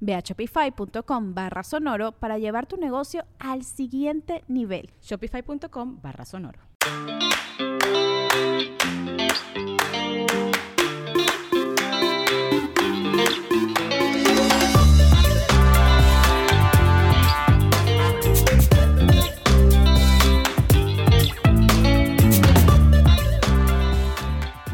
Ve 0.00 0.14
a 0.14 0.20
shopify.com 0.20 1.34
barra 1.34 1.62
sonoro 1.62 2.12
para 2.12 2.38
llevar 2.38 2.66
tu 2.66 2.76
negocio 2.76 3.24
al 3.38 3.64
siguiente 3.64 4.44
nivel. 4.48 4.90
Shopify.com 5.02 6.00
barra 6.00 6.24
sonoro. 6.24 6.60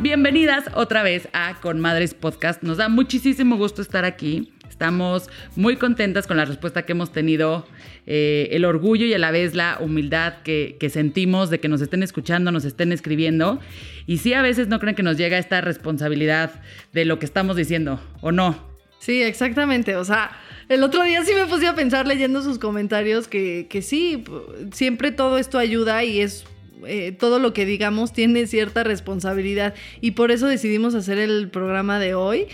Bienvenidas 0.01 0.65
otra 0.75 1.03
vez 1.03 1.29
a 1.33 1.55
Con 1.61 1.81
Madres 1.81 2.15
Podcast. 2.15 2.63
Nos 2.63 2.77
da 2.77 2.89
muchísimo 2.89 3.57
gusto 3.57 3.83
estar 3.83 4.05
aquí. 4.05 4.53
Estamos 4.69 5.31
muy 5.57 5.77
contentas 5.77 6.27
con 6.27 6.37
la 6.37 6.45
respuesta 6.45 6.85
que 6.85 6.93
hemos 6.93 7.13
tenido, 7.13 7.67
eh, 8.07 8.49
el 8.53 8.65
orgullo 8.65 9.07
y 9.07 9.15
a 9.15 9.19
la 9.19 9.31
vez 9.31 9.55
la 9.55 9.79
humildad 9.81 10.43
que, 10.43 10.77
sentimos 10.93 11.51
de 11.51 11.61
que 11.61 11.69
nos 11.69 11.81
estén 11.81 12.03
escuchando, 12.03 12.51
nos 12.53 12.65
estén 12.65 12.93
escribiendo. 12.93 13.61
Y 14.07 14.19
sí, 14.19 14.35
a 14.35 14.43
veces 14.43 14.69
no 14.69 14.81
creen 14.81 14.97
que 14.97 15.03
nos 15.03 15.17
llega 15.17 15.39
esta 15.39 15.61
responsabilidad 15.61 16.63
de 16.93 17.05
lo 17.05 17.19
que 17.19 17.27
estamos 17.27 17.57
diciendo, 17.57 18.01
¿o 18.21 18.33
no? 18.33 18.75
Sí, 18.99 19.23
exactamente. 19.23 19.97
O 19.97 20.05
sea, 20.05 20.33
el 20.69 20.83
otro 20.83 21.03
día 21.05 21.23
sí 21.25 21.33
me 21.35 21.47
puse 21.47 21.67
a 21.67 21.75
pensar 21.75 22.07
leyendo 22.07 22.43
sus 22.43 22.59
comentarios 22.59 23.29
que, 23.29 23.67
que 23.69 23.83
sí, 23.83 24.25
siempre 24.73 25.13
todo 25.13 25.39
esto 25.39 25.59
ayuda 25.59 26.05
y 26.05 26.21
es 26.21 26.45
eh, 26.87 27.13
todo 27.13 27.39
lo 27.39 27.53
que 27.53 27.65
digamos 27.65 28.13
tiene 28.13 28.47
cierta 28.47 28.85
responsabilidad 28.85 29.75
y 30.01 30.13
por 30.13 30.31
eso 30.31 30.47
decidimos 30.47 30.95
hacer 30.95 31.19
el 31.19 31.49
programa 31.49 31.99
de 31.99 32.15
hoy 32.15 32.47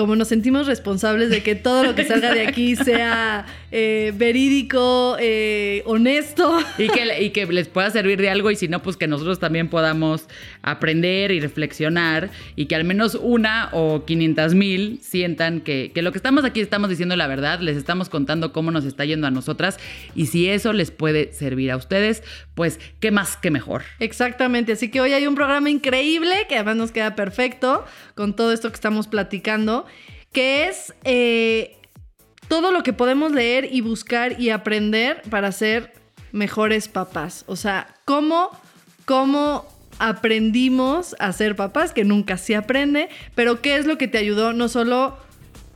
como 0.00 0.16
nos 0.16 0.28
sentimos 0.28 0.66
responsables 0.66 1.28
de 1.28 1.42
que 1.42 1.54
todo 1.54 1.84
lo 1.84 1.94
que 1.94 2.04
salga 2.04 2.32
de 2.32 2.46
aquí 2.46 2.74
sea 2.84 3.44
eh, 3.70 4.14
verídico, 4.16 5.18
eh, 5.20 5.82
honesto. 5.84 6.58
Y 6.78 6.88
que, 6.88 7.22
y 7.22 7.30
que 7.30 7.44
les 7.44 7.68
pueda 7.68 7.90
servir 7.90 8.18
de 8.18 8.30
algo 8.30 8.50
y 8.50 8.56
si 8.56 8.66
no, 8.66 8.82
pues 8.82 8.96
que 8.96 9.06
nosotros 9.06 9.38
también 9.38 9.68
podamos 9.68 10.26
aprender 10.62 11.32
y 11.32 11.40
reflexionar 11.40 12.30
y 12.56 12.64
que 12.64 12.76
al 12.76 12.84
menos 12.84 13.14
una 13.14 13.68
o 13.72 14.06
500 14.06 14.54
mil 14.54 15.00
sientan 15.02 15.60
que, 15.60 15.92
que 15.94 16.00
lo 16.00 16.12
que 16.12 16.18
estamos 16.18 16.46
aquí 16.46 16.60
estamos 16.60 16.88
diciendo 16.88 17.14
la 17.14 17.26
verdad, 17.26 17.60
les 17.60 17.76
estamos 17.76 18.08
contando 18.08 18.54
cómo 18.54 18.70
nos 18.70 18.86
está 18.86 19.04
yendo 19.04 19.26
a 19.26 19.30
nosotras 19.30 19.76
y 20.14 20.26
si 20.26 20.48
eso 20.48 20.72
les 20.72 20.90
puede 20.90 21.34
servir 21.34 21.72
a 21.72 21.76
ustedes, 21.76 22.22
pues 22.54 22.80
qué 23.00 23.10
más 23.10 23.36
que 23.36 23.50
mejor. 23.50 23.82
Exactamente, 23.98 24.72
así 24.72 24.90
que 24.90 25.02
hoy 25.02 25.12
hay 25.12 25.26
un 25.26 25.34
programa 25.34 25.68
increíble 25.68 26.46
que 26.48 26.54
además 26.54 26.76
nos 26.76 26.90
queda 26.90 27.14
perfecto 27.14 27.84
con 28.14 28.34
todo 28.34 28.52
esto 28.52 28.70
que 28.70 28.74
estamos 28.74 29.06
platicando 29.06 29.86
que 30.32 30.68
es 30.68 30.94
eh, 31.04 31.76
todo 32.48 32.72
lo 32.72 32.82
que 32.82 32.92
podemos 32.92 33.32
leer 33.32 33.68
y 33.70 33.80
buscar 33.80 34.40
y 34.40 34.50
aprender 34.50 35.22
para 35.30 35.52
ser 35.52 35.92
mejores 36.32 36.88
papás. 36.88 37.44
O 37.46 37.56
sea, 37.56 37.94
cómo, 38.04 38.50
cómo 39.04 39.66
aprendimos 39.98 41.14
a 41.18 41.32
ser 41.32 41.56
papás, 41.56 41.92
que 41.92 42.04
nunca 42.04 42.38
se 42.38 42.56
aprende, 42.56 43.08
pero 43.34 43.60
qué 43.60 43.76
es 43.76 43.86
lo 43.86 43.98
que 43.98 44.08
te 44.08 44.18
ayudó 44.18 44.52
no 44.52 44.68
solo 44.68 45.16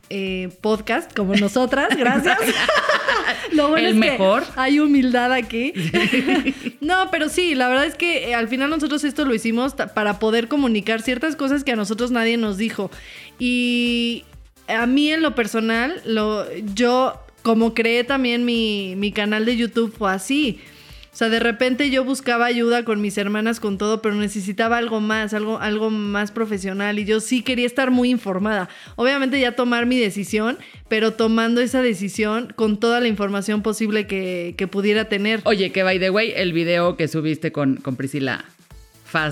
eh, 0.09 0.49
podcast 0.61 1.13
como 1.15 1.35
nosotras, 1.35 1.89
gracias. 1.97 2.37
lo 3.51 3.69
bueno 3.69 3.87
El 3.87 3.95
mejor. 3.95 4.43
hay 4.55 4.79
humildad 4.79 5.31
aquí. 5.33 5.73
no, 6.81 7.09
pero 7.11 7.29
sí, 7.29 7.55
la 7.55 7.67
verdad 7.67 7.85
es 7.85 7.95
que 7.95 8.29
eh, 8.29 8.35
al 8.35 8.47
final 8.47 8.69
nosotros 8.69 9.03
esto 9.03 9.25
lo 9.25 9.33
hicimos 9.33 9.73
para 9.73 10.19
poder 10.19 10.47
comunicar 10.47 11.01
ciertas 11.01 11.35
cosas 11.35 11.63
que 11.63 11.71
a 11.71 11.75
nosotros 11.75 12.11
nadie 12.11 12.37
nos 12.37 12.57
dijo. 12.57 12.91
Y 13.39 14.25
a 14.67 14.85
mí 14.85 15.11
en 15.11 15.21
lo 15.21 15.35
personal, 15.35 16.01
lo, 16.05 16.45
yo 16.73 17.19
como 17.41 17.73
creé 17.73 18.03
también 18.03 18.45
mi, 18.45 18.95
mi 18.97 19.11
canal 19.11 19.45
de 19.45 19.57
YouTube 19.57 19.93
fue 19.95 20.11
así. 20.11 20.59
O 21.15 21.17
sea, 21.17 21.29
de 21.29 21.39
repente 21.39 21.89
yo 21.89 22.03
buscaba 22.03 22.45
ayuda 22.45 22.83
con 22.83 22.99
mis 22.99 23.17
hermanas 23.17 23.61
con 23.61 23.77
todo, 23.77 24.01
pero 24.01 24.15
necesitaba 24.15 24.77
algo 24.77 24.99
más, 24.99 25.33
algo, 25.33 25.59
algo 25.59 25.89
más 25.89 26.31
profesional 26.31 26.99
y 26.99 27.05
yo 27.05 27.21
sí 27.21 27.41
quería 27.41 27.65
estar 27.65 27.89
muy 27.89 28.09
informada. 28.09 28.67
Obviamente 28.97 29.39
ya 29.39 29.53
tomar 29.53 29.85
mi 29.85 29.97
decisión, 29.97 30.57
pero 30.89 31.13
tomando 31.13 31.61
esa 31.61 31.81
decisión 31.81 32.51
con 32.57 32.81
toda 32.81 32.99
la 32.99 33.07
información 33.07 33.61
posible 33.61 34.07
que, 34.07 34.55
que 34.57 34.67
pudiera 34.67 35.05
tener. 35.07 35.39
Oye, 35.45 35.71
que 35.71 35.83
by 35.83 35.99
the 35.99 36.09
way, 36.09 36.33
el 36.35 36.51
video 36.51 36.97
que 36.97 37.07
subiste 37.07 37.53
con, 37.53 37.77
con 37.77 37.95
Priscila 37.95 38.43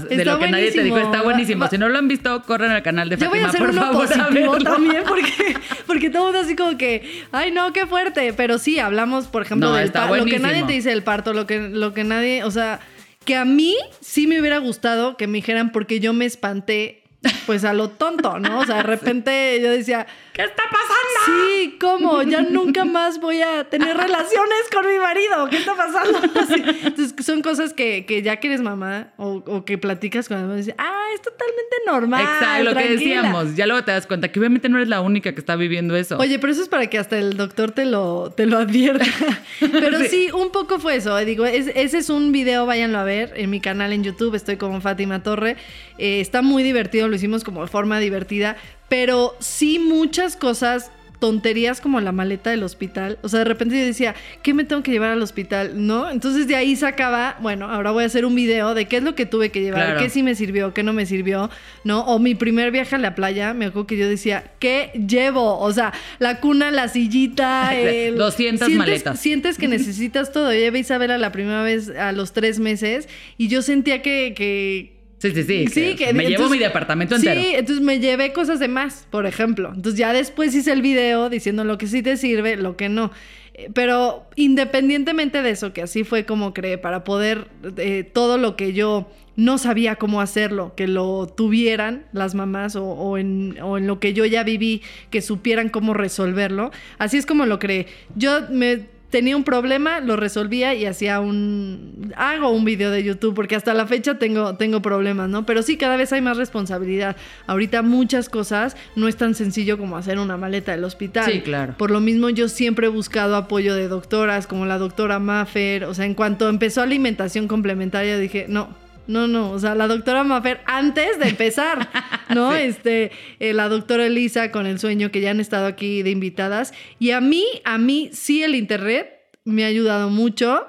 de 0.09 0.25
lo 0.25 0.39
que 0.39 0.47
nadie 0.49 0.71
te 0.71 0.83
dijo. 0.83 0.97
Está 0.97 1.21
buenísimo. 1.21 1.67
Si 1.67 1.77
no 1.77 1.89
lo 1.89 1.97
han 1.97 2.07
visto, 2.07 2.41
corren 2.43 2.71
al 2.71 2.83
canal 2.83 3.09
de 3.09 3.17
Fátima, 3.17 3.51
Yo 3.51 3.51
voy 3.51 3.55
a 3.55 3.65
por 3.65 3.73
favor. 3.73 4.63
también 4.63 5.03
porque, 5.07 5.57
porque 5.85 6.09
todo 6.09 6.25
mundo 6.25 6.39
así 6.39 6.55
como 6.55 6.77
que, 6.77 7.23
ay 7.31 7.51
no, 7.51 7.73
qué 7.73 7.85
fuerte. 7.85 8.33
Pero 8.33 8.57
sí, 8.57 8.79
hablamos, 8.79 9.27
por 9.27 9.41
ejemplo, 9.41 9.73
del 9.73 9.91
parto. 9.91 10.15
Lo 10.15 10.25
que 10.25 10.39
nadie 10.39 10.63
te 10.63 10.73
dice 10.73 10.89
del 10.89 11.03
parto, 11.03 11.33
lo 11.33 11.45
que, 11.45 11.59
lo 11.59 11.93
que 11.93 12.03
nadie, 12.03 12.43
o 12.43 12.51
sea, 12.51 12.79
que 13.25 13.35
a 13.35 13.45
mí 13.45 13.75
sí 14.01 14.27
me 14.27 14.39
hubiera 14.39 14.57
gustado 14.57 15.17
que 15.17 15.27
me 15.27 15.37
dijeran 15.37 15.71
porque 15.71 15.99
yo 15.99 16.13
me 16.13 16.25
espanté 16.25 17.03
pues 17.45 17.63
a 17.63 17.73
lo 17.73 17.89
tonto, 17.89 18.39
¿no? 18.39 18.59
O 18.59 18.65
sea, 18.65 18.77
de 18.77 18.83
repente 18.83 19.59
yo 19.61 19.71
decía, 19.71 20.07
¿qué 20.33 20.43
está 20.43 20.63
pasando? 20.63 21.03
Sí, 21.25 21.77
¿cómo? 21.79 22.23
Ya 22.23 22.41
nunca 22.41 22.85
más 22.85 23.19
voy 23.19 23.41
a 23.41 23.63
tener 23.65 23.95
relaciones 23.97 24.63
con 24.71 24.87
mi 24.87 24.97
marido. 24.97 25.47
¿Qué 25.49 25.57
está 25.57 25.75
pasando? 25.75 26.19
Entonces, 26.83 27.13
son 27.25 27.41
cosas 27.41 27.73
que, 27.73 28.05
que, 28.05 28.21
ya 28.21 28.37
que 28.37 28.47
eres 28.47 28.61
mamá 28.61 29.13
o, 29.17 29.63
que 29.65 29.77
platicas 29.77 30.27
con 30.27 30.41
mamá 30.41 30.55
y 30.55 30.57
dices, 30.57 30.75
ah, 30.77 31.05
es 31.13 31.21
totalmente 31.21 31.75
normal. 31.85 32.21
Exacto, 32.21 32.63
lo 32.63 32.75
que 32.75 32.89
decíamos. 32.89 33.55
Ya 33.55 33.67
luego 33.67 33.83
te 33.83 33.91
das 33.91 34.07
cuenta 34.07 34.31
que 34.31 34.39
obviamente 34.39 34.69
no 34.69 34.77
eres 34.77 34.89
la 34.89 35.01
única 35.01 35.33
que 35.33 35.39
está 35.39 35.55
viviendo 35.55 35.95
eso. 35.95 36.17
Oye, 36.17 36.39
pero 36.39 36.51
eso 36.51 36.63
es 36.63 36.69
para 36.69 36.87
que 36.87 36.97
hasta 36.97 37.17
el 37.17 37.37
doctor 37.37 37.71
te 37.71 37.85
lo, 37.85 38.33
te 38.35 38.45
lo 38.45 38.57
advierta. 38.57 39.05
Pero 39.59 39.99
sí. 40.05 40.29
un 40.33 40.51
poco 40.51 40.79
fue 40.79 40.95
eso. 40.95 41.17
Eh, 41.17 41.25
digo, 41.25 41.45
ese 41.45 41.97
es 41.97 42.09
un 42.09 42.31
video, 42.31 42.65
váyanlo 42.65 42.97
a 42.97 43.03
ver 43.03 43.33
en 43.35 43.49
mi 43.49 43.61
canal 43.61 43.93
en 43.93 44.03
YouTube. 44.03 44.35
Estoy 44.35 44.57
como 44.57 44.81
Fátima 44.81 45.23
Torre. 45.23 45.57
Eh, 45.97 46.19
está 46.19 46.41
muy 46.41 46.63
divertido, 46.63 47.07
lo 47.07 47.15
hicimos 47.15 47.43
como 47.43 47.61
de 47.61 47.67
forma 47.67 47.99
divertida, 47.99 48.57
pero 48.89 49.35
sí 49.39 49.79
muchas 49.79 50.35
cosas 50.35 50.91
tonterías 51.23 51.79
como 51.79 52.01
la 52.01 52.11
maleta 52.11 52.49
del 52.49 52.63
hospital. 52.63 53.17
O 53.21 53.29
sea, 53.29 53.39
de 53.39 53.45
repente 53.45 53.79
yo 53.79 53.85
decía, 53.85 54.13
¿qué 54.41 54.53
me 54.53 54.65
tengo 54.65 54.83
que 54.83 54.91
llevar 54.91 55.11
al 55.11 55.21
hospital? 55.21 55.87
¿No? 55.87 56.11
Entonces 56.11 56.47
de 56.47 56.57
ahí 56.57 56.75
sacaba, 56.75 57.37
bueno, 57.39 57.69
ahora 57.69 57.91
voy 57.91 58.03
a 58.03 58.07
hacer 58.07 58.25
un 58.25 58.35
video 58.35 58.73
de 58.73 58.89
qué 58.89 58.97
es 58.97 59.03
lo 59.03 59.15
que 59.15 59.25
tuve 59.25 59.49
que 59.49 59.61
llevar, 59.61 59.95
qué 59.99 60.09
sí 60.09 60.21
me 60.21 60.35
sirvió, 60.35 60.73
qué 60.73 60.83
no 60.83 60.91
me 60.91 61.05
sirvió, 61.05 61.49
¿no? 61.85 62.01
O 62.01 62.19
mi 62.19 62.35
primer 62.35 62.71
viaje 62.71 62.95
a 62.95 62.97
la 62.97 63.15
playa, 63.15 63.53
me 63.53 63.67
acuerdo 63.67 63.87
que 63.87 63.95
yo 63.95 64.09
decía, 64.09 64.51
¿qué 64.59 64.91
llevo? 65.07 65.59
O 65.59 65.71
sea, 65.71 65.93
la 66.19 66.41
cuna, 66.41 66.71
la 66.71 66.89
sillita, 66.89 67.73
el... 67.79 68.17
200 68.17 68.69
maletas. 68.71 69.17
Sientes 69.17 69.57
que 69.57 69.67
necesitas 69.69 70.33
todo. 70.33 70.51
Yo 70.51 70.59
llevé 70.59 70.79
a 70.79 70.81
Isabela 70.81 71.17
la 71.17 71.31
primera 71.31 71.63
vez 71.63 71.87
a 71.87 72.11
los 72.11 72.33
tres 72.33 72.59
meses 72.59 73.07
y 73.37 73.47
yo 73.47 73.61
sentía 73.61 74.01
que, 74.01 74.33
que 74.35 75.02
Sí, 75.23 75.31
sí, 75.31 75.43
sí. 75.43 75.67
sí 75.67 75.95
que, 75.95 76.13
me 76.13 76.25
llevo 76.25 76.49
mi 76.49 76.57
departamento 76.57 77.15
entero. 77.15 77.39
Sí, 77.39 77.53
entonces 77.55 77.81
me 77.81 78.01
llevé 78.01 78.33
cosas 78.33 78.59
de 78.59 78.67
más, 78.67 79.07
por 79.09 79.25
ejemplo. 79.25 79.71
Entonces 79.73 79.97
ya 79.97 80.11
después 80.11 80.53
hice 80.53 80.73
el 80.73 80.81
video 80.81 81.29
diciendo 81.29 81.63
lo 81.63 81.77
que 81.77 81.87
sí 81.87 82.03
te 82.03 82.17
sirve, 82.17 82.57
lo 82.57 82.75
que 82.75 82.89
no. 82.89 83.09
Eh, 83.53 83.69
pero 83.73 84.27
independientemente 84.35 85.41
de 85.41 85.51
eso, 85.51 85.71
que 85.71 85.81
así 85.81 86.03
fue 86.03 86.25
como 86.25 86.53
creé, 86.53 86.77
para 86.77 87.05
poder 87.05 87.47
eh, 87.77 88.03
todo 88.03 88.37
lo 88.37 88.57
que 88.57 88.73
yo 88.73 89.09
no 89.37 89.57
sabía 89.57 89.95
cómo 89.95 90.19
hacerlo, 90.19 90.73
que 90.75 90.87
lo 90.87 91.25
tuvieran 91.27 92.03
las 92.11 92.35
mamás 92.35 92.75
o, 92.75 93.17
en, 93.17 93.57
o, 93.61 93.77
en, 93.77 93.87
lo 93.87 94.01
que 94.01 94.13
yo 94.13 94.25
ya 94.25 94.43
viví, 94.43 94.81
que 95.09 95.21
supieran 95.21 95.69
cómo 95.69 95.93
resolverlo. 95.93 96.71
Así 96.97 97.15
es 97.15 97.25
como 97.25 97.45
lo 97.45 97.59
creé. 97.59 97.87
Yo 98.17 98.41
me 98.49 98.92
tenía 99.13 99.37
un 99.37 99.43
problema, 99.43 99.99
lo 99.99 100.15
resolvía 100.15 100.73
y 100.73 100.87
hacía 100.87 101.19
un... 101.19 102.11
Hago 102.15 102.49
un 102.49 102.65
video 102.65 102.89
de 102.89 103.03
YouTube 103.03 103.35
porque 103.35 103.55
hasta 103.55 103.75
la 103.75 103.85
fecha 103.85 104.17
tengo, 104.17 104.55
tengo 104.55 104.81
problemas, 104.81 105.29
¿no? 105.29 105.45
Pero 105.45 105.61
sí, 105.61 105.77
cada 105.77 105.97
vez 105.97 106.11
hay 106.13 106.21
más 106.21 106.35
responsabilidad. 106.35 107.15
Ahorita 107.45 107.83
muchas 107.83 108.27
cosas 108.27 108.75
no 108.95 109.07
es 109.07 109.15
tan 109.15 109.35
sencillo 109.35 109.77
como 109.77 109.97
hacer 109.97 110.17
una 110.17 110.35
maleta 110.35 110.71
del 110.71 110.83
hospital. 110.83 111.31
Sí, 111.31 111.41
claro. 111.41 111.75
Por 111.77 111.91
lo 111.91 111.99
mismo 111.99 112.31
yo 112.31 112.49
siempre 112.49 112.87
he 112.87 112.89
buscado 112.89 113.35
apoyo 113.35 113.75
de 113.75 113.87
doctoras 113.87 114.47
como 114.47 114.65
la 114.65 114.79
doctora 114.79 115.19
Maffer. 115.19 115.83
O 115.83 115.93
sea, 115.93 116.05
en 116.05 116.15
cuanto 116.15 116.49
empezó 116.49 116.81
alimentación 116.81 117.47
complementaria 117.47 118.17
dije, 118.17 118.47
no, 118.49 118.69
no, 119.07 119.27
no, 119.27 119.51
o 119.51 119.59
sea, 119.59 119.75
la 119.75 119.87
doctora 119.87 120.23
Maffer 120.23 120.61
antes 120.65 121.19
de 121.19 121.29
empezar, 121.29 121.89
¿no? 122.33 122.53
Este, 122.53 123.11
eh, 123.39 123.53
la 123.53 123.67
doctora 123.67 124.05
Elisa 124.05 124.51
con 124.51 124.65
el 124.65 124.79
sueño 124.79 125.11
que 125.11 125.21
ya 125.21 125.31
han 125.31 125.39
estado 125.39 125.65
aquí 125.65 126.03
de 126.03 126.11
invitadas. 126.11 126.73
Y 126.99 127.11
a 127.11 127.21
mí, 127.21 127.45
a 127.65 127.77
mí 127.77 128.09
sí 128.13 128.43
el 128.43 128.55
internet 128.55 129.09
me 129.43 129.65
ha 129.65 129.67
ayudado 129.67 130.09
mucho, 130.09 130.65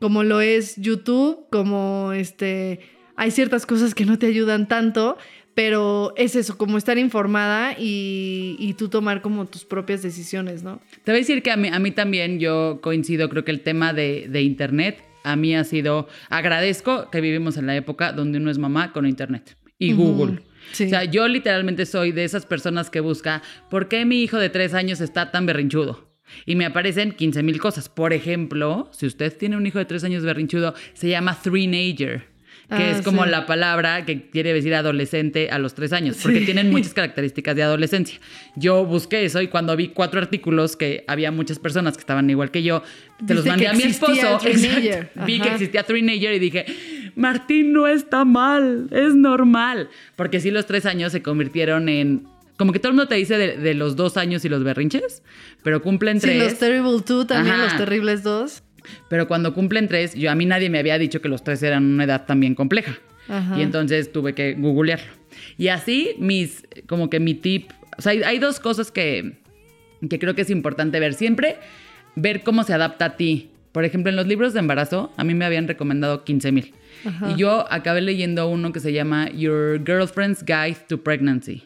como 0.00 0.22
lo 0.22 0.40
es 0.40 0.76
YouTube, 0.76 1.46
como 1.50 2.12
este, 2.12 2.80
hay 3.16 3.30
ciertas 3.30 3.66
cosas 3.66 3.94
que 3.94 4.04
no 4.04 4.18
te 4.18 4.26
ayudan 4.26 4.68
tanto, 4.68 5.18
pero 5.54 6.14
es 6.16 6.36
eso, 6.36 6.56
como 6.56 6.78
estar 6.78 6.98
informada 6.98 7.74
y, 7.78 8.56
y, 8.58 8.72
tú 8.74 8.88
tomar 8.88 9.20
como 9.20 9.44
tus 9.46 9.64
propias 9.64 10.02
decisiones, 10.02 10.62
¿no? 10.62 10.80
Te 11.04 11.12
voy 11.12 11.18
a 11.18 11.20
decir 11.20 11.42
que 11.42 11.50
a 11.50 11.56
mí, 11.56 11.68
a 11.68 11.78
mí 11.78 11.90
también 11.90 12.40
yo 12.40 12.80
coincido, 12.80 13.28
creo 13.28 13.44
que 13.44 13.50
el 13.50 13.60
tema 13.60 13.92
de, 13.92 14.28
de 14.30 14.40
internet 14.40 15.11
a 15.24 15.36
mí 15.36 15.54
ha 15.54 15.64
sido, 15.64 16.08
agradezco 16.28 17.10
que 17.10 17.20
vivimos 17.20 17.56
en 17.56 17.66
la 17.66 17.76
época 17.76 18.12
donde 18.12 18.38
uno 18.38 18.50
es 18.50 18.58
mamá 18.58 18.92
con 18.92 19.06
internet 19.06 19.56
y 19.78 19.92
Google. 19.92 20.42
O 20.70 20.74
sea, 20.74 21.04
yo 21.04 21.26
literalmente 21.26 21.86
soy 21.86 22.12
de 22.12 22.24
esas 22.24 22.46
personas 22.46 22.88
que 22.88 23.00
busca, 23.00 23.42
¿por 23.68 23.88
qué 23.88 24.04
mi 24.04 24.22
hijo 24.22 24.38
de 24.38 24.48
tres 24.48 24.74
años 24.74 25.00
está 25.00 25.30
tan 25.30 25.44
berrinchudo? 25.44 26.12
Y 26.46 26.54
me 26.54 26.64
aparecen 26.64 27.12
15 27.12 27.42
mil 27.42 27.60
cosas. 27.60 27.88
Por 27.88 28.12
ejemplo, 28.12 28.88
si 28.92 29.06
usted 29.06 29.36
tiene 29.36 29.56
un 29.56 29.66
hijo 29.66 29.78
de 29.78 29.84
tres 29.84 30.04
años 30.04 30.24
berrinchudo, 30.24 30.74
se 30.94 31.08
llama 31.08 31.38
three-nager 31.42 32.31
que 32.76 32.90
es 32.90 32.98
ah, 32.98 33.02
como 33.04 33.26
la 33.26 33.46
palabra 33.46 34.04
que 34.04 34.28
quiere 34.30 34.52
decir 34.52 34.74
adolescente 34.74 35.50
a 35.50 35.58
los 35.58 35.74
tres 35.74 35.92
años, 35.92 36.18
porque 36.22 36.40
tienen 36.40 36.70
muchas 36.70 36.94
características 36.94 37.56
de 37.56 37.62
adolescencia. 37.62 38.18
Yo 38.56 38.84
busqué 38.84 39.24
eso 39.24 39.40
y 39.42 39.48
cuando 39.48 39.76
vi 39.76 39.88
cuatro 39.88 40.20
artículos 40.20 40.76
que 40.76 41.04
había 41.06 41.30
muchas 41.30 41.58
personas 41.58 41.96
que 41.96 42.00
estaban 42.00 42.28
igual 42.30 42.50
que 42.50 42.62
yo, 42.62 42.82
te 43.26 43.34
los 43.34 43.46
mandé 43.46 43.68
a 43.68 43.72
mi 43.72 43.82
esposo. 43.82 44.38
vi 45.26 45.40
que 45.40 45.48
existía 45.48 45.82
Teenager 45.82 46.34
y 46.34 46.38
dije, 46.38 46.66
Martín 47.14 47.72
no 47.72 47.86
está 47.86 48.24
mal, 48.24 48.88
es 48.90 49.14
normal. 49.14 49.88
Porque 50.16 50.40
sí, 50.40 50.50
los 50.50 50.66
tres 50.66 50.86
años 50.86 51.12
se 51.12 51.22
convirtieron 51.22 51.88
en 51.88 52.26
como 52.56 52.72
que 52.72 52.78
todo 52.78 52.90
el 52.90 52.96
mundo 52.96 53.08
te 53.08 53.16
dice 53.16 53.36
de, 53.36 53.74
los 53.74 53.96
dos 53.96 54.16
años 54.16 54.44
y 54.44 54.48
los 54.48 54.62
berrinches, 54.62 55.22
pero 55.64 55.82
cumplen 55.82 56.20
tres. 56.20 56.34
Sí, 56.34 56.50
los 56.50 56.58
Terrible 56.58 57.00
Two 57.04 57.26
también, 57.26 57.58
los 57.58 57.76
Terribles 57.76 58.22
Dos. 58.22 58.62
Pero 59.08 59.28
cuando 59.28 59.54
cumplen 59.54 59.88
tres, 59.88 60.14
yo 60.14 60.30
a 60.30 60.34
mí 60.34 60.46
nadie 60.46 60.70
me 60.70 60.78
había 60.78 60.98
dicho 60.98 61.20
que 61.20 61.28
los 61.28 61.44
tres 61.44 61.62
eran 61.62 61.84
una 61.84 62.04
edad 62.04 62.26
también 62.26 62.54
compleja. 62.54 62.98
Y 63.56 63.62
entonces 63.62 64.12
tuve 64.12 64.34
que 64.34 64.54
googlearlo. 64.54 65.10
Y 65.56 65.68
así 65.68 66.14
mis, 66.18 66.66
como 66.86 67.08
que 67.08 67.20
mi 67.20 67.34
tip, 67.34 67.70
o 67.96 68.02
sea, 68.02 68.12
hay, 68.12 68.38
dos 68.38 68.60
cosas 68.60 68.90
que, 68.90 69.38
que 70.08 70.18
creo 70.18 70.34
que 70.34 70.42
es 70.42 70.50
importante 70.50 71.00
ver 71.00 71.14
siempre, 71.14 71.56
ver 72.16 72.42
cómo 72.42 72.64
se 72.64 72.74
adapta 72.74 73.04
a 73.06 73.16
ti. 73.16 73.50
Por 73.70 73.84
ejemplo, 73.84 74.10
en 74.10 74.16
los 74.16 74.26
libros 74.26 74.52
de 74.52 74.58
embarazo, 74.58 75.12
a 75.16 75.24
mí 75.24 75.34
me 75.34 75.46
habían 75.46 75.66
recomendado 75.66 76.24
15 76.24 76.52
mil. 76.52 76.74
Y 77.28 77.36
yo 77.36 77.66
acabé 77.70 78.00
leyendo 78.00 78.48
uno 78.48 78.72
que 78.72 78.80
se 78.80 78.92
llama 78.92 79.30
Your 79.30 79.82
Girlfriend's 79.84 80.44
Guide 80.44 80.76
to 80.88 81.02
Pregnancy. 81.02 81.64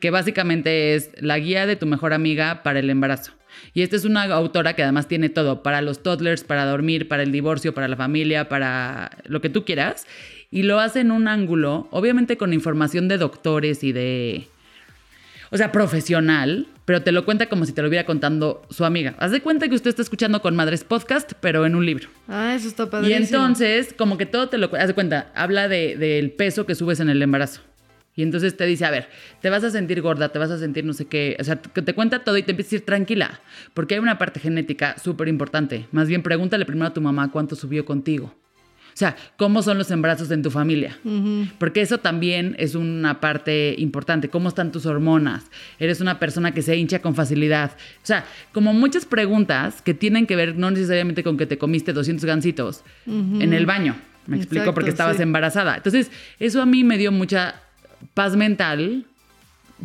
Que 0.00 0.10
básicamente 0.10 0.94
es 0.94 1.10
la 1.20 1.38
guía 1.38 1.66
de 1.66 1.76
tu 1.76 1.86
mejor 1.86 2.12
amiga 2.12 2.62
para 2.62 2.78
el 2.78 2.88
embarazo. 2.88 3.32
Y 3.74 3.82
esta 3.82 3.96
es 3.96 4.04
una 4.04 4.24
autora 4.24 4.74
que 4.74 4.82
además 4.82 5.08
tiene 5.08 5.28
todo, 5.28 5.62
para 5.62 5.82
los 5.82 6.02
toddlers, 6.02 6.44
para 6.44 6.64
dormir, 6.66 7.08
para 7.08 7.22
el 7.22 7.32
divorcio, 7.32 7.74
para 7.74 7.88
la 7.88 7.96
familia, 7.96 8.48
para 8.48 9.10
lo 9.24 9.40
que 9.40 9.48
tú 9.48 9.64
quieras. 9.64 10.06
Y 10.50 10.64
lo 10.64 10.80
hace 10.80 11.00
en 11.00 11.12
un 11.12 11.28
ángulo, 11.28 11.88
obviamente 11.90 12.36
con 12.36 12.52
información 12.52 13.08
de 13.08 13.18
doctores 13.18 13.84
y 13.84 13.92
de... 13.92 14.48
O 15.52 15.56
sea, 15.56 15.72
profesional, 15.72 16.68
pero 16.84 17.02
te 17.02 17.10
lo 17.10 17.24
cuenta 17.24 17.46
como 17.46 17.64
si 17.66 17.72
te 17.72 17.82
lo 17.82 17.88
hubiera 17.88 18.06
contando 18.06 18.62
su 18.70 18.84
amiga. 18.84 19.14
Haz 19.18 19.32
de 19.32 19.40
cuenta 19.40 19.68
que 19.68 19.74
usted 19.74 19.90
está 19.90 20.02
escuchando 20.02 20.40
con 20.42 20.54
Madres 20.54 20.84
Podcast, 20.84 21.32
pero 21.40 21.66
en 21.66 21.74
un 21.74 21.84
libro. 21.84 22.08
Ah, 22.28 22.54
eso 22.56 22.68
está 22.68 22.88
padre. 22.88 23.10
Y 23.10 23.12
entonces, 23.14 23.94
como 23.96 24.16
que 24.16 24.26
todo 24.26 24.48
te 24.48 24.58
lo... 24.58 24.74
Haz 24.76 24.88
de 24.88 24.94
cuenta, 24.94 25.30
habla 25.34 25.68
del 25.68 26.30
peso 26.32 26.66
que 26.66 26.74
subes 26.76 27.00
en 27.00 27.10
el 27.10 27.20
embarazo. 27.20 27.62
Y 28.20 28.22
entonces 28.22 28.54
te 28.54 28.66
dice, 28.66 28.84
a 28.84 28.90
ver, 28.90 29.08
te 29.40 29.48
vas 29.48 29.64
a 29.64 29.70
sentir 29.70 30.02
gorda, 30.02 30.28
te 30.28 30.38
vas 30.38 30.50
a 30.50 30.58
sentir 30.58 30.84
no 30.84 30.92
sé 30.92 31.06
qué, 31.06 31.38
o 31.40 31.44
sea, 31.44 31.56
te 31.56 31.94
cuenta 31.94 32.22
todo 32.22 32.36
y 32.36 32.42
te 32.42 32.50
empieza 32.50 32.68
a 32.68 32.72
decir 32.72 32.84
tranquila, 32.84 33.40
porque 33.72 33.94
hay 33.94 34.00
una 34.00 34.18
parte 34.18 34.40
genética 34.40 34.98
súper 35.02 35.28
importante. 35.28 35.86
Más 35.90 36.06
bien 36.06 36.22
pregúntale 36.22 36.66
primero 36.66 36.88
a 36.88 36.92
tu 36.92 37.00
mamá 37.00 37.30
cuánto 37.32 37.56
subió 37.56 37.86
contigo. 37.86 38.26
O 38.92 38.96
sea, 39.00 39.16
cómo 39.38 39.62
son 39.62 39.78
los 39.78 39.90
embarazos 39.90 40.30
en 40.32 40.42
tu 40.42 40.50
familia. 40.50 40.98
Porque 41.58 41.80
eso 41.80 41.96
también 41.96 42.56
es 42.58 42.74
una 42.74 43.20
parte 43.20 43.74
importante. 43.78 44.28
¿Cómo 44.28 44.50
están 44.50 44.70
tus 44.70 44.84
hormonas? 44.84 45.44
¿Eres 45.78 46.02
una 46.02 46.18
persona 46.18 46.52
que 46.52 46.60
se 46.60 46.76
hincha 46.76 47.00
con 47.00 47.14
facilidad? 47.14 47.70
O 48.02 48.06
sea, 48.06 48.26
como 48.52 48.74
muchas 48.74 49.06
preguntas 49.06 49.80
que 49.80 49.94
tienen 49.94 50.26
que 50.26 50.36
ver 50.36 50.58
no 50.58 50.70
necesariamente 50.70 51.22
con 51.22 51.38
que 51.38 51.46
te 51.46 51.56
comiste 51.56 51.94
200 51.94 52.26
gancitos 52.26 52.84
en 53.06 53.54
el 53.54 53.64
baño. 53.64 53.96
Me 54.26 54.36
explico 54.36 54.74
porque 54.74 54.90
estabas 54.90 55.18
embarazada. 55.20 55.76
Entonces, 55.76 56.10
eso 56.38 56.60
a 56.60 56.66
mí 56.66 56.84
me 56.84 56.98
dio 56.98 57.12
mucha 57.12 57.62
paz 58.14 58.36
mental. 58.36 59.06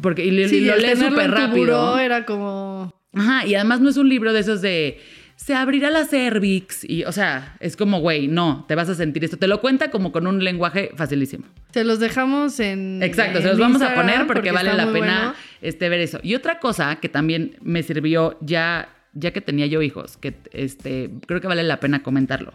Porque 0.01 0.25
y, 0.25 0.31
lo 0.31 0.75
lees 0.75 1.00
súper 1.00 1.31
rápido. 1.31 1.97
Era 1.97 2.25
como. 2.25 2.94
Ajá, 3.13 3.45
y 3.45 3.56
además 3.56 3.79
no 3.79 3.89
es 3.89 3.97
un 3.97 4.09
libro 4.09 4.33
de 4.33 4.41
esos 4.41 4.62
de 4.62 5.00
se 5.35 5.53
abrirá 5.53 5.89
la 5.89 6.06
cervix. 6.06 6.83
Y, 6.83 7.03
o 7.03 7.12
sea, 7.12 7.56
es 7.59 7.75
como, 7.75 8.00
güey, 8.00 8.27
no, 8.27 8.65
te 8.67 8.75
vas 8.75 8.89
a 8.89 8.95
sentir 8.95 9.23
esto. 9.23 9.38
Te 9.38 9.47
lo 9.47 9.62
cuenta 9.62 9.91
como 9.91 10.12
con 10.12 10.27
un 10.27 10.44
lenguaje 10.44 10.91
facilísimo. 10.95 11.45
Se 11.71 11.83
los 11.83 12.00
dejamos 12.00 12.59
en. 12.59 13.01
Exacto, 13.03 13.41
se 13.41 13.47
los 13.47 13.59
vamos 13.59 13.81
a 13.81 13.94
poner 13.95 14.27
porque, 14.27 14.51
vale 14.51 14.73
la 14.73 14.91
pena 14.91 15.35
este, 15.62 15.89
ver 15.89 16.00
eso. 16.00 16.19
Y 16.23 16.35
otra 16.35 16.59
cosa 16.59 16.97
que 16.97 17.09
también 17.09 17.57
me 17.62 17.83
sirvió 17.83 18.38
ya, 18.41 18.89
ya 19.13 19.31
que 19.31 19.41
tenía 19.41 19.65
yo 19.67 19.81
hijos, 19.81 20.17
que 20.17 20.35
este, 20.51 21.12
creo 21.27 21.41
que 21.41 21.47
vale 21.47 21.63
la 21.63 21.79
pena 21.79 22.01
comentarlo. 22.01 22.53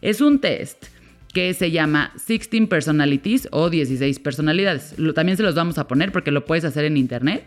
Es 0.00 0.20
un 0.20 0.40
test 0.40 0.86
que 1.32 1.54
se 1.54 1.70
llama 1.70 2.12
16 2.26 2.68
Personalities 2.68 3.48
o 3.52 3.70
16 3.70 4.18
personalidades. 4.18 4.94
también 5.14 5.36
se 5.36 5.42
los 5.42 5.54
vamos 5.54 5.78
a 5.78 5.86
poner 5.86 6.12
porque 6.12 6.30
lo 6.30 6.44
puedes 6.44 6.64
hacer 6.64 6.84
en 6.84 6.96
internet. 6.96 7.44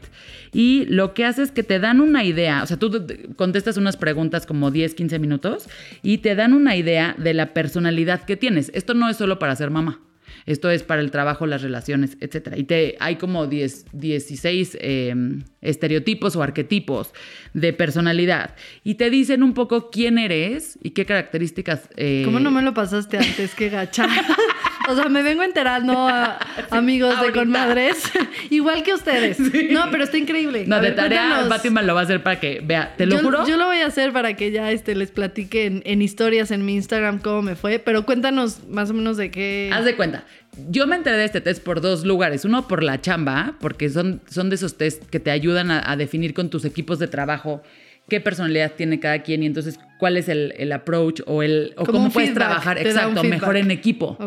Y 0.53 0.85
lo 0.85 1.13
que 1.13 1.25
hace 1.25 1.43
es 1.43 1.51
que 1.51 1.63
te 1.63 1.79
dan 1.79 1.99
una 1.99 2.23
idea, 2.23 2.63
o 2.63 2.65
sea, 2.65 2.77
tú 2.77 3.05
contestas 3.35 3.77
unas 3.77 3.97
preguntas 3.97 4.45
como 4.45 4.71
10, 4.71 4.95
15 4.95 5.19
minutos 5.19 5.67
y 6.01 6.19
te 6.19 6.35
dan 6.35 6.53
una 6.53 6.75
idea 6.75 7.15
de 7.17 7.33
la 7.33 7.53
personalidad 7.53 8.23
que 8.23 8.37
tienes. 8.37 8.71
Esto 8.73 8.93
no 8.93 9.09
es 9.09 9.17
solo 9.17 9.39
para 9.39 9.55
ser 9.55 9.69
mamá. 9.69 9.99
Esto 10.45 10.69
es 10.69 10.83
para 10.83 11.01
el 11.01 11.11
trabajo, 11.11 11.45
las 11.45 11.61
relaciones, 11.61 12.17
etc. 12.19 12.53
Y 12.55 12.63
te, 12.63 12.95
hay 12.99 13.15
como 13.15 13.47
10, 13.47 13.85
16 13.93 14.77
em, 14.81 15.43
estereotipos 15.61 16.35
o 16.35 16.43
arquetipos 16.43 17.13
de 17.53 17.73
personalidad. 17.73 18.55
Y 18.83 18.95
te 18.95 19.09
dicen 19.09 19.43
un 19.43 19.53
poco 19.53 19.89
quién 19.89 20.17
eres 20.17 20.77
y 20.81 20.91
qué 20.91 21.05
características... 21.05 21.89
Eh... 21.95 22.23
¿Cómo 22.25 22.39
no 22.39 22.51
me 22.51 22.61
lo 22.61 22.73
pasaste 22.73 23.17
antes? 23.17 23.55
Qué 23.55 23.69
gacha. 23.69 24.07
O 24.89 24.95
sea, 24.95 25.09
me 25.09 25.23
vengo 25.23 25.43
enterando 25.43 26.07
a 26.07 26.39
amigos 26.71 27.19
de 27.21 27.31
Conmadres, 27.31 28.03
igual 28.49 28.83
que 28.83 28.93
ustedes. 28.93 29.39
No, 29.39 29.89
pero 29.91 30.03
está 30.03 30.17
increíble. 30.17 30.65
No, 30.67 30.81
de 30.81 30.91
tarea 30.91 31.45
Fátima 31.47 31.81
lo 31.81 31.95
va 31.95 32.01
a 32.01 32.03
hacer 32.03 32.21
para 32.23 32.39
que 32.39 32.61
vea, 32.63 32.93
te 32.97 33.05
lo 33.05 33.17
juro. 33.19 33.47
Yo 33.47 33.57
lo 33.57 33.67
voy 33.67 33.77
a 33.77 33.87
hacer 33.87 34.11
para 34.11 34.35
que 34.35 34.51
ya 34.51 34.71
este, 34.71 34.95
les 34.95 35.11
platique 35.11 35.65
en, 35.65 35.81
en, 35.85 36.01
historias 36.01 36.51
en 36.51 36.65
mi 36.65 36.75
Instagram 36.75 37.19
cómo 37.19 37.41
me 37.41 37.55
fue, 37.55 37.79
pero 37.79 38.05
cuéntanos 38.05 38.67
más 38.67 38.89
o 38.89 38.93
menos 38.93 39.17
de 39.17 39.31
qué. 39.31 39.69
Haz 39.73 39.85
de 39.85 39.95
cuenta. 39.95 40.25
Yo 40.69 40.85
me 40.85 40.95
enteré 40.95 41.17
de 41.17 41.25
este 41.25 41.41
test 41.41 41.63
por 41.63 41.81
dos 41.81 42.05
lugares. 42.05 42.45
Uno 42.45 42.67
por 42.67 42.83
la 42.83 43.01
chamba, 43.01 43.55
porque 43.59 43.89
son, 43.89 44.21
son 44.29 44.49
de 44.49 44.55
esos 44.55 44.77
test 44.77 45.03
que 45.09 45.19
te 45.19 45.31
ayudan 45.31 45.71
a, 45.71 45.89
a 45.89 45.95
definir 45.95 46.33
con 46.33 46.49
tus 46.49 46.65
equipos 46.65 46.99
de 46.99 47.07
trabajo 47.07 47.63
qué 48.09 48.19
personalidad 48.19 48.73
tiene 48.73 48.99
cada 48.99 49.19
quien 49.23 49.43
y 49.43 49.45
entonces 49.45 49.79
cuál 49.97 50.17
es 50.17 50.27
el, 50.27 50.71
approach 50.71 51.21
o, 51.25 51.43
el, 51.43 51.73
o 51.77 51.85
cómo 51.85 52.09
puedes 52.09 52.33
trabajar, 52.33 52.77
exacto, 52.77 53.23
mejor 53.23 53.55
en 53.55 53.71
equipo. 53.71 54.17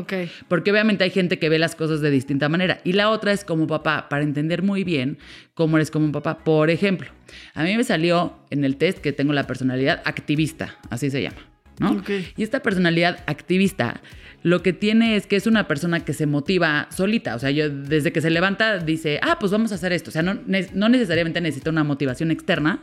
Porque 0.49 0.71
obviamente 0.71 1.05
hay 1.05 1.11
gente 1.11 1.39
que 1.39 1.49
ve 1.49 1.59
las 1.59 1.75
cosas 1.75 2.01
de 2.01 2.11
distinta 2.11 2.49
manera. 2.49 2.81
Y 2.85 2.95
la 2.95 3.11
otra 3.11 3.33
es 3.33 3.45
como 3.45 3.67
papá, 3.67 4.09
para 4.09 4.23
entender 4.23 4.63
muy 4.63 4.85
bien 4.85 5.19
cómo 5.55 5.77
eres 5.77 5.91
como 5.91 6.07
un 6.07 6.13
papá. 6.13 6.39
Por 6.39 6.71
ejemplo, 6.71 7.11
a 7.55 7.65
mí 7.65 7.77
me 7.77 7.85
salió 7.85 8.39
en 8.51 8.65
el 8.65 8.77
test 8.77 8.99
que 8.99 9.13
tengo 9.13 9.33
la 9.33 9.47
personalidad 9.47 10.01
activista, 10.05 10.79
así 10.89 11.11
se 11.11 11.23
llama. 11.23 11.43
¿no? 11.79 12.03
Y 12.37 12.43
esta 12.43 12.63
personalidad 12.63 13.23
activista 13.27 14.01
lo 14.43 14.63
que 14.63 14.73
tiene 14.73 15.17
es 15.17 15.27
que 15.27 15.37
es 15.37 15.47
una 15.47 15.67
persona 15.67 16.05
que 16.05 16.13
se 16.13 16.25
motiva 16.25 16.87
solita. 16.91 17.35
O 17.35 17.39
sea, 17.39 17.51
yo 17.51 17.69
desde 17.69 18.13
que 18.13 18.21
se 18.21 18.31
levanta 18.31 18.79
dice, 18.79 19.19
ah, 19.23 19.39
pues 19.41 19.51
vamos 19.51 19.73
a 19.73 19.75
hacer 19.75 19.93
esto. 19.93 20.11
O 20.11 20.13
sea, 20.13 20.23
no, 20.23 20.39
no 20.73 20.89
necesariamente 20.89 21.41
necesita 21.41 21.69
una 21.69 21.85
motivación 21.85 22.31
externa, 22.31 22.81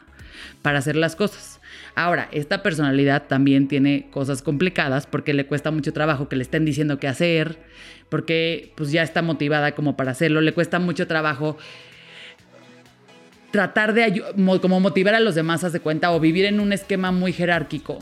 para 0.62 0.80
hacer 0.80 0.96
las 0.96 1.16
cosas. 1.16 1.60
Ahora, 1.96 2.28
esta 2.32 2.64
personalidad 2.64 3.24
también 3.28 3.68
tiene 3.68 4.08
cosas 4.12 4.42
complicadas 4.42 5.06
porque 5.06 5.34
le 5.34 5.46
cuesta 5.46 5.72
mucho 5.72 5.94
trabajo 5.94 6.30
que 6.30 6.36
le 6.36 6.44
estén 6.44 6.66
diciendo 6.66 7.00
qué 7.00 7.08
hacer, 7.08 7.60
porque 8.10 8.72
pues 8.76 8.92
ya 8.92 9.04
está 9.04 9.22
motivada 9.22 9.74
como 9.74 9.96
para 9.96 10.12
hacerlo, 10.12 10.42
le 10.42 10.54
cuesta 10.54 10.80
mucho 10.80 11.08
trabajo 11.08 11.58
tratar 13.54 13.94
de 13.94 14.24
como 14.60 14.80
motivar 14.80 15.14
a 15.14 15.20
los 15.20 15.36
demás, 15.36 15.64
hace 15.64 15.80
cuenta, 15.80 16.12
o 16.12 16.20
vivir 16.20 16.46
en 16.46 16.60
un 16.60 16.74
esquema 16.74 17.12
muy 17.12 17.32
jerárquico 17.32 18.00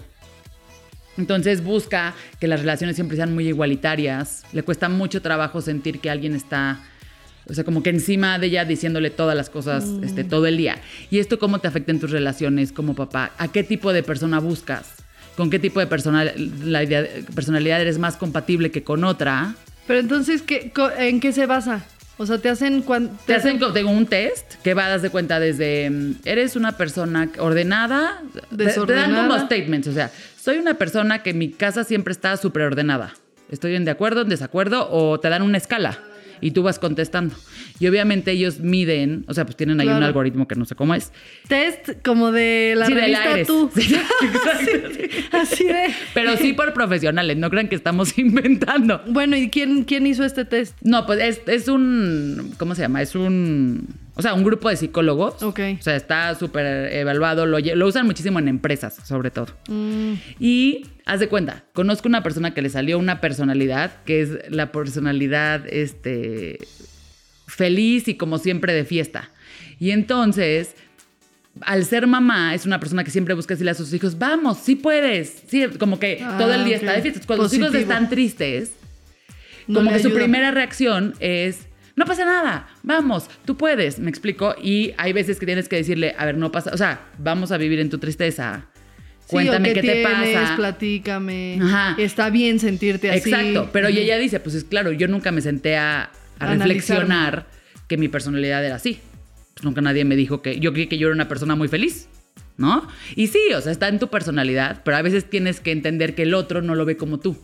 Entonces 1.18 1.62
busca 1.62 2.14
que 2.40 2.48
las 2.48 2.62
relaciones 2.62 2.96
siempre 2.96 3.18
sean 3.18 3.34
muy 3.34 3.50
igualitarias. 3.50 4.46
Le 4.54 4.64
cuesta 4.64 4.88
mucho 4.88 5.22
trabajo 5.22 5.60
sentir 5.60 6.00
que 6.00 6.10
alguien 6.10 6.36
está, 6.36 6.80
o 7.52 7.54
sea, 7.54 7.64
como 7.64 7.84
que 7.84 7.90
encima 7.92 8.40
de 8.40 8.48
ella 8.48 8.66
diciéndole 8.66 9.10
todas 9.12 9.36
las 9.38 9.50
cosas 9.50 9.86
este, 10.04 10.24
todo 10.24 10.48
el 10.48 10.58
día. 10.58 10.78
¿Y 11.10 11.20
esto 11.20 11.38
cómo 11.38 11.60
te 11.60 11.68
afecta 11.68 11.92
en 11.92 12.00
tus 12.00 12.10
relaciones 12.12 12.72
como 12.72 12.96
papá? 12.96 13.32
¿A 13.38 13.50
qué 13.50 13.64
tipo 13.64 13.94
de 13.94 14.02
persona 14.04 14.40
buscas? 14.40 14.94
¿Con 15.38 15.50
qué 15.50 15.60
tipo 15.60 15.80
de 15.80 15.88
personalidad, 15.88 17.06
personalidad 17.36 17.82
eres 17.82 17.98
más 18.00 18.16
compatible 18.18 18.72
que 18.72 18.84
con 18.84 19.04
otra? 19.04 19.56
Pero 19.88 20.00
entonces, 20.00 20.42
¿qué, 20.42 20.72
¿en 21.00 21.20
qué 21.20 21.32
se 21.34 21.46
basa? 21.46 21.84
O 22.18 22.26
sea, 22.26 22.38
te 22.38 22.50
hacen... 22.50 22.82
cuan- 22.84 23.10
Te 23.26 23.34
hacen 23.34 23.60
tengo 23.74 23.90
un 23.90 24.06
test 24.06 24.56
que 24.64 24.74
va 24.74 24.86
a 24.86 24.90
darse 24.90 25.10
cuenta 25.10 25.40
desde 25.40 25.90
mm, 25.90 26.16
eres 26.26 26.56
una 26.56 26.74
persona 26.78 27.30
ordenada, 27.40 28.22
te- 28.34 28.40
te 28.42 28.46
dan 28.50 28.58
Desordenada. 28.58 29.28
como 29.28 29.40
statements, 29.46 29.88
o 29.88 29.94
sea, 29.94 30.12
soy 30.40 30.58
una 30.58 30.76
persona 30.76 31.24
que 31.24 31.34
mi 31.34 31.50
casa 31.52 31.84
siempre 31.84 32.12
está 32.12 32.38
súper 32.38 32.64
ordenada. 32.64 33.14
Estoy 33.50 33.76
en 33.76 33.86
de 33.86 33.92
acuerdo, 33.92 34.22
en 34.22 34.30
desacuerdo, 34.30 34.88
o 34.92 35.20
te 35.20 35.30
dan 35.30 35.42
una 35.42 35.58
escala 35.58 36.00
y 36.42 36.52
tú 36.52 36.64
vas 36.64 36.80
contestando. 36.80 37.36
Y 37.80 37.88
obviamente 37.88 38.32
ellos 38.32 38.60
miden, 38.60 39.24
o 39.28 39.34
sea, 39.34 39.46
pues 39.46 39.56
tienen 39.56 39.80
ahí 39.80 39.88
un 39.88 40.04
algoritmo 40.04 40.48
que 40.48 40.56
no 40.56 40.66
sé 40.66 40.76
cómo 40.76 40.94
es. 40.94 41.12
Test 41.48 42.04
como 42.04 42.32
de 42.32 42.74
la 42.76 42.88
Sí, 42.88 42.94
de 42.94 43.00
la 43.00 43.06
revista 43.06 43.32
Eres. 43.34 43.48
Tú. 43.48 43.72
Sí, 43.82 43.96
exacto, 43.96 44.90
sí. 44.96 45.28
Así 45.32 45.64
de... 45.64 45.94
Pero 46.14 46.38
sí 46.38 46.54
por 46.54 46.74
profesionales, 46.74 47.38
no 47.38 47.50
crean 47.50 47.68
que 47.68 47.76
estamos 47.76 48.18
inventando. 48.18 49.02
Bueno, 49.08 49.38
¿y 49.38 49.50
quién, 49.50 49.84
quién 49.84 50.06
hizo 50.08 50.24
este 50.24 50.46
test? 50.46 50.76
No, 50.82 51.06
pues 51.06 51.20
es, 51.20 51.42
es 51.48 51.68
un. 51.68 52.54
¿Cómo 52.58 52.76
se 52.76 52.82
llama? 52.82 53.02
Es 53.02 53.16
un. 53.16 53.88
O 54.16 54.22
sea, 54.22 54.34
un 54.34 54.44
grupo 54.44 54.70
de 54.70 54.76
psicólogos. 54.76 55.42
Ok. 55.42 55.60
O 55.80 55.82
sea, 55.82 55.96
está 55.96 56.36
súper 56.36 56.92
evaluado. 56.94 57.46
Lo, 57.46 57.88
usan 57.88 58.06
muchísimo 58.06 58.40
en 58.40 58.48
empresas, 58.50 58.96
sobre 59.06 59.32
todo. 59.32 59.48
Mm, 59.70 60.14
Y 60.40 60.86
haz 61.06 61.20
de 61.22 61.28
cuenta, 61.30 61.64
conozco 61.74 62.08
una 62.10 62.22
persona 62.22 62.54
que 62.54 62.62
le 62.62 62.70
salió 62.70 63.00
una 63.00 63.22
personalidad, 63.22 64.04
que 64.04 64.22
es 64.22 64.30
la 64.52 64.72
personalidad 64.72 65.64
este, 65.68 66.60
feliz 67.48 68.08
y 68.08 68.16
como 68.16 68.38
siempre 68.38 68.74
de 68.74 68.84
fiesta. 68.86 69.30
Y 69.80 69.92
entonces, 69.92 70.76
al 71.62 71.86
ser 71.86 72.06
mamá, 72.06 72.54
es 72.54 72.66
una 72.66 72.80
persona 72.80 73.04
que 73.04 73.12
siempre 73.12 73.34
busca 73.34 73.54
decirle 73.54 73.72
a 73.72 73.76
sus 73.76 73.94
hijos, 73.94 74.18
vamos, 74.20 74.58
sí 74.60 74.76
puedes. 74.76 75.44
Sí, 75.48 75.66
como 75.80 76.00
que 76.00 76.20
Ah, 76.22 76.38
todo 76.38 76.54
el 76.54 76.66
día 76.66 76.76
está 76.76 76.94
de 76.94 77.02
fiesta. 77.02 77.22
Cuando 77.26 77.44
los 77.44 77.54
hijos 77.54 77.68
Positivo. 77.70 77.92
están 77.92 78.10
tristes, 78.10 78.72
no 79.68 79.80
como 79.80 79.92
que 79.92 80.00
su 80.00 80.14
primera 80.14 80.52
reacción 80.52 81.14
es, 81.20 81.68
no 82.02 82.08
pasa 82.08 82.26
nada, 82.26 82.68
vamos, 82.82 83.30
tú 83.46 83.56
puedes, 83.58 84.00
me 84.00 84.10
explico. 84.10 84.56
Y 84.60 84.94
hay 84.98 85.14
veces 85.14 85.40
que 85.40 85.46
tienes 85.46 85.70
que 85.70 85.76
decirle, 85.76 86.16
a 86.18 86.26
ver, 86.26 86.36
no 86.36 86.52
pasa, 86.52 86.72
o 86.74 86.78
sea, 86.78 87.00
vamos 87.20 87.52
a 87.52 87.58
vivir 87.58 87.80
en 87.80 87.92
tu 87.92 88.00
tristeza. 88.00 88.66
Sí, 89.20 89.28
Cuéntame 89.36 89.72
qué, 89.74 89.82
te 89.82 90.04
tienes, 90.04 90.36
pasa. 90.36 90.56
Platícame. 90.56 91.60
Ajá. 91.62 91.96
Está 92.00 92.32
bien 92.32 92.60
sentirte 92.60 93.12
así. 93.12 93.30
Exacto, 93.30 93.70
pero 93.72 93.88
Ujú. 93.88 94.00
ella 94.00 94.18
dice, 94.18 94.40
pues 94.40 94.56
es 94.56 94.64
claro, 94.64 94.92
yo 94.92 95.08
nunca 95.08 95.32
me 95.32 95.42
senté 95.42 95.78
a, 95.78 96.12
a 96.40 96.54
reflexionar 96.56 97.46
que 97.88 97.98
mi 97.98 98.08
personalidad 98.08 98.66
era 98.66 98.78
así. 98.78 99.00
Pues 99.54 99.64
nunca 99.64 99.82
nadie 99.82 100.04
me 100.04 100.16
dijo 100.16 100.42
que 100.42 100.60
yo 100.60 100.74
creí 100.74 100.88
que 100.88 100.98
yo 100.98 101.08
era 101.08 101.14
una 101.14 101.28
persona 101.28 101.56
muy 101.56 101.68
feliz, 101.68 102.10
¿no? 102.58 102.88
Y 103.16 103.28
sí, 103.28 103.54
o 103.56 103.62
sea, 103.62 103.72
está 103.72 103.90
en 103.90 104.00
tu 104.00 104.10
personalidad, 104.10 104.82
pero 104.84 104.98
a 104.98 105.04
veces 105.04 105.30
tienes 105.30 105.60
que 105.60 105.72
entender 105.72 106.16
que 106.16 106.24
el 106.24 106.34
otro 106.34 106.64
no 106.64 106.74
lo 106.74 106.84
ve 106.84 106.98
como 106.98 107.20
tú. 107.20 107.38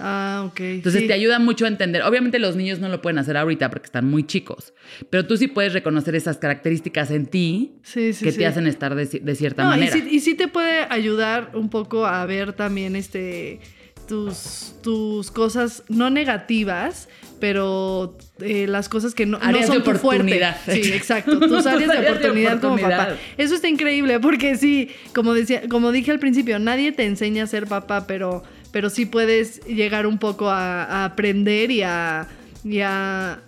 Ah, 0.00 0.44
ok. 0.46 0.60
Entonces 0.60 1.02
sí. 1.02 1.06
te 1.06 1.12
ayuda 1.12 1.38
mucho 1.38 1.64
a 1.64 1.68
entender. 1.68 2.02
Obviamente 2.02 2.38
los 2.38 2.56
niños 2.56 2.78
no 2.78 2.88
lo 2.88 3.02
pueden 3.02 3.18
hacer 3.18 3.36
ahorita 3.36 3.68
porque 3.70 3.86
están 3.86 4.04
muy 4.08 4.24
chicos, 4.26 4.72
pero 5.10 5.26
tú 5.26 5.36
sí 5.36 5.48
puedes 5.48 5.72
reconocer 5.72 6.14
esas 6.14 6.38
características 6.38 7.10
en 7.10 7.26
ti 7.26 7.72
Sí, 7.82 8.12
sí, 8.12 8.24
que 8.24 8.32
te 8.32 8.46
hacen 8.46 8.66
estar 8.66 8.94
de, 8.94 9.06
de 9.06 9.34
cierta 9.34 9.64
No, 9.64 9.70
y 9.70 9.78
manera. 9.80 9.92
sí, 9.92 10.04
y 10.10 10.20
sí 10.20 10.34
te 10.34 10.48
puede 10.48 10.86
ayudar 10.90 11.50
un 11.54 11.68
poco 11.70 12.06
a 12.06 12.24
ver 12.26 12.52
también 12.52 12.96
este 12.96 13.60
tus, 14.06 14.72
tus 14.82 15.30
cosas 15.30 15.82
no 15.88 16.08
negativas, 16.08 17.10
pero 17.40 18.16
eh, 18.40 18.66
las 18.66 18.88
cosas 18.88 19.14
que 19.14 19.26
no, 19.26 19.38
no 19.38 19.44
Áreas 19.44 19.68
de 19.68 19.74
son 19.74 19.82
tu 19.84 19.90
fuerte. 19.92 20.22
oportunidad. 20.22 20.56
Sí, 20.66 20.92
exacto. 20.94 21.38
Tus 21.38 21.66
áreas 21.66 21.90
de 21.90 21.98
áreas 21.98 22.04
de 22.04 22.10
oportunidad 22.26 22.60
como 22.60 22.76
papá. 22.76 22.86
oportunidad. 22.94 23.18
Eso 23.36 23.54
está 23.54 23.68
increíble 23.68 24.18
porque 24.18 24.56
sí, 24.56 24.88
como 25.14 25.34
decía, 25.34 25.62
como 25.68 25.92
dije 25.92 26.10
al 26.10 26.18
principio, 26.20 26.58
nadie 26.58 26.92
te 26.92 27.04
enseña 27.04 27.44
a 27.44 27.46
ser 27.46 27.66
papá, 27.66 28.06
pero, 28.06 28.42
pero 28.72 28.90
sí 28.90 29.06
puedes 29.06 29.64
llegar 29.66 30.06
un 30.06 30.18
poco 30.18 30.48
a, 30.50 30.84
a 30.84 31.04
aprender 31.04 31.70
y 31.70 31.82
a, 31.82 32.26
y 32.64 32.80
a 32.80 33.40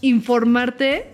informarte 0.00 1.06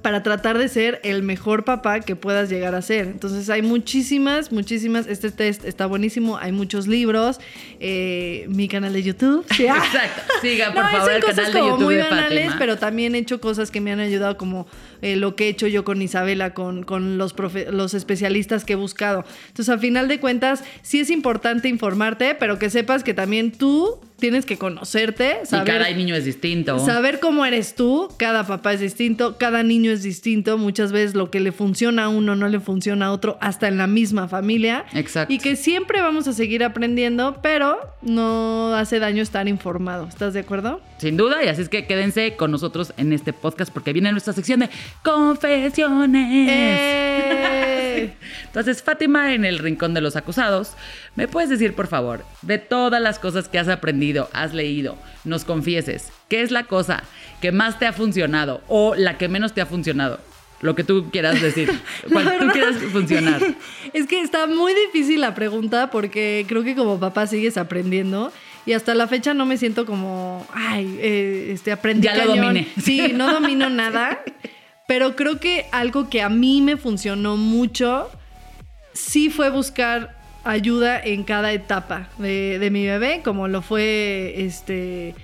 para 0.00 0.22
tratar 0.22 0.56
de 0.56 0.68
ser 0.68 1.00
el 1.04 1.22
mejor 1.22 1.64
papá 1.64 2.00
que 2.00 2.16
puedas 2.16 2.48
llegar 2.48 2.74
a 2.74 2.80
ser. 2.80 3.08
Entonces 3.08 3.50
hay 3.50 3.60
muchísimas, 3.60 4.50
muchísimas, 4.50 5.06
este 5.06 5.30
test 5.30 5.66
está 5.66 5.84
buenísimo, 5.84 6.38
hay 6.38 6.50
muchos 6.50 6.86
libros, 6.86 7.40
eh, 7.78 8.46
mi 8.48 8.68
canal 8.68 8.94
de 8.94 9.02
YouTube. 9.02 9.44
Sí, 9.54 9.66
ah. 9.66 9.82
Exacto. 9.84 10.22
Siga, 10.40 10.72
por 10.72 10.82
No, 10.84 10.90
favor, 10.90 11.12
el 11.12 11.20
cosas 11.20 11.36
canal 11.36 11.52
de 11.52 11.58
como 11.58 11.70
YouTube 11.72 11.84
muy 11.84 11.94
de 11.96 12.02
banales, 12.04 12.52
pero 12.58 12.78
también 12.78 13.14
he 13.14 13.18
hecho 13.18 13.38
cosas 13.40 13.70
que 13.70 13.82
me 13.82 13.92
han 13.92 14.00
ayudado, 14.00 14.38
como 14.38 14.66
eh, 15.02 15.16
lo 15.16 15.36
que 15.36 15.44
he 15.46 15.48
hecho 15.50 15.66
yo 15.66 15.84
con 15.84 16.00
Isabela, 16.00 16.54
con, 16.54 16.82
con 16.84 17.18
los, 17.18 17.36
profe- 17.36 17.68
los 17.70 17.92
especialistas 17.94 18.64
que 18.64 18.72
he 18.72 18.76
buscado. 18.76 19.24
Entonces, 19.48 19.68
a 19.74 19.78
final 19.78 20.08
de 20.08 20.18
cuentas, 20.20 20.64
sí 20.80 21.00
es 21.00 21.10
importante 21.10 21.68
informarte, 21.68 22.34
pero 22.34 22.58
que 22.58 22.70
sepas 22.70 23.04
que 23.04 23.12
también 23.12 23.52
tú 23.52 24.00
tienes 24.18 24.46
que 24.46 24.56
conocerte, 24.56 25.38
Y 25.50 25.64
cada 25.64 25.90
niño 25.90 26.14
es 26.14 26.24
distinto. 26.24 26.78
Saber 26.78 27.18
cómo 27.18 27.44
eres 27.44 27.74
tú, 27.74 28.08
cada 28.18 28.46
papá 28.46 28.72
es 28.72 28.78
distinto, 28.78 29.36
cada 29.36 29.64
niño 29.64 29.90
es 29.90 30.04
distinto, 30.04 30.58
muchas 30.58 30.92
veces 30.92 31.16
lo 31.16 31.28
que 31.32 31.40
le 31.40 31.50
funciona 31.50 32.04
a 32.04 32.08
uno 32.08 32.36
no 32.36 32.46
le 32.46 32.60
funciona 32.60 33.06
a 33.06 33.12
otro, 33.12 33.36
hasta 33.40 33.66
en 33.66 33.78
la 33.78 33.88
misma 33.88 34.28
familia. 34.28 34.84
Exacto. 34.94 35.34
Y 35.34 35.38
que 35.38 35.56
siempre 35.56 36.00
vamos 36.00 36.28
a 36.28 36.32
seguir 36.34 36.62
aprendiendo, 36.62 37.40
pero 37.42 37.80
no 38.00 38.72
hace 38.76 39.00
daño 39.00 39.24
estar 39.24 39.48
informado. 39.48 40.06
¿Estás 40.06 40.34
de 40.34 40.40
acuerdo? 40.40 40.80
Sin 40.98 41.16
duda, 41.16 41.44
y 41.44 41.48
así 41.48 41.62
es 41.62 41.68
que 41.68 41.86
quédense 41.88 42.36
con 42.36 42.52
nosotros 42.52 42.92
en 42.98 43.12
este 43.12 43.32
podcast 43.32 43.72
porque 43.72 43.92
viene 43.92 44.12
nuestra 44.12 44.32
sección 44.32 44.60
de 44.60 44.70
confesiones. 45.02 46.48
¡Eh! 46.50 48.12
Entonces, 48.46 48.82
Fátima, 48.82 49.34
en 49.34 49.44
el 49.44 49.58
rincón 49.58 49.94
de 49.94 50.00
los 50.00 50.16
acusados, 50.16 50.72
¿me 51.16 51.26
puedes 51.28 51.48
decir, 51.50 51.74
por 51.74 51.86
favor, 51.86 52.24
de 52.42 52.58
todas 52.58 53.00
las 53.00 53.18
cosas 53.18 53.48
que 53.48 53.58
has 53.58 53.68
aprendido, 53.68 54.28
has 54.32 54.52
leído, 54.52 54.96
nos 55.24 55.44
confieses, 55.44 56.12
qué 56.28 56.42
es 56.42 56.50
la 56.50 56.64
cosa 56.64 57.02
que 57.40 57.50
más 57.52 57.78
te 57.78 57.86
ha 57.86 57.92
funcionado 57.92 58.60
o 58.68 58.94
la 58.94 59.16
que 59.18 59.28
menos 59.28 59.52
te 59.54 59.60
ha 59.62 59.66
funcionado? 59.66 60.20
Lo 60.60 60.76
que 60.76 60.84
tú 60.84 61.10
quieras 61.10 61.40
decir, 61.42 61.68
cual 62.12 62.24
La 62.26 62.32
tú 62.32 62.38
verdad- 62.40 62.52
quieras 62.52 62.76
funcionar. 62.92 63.40
Es 63.94 64.06
que 64.06 64.20
está 64.20 64.46
muy 64.46 64.72
difícil 64.74 65.20
la 65.20 65.34
pregunta 65.34 65.90
porque 65.90 66.44
creo 66.48 66.62
que 66.62 66.74
como 66.76 67.00
papá 67.00 67.26
sigues 67.26 67.56
aprendiendo 67.56 68.32
y 68.64 68.74
hasta 68.74 68.94
la 68.94 69.08
fecha 69.08 69.34
no 69.34 69.44
me 69.44 69.56
siento 69.56 69.86
como, 69.86 70.46
ay, 70.54 70.98
eh, 71.00 71.50
este, 71.52 71.72
aprendí 71.72 72.06
Ya 72.06 72.14
lo 72.24 72.36
dominé. 72.36 72.68
Sí, 72.80 73.12
no 73.14 73.32
domino 73.32 73.68
nada, 73.70 74.20
pero 74.92 75.16
creo 75.16 75.40
que 75.40 75.64
algo 75.72 76.10
que 76.10 76.20
a 76.20 76.28
mí 76.28 76.60
me 76.60 76.76
funcionó 76.76 77.38
mucho 77.38 78.10
sí 78.92 79.30
fue 79.30 79.48
buscar 79.48 80.14
ayuda 80.44 81.00
en 81.02 81.22
cada 81.24 81.50
etapa 81.54 82.10
de, 82.18 82.58
de 82.58 82.70
mi 82.70 82.84
bebé, 82.84 83.22
como 83.24 83.48
lo 83.48 83.62
fue 83.62 84.34
este 84.36 85.14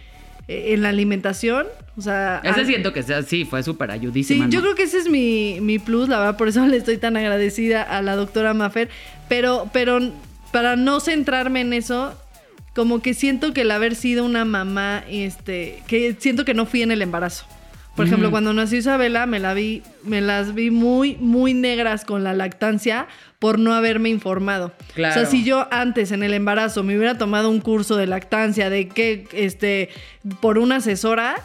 eh, 0.49 0.73
en 0.73 0.81
la 0.83 0.89
alimentación. 0.89 1.67
O 1.99 2.01
sea, 2.01 2.41
Ese 2.43 2.61
al- 2.61 2.67
siento 2.67 2.95
que 2.95 3.03
sea, 3.03 3.23
sí, 3.23 3.45
fue 3.45 3.63
súper 3.63 3.91
Sí, 3.91 3.95
ayudísima. 3.97 4.49
yo 4.49 4.61
¿no? 4.61 4.65
creo 4.65 4.75
que 4.75 4.85
ese 4.85 4.97
es 5.01 5.11
mi, 5.11 5.59
mi 5.61 5.79
plus, 5.79 6.09
la 6.09 6.19
verdad, 6.19 6.39
por 6.39 6.49
eso 6.49 6.65
le 6.67 6.79
estoy 6.79 6.97
tan 6.97 7.19
agradecida 7.19 7.83
a 7.83 8.01
la 8.01 8.17
doctora 8.17 8.55
Maffer. 8.55 8.89
Pero, 9.29 9.69
pero 9.75 9.99
para 10.51 10.77
no 10.77 11.01
centrarme 11.01 11.61
en 11.61 11.75
eso, 11.75 12.15
como 12.75 13.03
que 13.03 13.13
siento 13.13 13.53
que 13.53 13.61
el 13.61 13.71
haber 13.71 13.95
sido 13.97 14.25
una 14.25 14.47
mamá, 14.47 15.05
este, 15.11 15.83
que 15.87 16.17
siento 16.19 16.47
que 16.47 16.55
no 16.55 16.65
fui 16.65 16.81
en 16.81 16.91
el 16.91 17.03
embarazo. 17.03 17.45
Por 17.99 18.07
ejemplo, 18.07 18.29
Ujú. 18.29 18.31
cuando 18.31 18.53
nació 18.53 18.79
Isabela, 18.79 19.27
me 19.27 19.41
la 19.41 19.55
vi, 19.55 19.83
me 20.05 20.21
las 20.21 20.55
vi 20.55 20.71
muy, 20.71 21.17
muy 21.17 21.53
negras 21.53 22.05
con 22.05 22.23
la 22.23 22.33
lactancia 22.33 23.09
por 23.41 23.59
no 23.59 23.75
haberme 23.75 24.09
informado. 24.09 24.73
Claro. 24.95 25.15
O 25.15 25.19
sea, 25.19 25.27
si 25.29 25.43
yo 25.43 25.67
antes 25.73 26.13
en 26.13 26.23
el 26.23 26.33
embarazo 26.33 26.85
me 26.85 26.97
hubiera 26.97 27.19
tomado 27.19 27.51
un 27.51 27.61
curso 27.61 27.97
de 27.97 28.07
lactancia 28.07 28.71
de 28.71 28.87
que, 28.87 29.27
este, 29.33 29.89
por 30.41 30.59
una 30.59 30.77
asesora, 30.77 31.45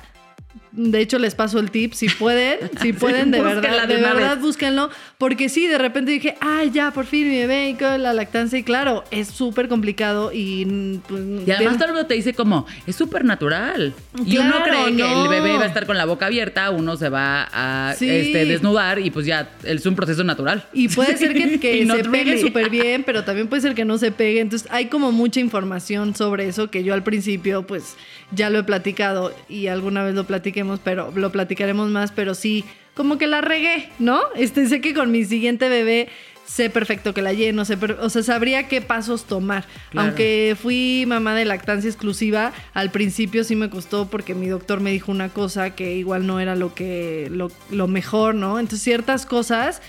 de 0.75 1.00
hecho 1.01 1.20
les 1.20 1.36
paso 1.36 1.60
el 1.60 1.70
tip, 1.70 1.94
si 1.94 2.10
pueden, 2.10 2.58
si 2.82 2.94
pueden, 2.94 3.30
de 3.32 3.42
verdad, 3.42 3.88
de 3.88 3.96
verdad, 3.98 4.36
vez. 4.36 4.42
búsquenlo, 4.42 4.89
porque 5.20 5.48
sí, 5.48 5.68
de 5.68 5.77
repente 5.77 6.12
dije, 6.12 6.36
ay, 6.42 6.72
ya, 6.72 6.92
por 6.92 7.06
fin 7.06 7.30
mi 7.30 7.38
bebé 7.38 7.70
y 7.70 7.74
con 7.75 8.01
la 8.01 8.12
lactancia, 8.13 8.58
y 8.58 8.63
claro, 8.63 9.03
es 9.12 9.27
súper 9.27 9.68
complicado 9.68 10.32
y... 10.34 11.00
pues, 11.08 11.22
Y 11.48 11.51
además 11.51 11.75
todo 11.77 11.86
el 11.89 11.94
mundo 11.94 12.08
te 12.08 12.15
dice 12.15 12.34
como, 12.34 12.65
es 12.88 12.96
súper 12.96 13.24
natural. 13.24 13.94
y 14.25 14.38
uno 14.38 14.50
Claro, 14.63 14.86
cree 14.86 14.96
que 14.96 15.12
el 15.22 15.27
bebé 15.27 15.58
va 15.58 15.63
a 15.63 15.68
estar 15.68 15.86
con 15.86 15.98
la 15.98 16.06
boca 16.06 16.25
abierta, 16.25 16.72
uno 16.72 16.98
se 16.98 17.10
va 17.10 17.48
a 17.53 17.94
Sí. 17.98 18.10
este, 18.10 18.46
desnudar 18.46 18.98
y 19.00 19.12
pues 19.12 19.25
ya 19.27 19.51
es 19.63 19.86
un 19.86 19.96
proceso 19.96 20.24
natural. 20.24 20.65
Y 20.74 20.88
puede 20.88 21.18
ser 21.18 21.34
que, 21.34 21.60
que 21.60 21.86
se 21.86 22.03
pegue 22.10 22.32
really. 22.32 22.42
súper 22.42 22.70
bien, 22.72 23.03
pero 23.03 23.24
también 23.24 23.48
puede 23.48 23.62
ser 23.62 23.75
que 23.75 23.86
no 23.86 23.98
se 24.00 24.12
pegue. 24.12 24.39
Entonces 24.39 24.68
hay 24.72 24.88
como 24.88 25.12
mucha 25.12 25.39
información 25.39 26.15
sobre 26.15 26.48
eso 26.48 26.72
que 26.72 26.84
yo 26.84 26.94
al 26.96 27.03
principio 27.03 27.68
pues 27.68 27.96
ya 28.32 28.50
lo 28.50 28.58
he 28.60 28.63
platicado 28.63 29.34
y 29.48 29.68
alguna 29.68 30.03
vez 30.03 30.15
lo 30.15 30.24
platiquemos, 30.63 30.79
pero 30.84 31.12
lo 31.15 31.32
platicaremos 31.32 31.89
más, 31.89 32.12
pero 32.12 32.36
sí, 32.36 32.63
como 32.93 33.17
que 33.17 33.27
la 33.27 33.41
regué, 33.41 33.89
¿no? 34.00 34.22
Este, 34.36 34.67
sé 34.67 34.82
que 34.82 34.93
con 34.93 35.12
mi 35.12 35.25
siguiente 35.25 35.70
bebé 35.70 36.10
sé 36.46 36.70
perfecto 36.70 37.13
que 37.13 37.22
la 37.22 37.32
lleno, 37.32 37.63
sé 37.63 37.77
o 38.01 38.10
sea, 38.10 38.22
sabría 38.22 38.67
qué 38.67 38.82
pasos 38.82 39.24
tomar. 39.25 39.65
Aunque 39.96 40.58
fui 40.62 41.05
mamá 41.08 41.36
de 41.36 41.46
lactancia 41.46 41.89
exclusiva, 41.89 42.51
al 42.74 42.91
principio 42.91 43.43
sí 43.43 43.55
me 43.55 43.70
costó 43.70 44.10
porque 44.10 44.36
mi 44.36 44.48
doctor 44.48 44.82
me 44.82 44.91
dijo 44.91 45.12
una 45.12 45.29
cosa 45.29 45.72
que 45.72 45.96
igual 45.96 46.27
no 46.27 46.39
era 46.39 46.55
lo 46.55 46.74
que 46.74 47.29
lo, 47.32 47.50
lo 47.72 47.88
mejor, 47.88 48.36
¿no? 48.36 48.60
Entonces 48.60 48.84
ciertas 48.84 49.25
cosas, 49.25 49.82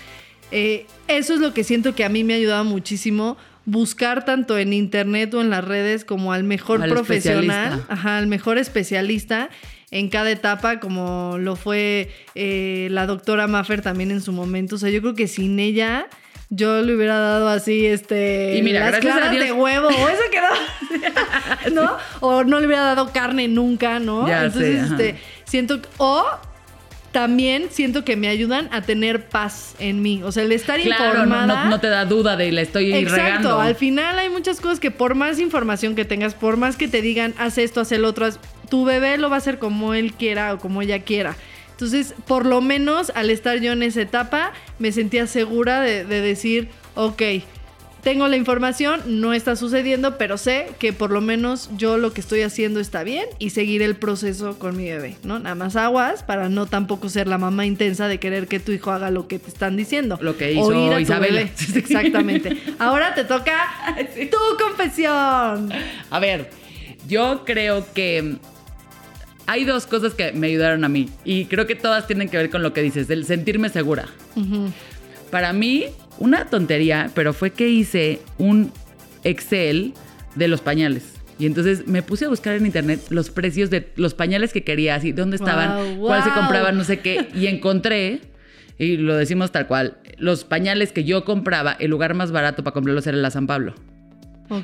eh, 0.51 0.87
eso 1.07 1.33
es 1.33 1.39
lo 1.41 1.53
que 1.53 1.63
siento 1.63 1.93
que 1.93 2.05
a 2.05 2.09
mí 2.09 2.23
me 2.23 2.33
ha 2.33 2.37
ayudado 2.37 2.63
muchísimo 2.63 3.37
buscar 3.65 4.25
tanto 4.25 4.57
en 4.57 4.73
internet 4.73 5.33
o 5.33 5.41
en 5.41 5.49
las 5.49 5.65
redes 5.65 6.05
como 6.05 6.31
al 6.31 6.43
mejor 6.43 6.87
profesional, 6.87 7.83
ajá, 7.89 8.17
al 8.17 8.27
mejor 8.27 8.57
especialista 8.57 9.49
en 9.95 10.09
cada 10.09 10.29
etapa, 10.29 10.81
como 10.81 11.37
lo 11.39 11.55
fue 11.55 12.09
eh, 12.35 12.89
la 12.91 13.05
doctora 13.05 13.47
Maffer 13.47 13.81
también 13.81 14.11
en 14.11 14.19
su 14.19 14.33
momento. 14.33 14.75
O 14.75 14.77
sea, 14.77 14.89
yo 14.89 14.99
creo 14.99 15.15
que 15.15 15.29
sin 15.29 15.57
ella 15.57 16.07
yo 16.49 16.81
le 16.81 16.97
hubiera 16.97 17.17
dado 17.17 17.47
así, 17.47 17.85
este, 17.85 18.57
y 18.57 18.61
mira, 18.61 18.91
las 18.91 18.99
claras 18.99 19.31
de 19.31 19.53
huevo, 19.53 19.87
o 19.87 20.09
eso 20.09 20.21
quedó, 20.31 21.73
¿no? 21.73 21.97
O 22.19 22.43
no 22.43 22.59
le 22.59 22.67
hubiera 22.67 22.83
dado 22.83 23.13
carne 23.13 23.47
nunca, 23.47 23.99
¿no? 23.99 24.27
Entonces, 24.27 24.91
este, 24.91 25.15
siento, 25.45 25.79
o 25.95 26.25
también 27.13 27.67
siento 27.71 28.03
que 28.03 28.17
me 28.17 28.27
ayudan 28.27 28.67
a 28.73 28.81
tener 28.81 29.29
paz 29.29 29.75
en 29.79 30.01
mí. 30.01 30.21
O 30.23 30.33
sea, 30.33 30.43
el 30.43 30.51
estar 30.51 30.77
informada. 30.77 31.63
No, 31.63 31.69
no, 31.69 31.79
te 31.79 31.87
da 31.87 32.03
duda 32.03 32.35
de 32.35 32.51
la 32.51 32.59
estoy 32.59 32.93
Exacto. 32.93 33.61
Al 33.61 33.75
final 33.75 34.19
hay 34.19 34.27
muchas 34.27 34.59
cosas 34.59 34.81
que 34.81 34.91
por 34.91 35.15
más 35.15 35.39
información 35.39 35.95
que 35.95 36.03
tengas, 36.03 36.33
por 36.33 36.57
más 36.57 36.75
que 36.75 36.89
te 36.89 37.01
digan, 37.01 37.33
haz 37.37 37.57
esto, 37.57 37.79
haz 37.79 37.93
el 37.93 38.03
otro, 38.03 38.27
tu 38.75 38.83
bebé 38.83 39.17
lo 39.17 39.29
va 39.29 39.35
a 39.35 39.37
hacer 39.37 39.57
como 39.57 39.93
él 39.93 40.11
quiera 40.11 40.53
o 40.53 40.59
como 40.59 40.81
ella 40.81 40.99
quiera. 40.99 41.37
Entonces, 41.71 42.13
por 42.27 42.45
lo 42.45 42.59
menos 42.59 43.09
al 43.15 43.29
estar 43.29 43.59
yo 43.61 43.71
en 43.71 43.83
esa 43.83 44.01
etapa, 44.01 44.51
me 44.79 44.91
sentía 44.91 45.27
segura 45.27 45.79
de, 45.79 46.03
de 46.03 46.19
decir, 46.19 46.67
ok, 46.95 47.21
tengo 48.03 48.27
la 48.27 48.35
información, 48.35 49.01
no 49.05 49.33
está 49.33 49.55
sucediendo, 49.55 50.17
pero 50.17 50.37
sé 50.37 50.67
que 50.77 50.91
por 50.91 51.09
lo 51.09 51.21
menos 51.21 51.69
yo 51.77 51.97
lo 51.97 52.11
que 52.11 52.19
estoy 52.19 52.41
haciendo 52.41 52.81
está 52.81 53.03
bien 53.03 53.27
y 53.39 53.51
seguir 53.51 53.81
el 53.81 53.95
proceso 53.95 54.59
con 54.59 54.75
mi 54.75 54.89
bebé, 54.89 55.15
¿no? 55.23 55.39
Nada 55.39 55.55
más 55.55 55.77
aguas 55.77 56.21
para 56.21 56.49
no 56.49 56.65
tampoco 56.65 57.07
ser 57.07 57.29
la 57.29 57.37
mamá 57.37 57.65
intensa 57.65 58.09
de 58.09 58.19
querer 58.19 58.47
que 58.47 58.59
tu 58.59 58.73
hijo 58.73 58.91
haga 58.91 59.09
lo 59.09 59.29
que 59.29 59.39
te 59.39 59.47
están 59.47 59.77
diciendo. 59.77 60.19
Lo 60.19 60.35
que 60.35 60.51
hizo 60.51 60.99
Isabel. 60.99 61.37
Exactamente. 61.75 62.61
Ahora 62.77 63.15
te 63.15 63.23
toca 63.23 63.57
tu 64.29 64.63
confesión. 64.63 65.71
A 66.09 66.19
ver, 66.19 66.49
yo 67.07 67.43
creo 67.45 67.85
que 67.93 68.37
hay 69.47 69.65
dos 69.65 69.85
cosas 69.85 70.13
que 70.13 70.31
me 70.33 70.47
ayudaron 70.47 70.83
a 70.83 70.89
mí 70.89 71.09
y 71.23 71.45
creo 71.45 71.67
que 71.67 71.75
todas 71.75 72.07
tienen 72.07 72.29
que 72.29 72.37
ver 72.37 72.49
con 72.49 72.63
lo 72.63 72.73
que 72.73 72.81
dices, 72.81 73.09
el 73.09 73.25
sentirme 73.25 73.69
segura. 73.69 74.05
Para 75.31 75.53
mí, 75.53 75.85
una 76.17 76.45
tontería, 76.45 77.11
pero 77.13 77.33
fue 77.33 77.51
que 77.51 77.67
hice 77.67 78.21
un 78.37 78.71
Excel 79.23 79.93
de 80.35 80.47
los 80.47 80.61
pañales. 80.61 81.13
Y 81.37 81.45
entonces 81.45 81.87
me 81.87 82.01
puse 82.01 82.25
a 82.25 82.29
buscar 82.29 82.55
en 82.55 82.65
internet 82.65 83.01
los 83.09 83.29
precios 83.29 83.69
de 83.69 83.91
los 83.97 84.13
pañales 84.13 84.53
que 84.53 84.63
quería, 84.63 84.95
así, 84.95 85.11
dónde 85.11 85.35
estaban, 85.35 85.97
cuáles 85.97 86.23
se 86.23 86.31
compraban, 86.31 86.77
no 86.77 86.85
sé 86.85 86.99
qué. 86.99 87.27
Y 87.35 87.47
encontré, 87.47 88.21
y 88.77 88.97
lo 88.97 89.15
decimos 89.15 89.51
tal 89.51 89.67
cual, 89.67 89.97
los 90.17 90.45
pañales 90.45 90.93
que 90.93 91.03
yo 91.03 91.25
compraba, 91.25 91.73
el 91.73 91.91
lugar 91.91 92.13
más 92.13 92.31
barato 92.31 92.63
para 92.63 92.73
comprarlos 92.73 93.05
era 93.07 93.17
la 93.17 93.31
San 93.31 93.47
Pablo. 93.47 93.75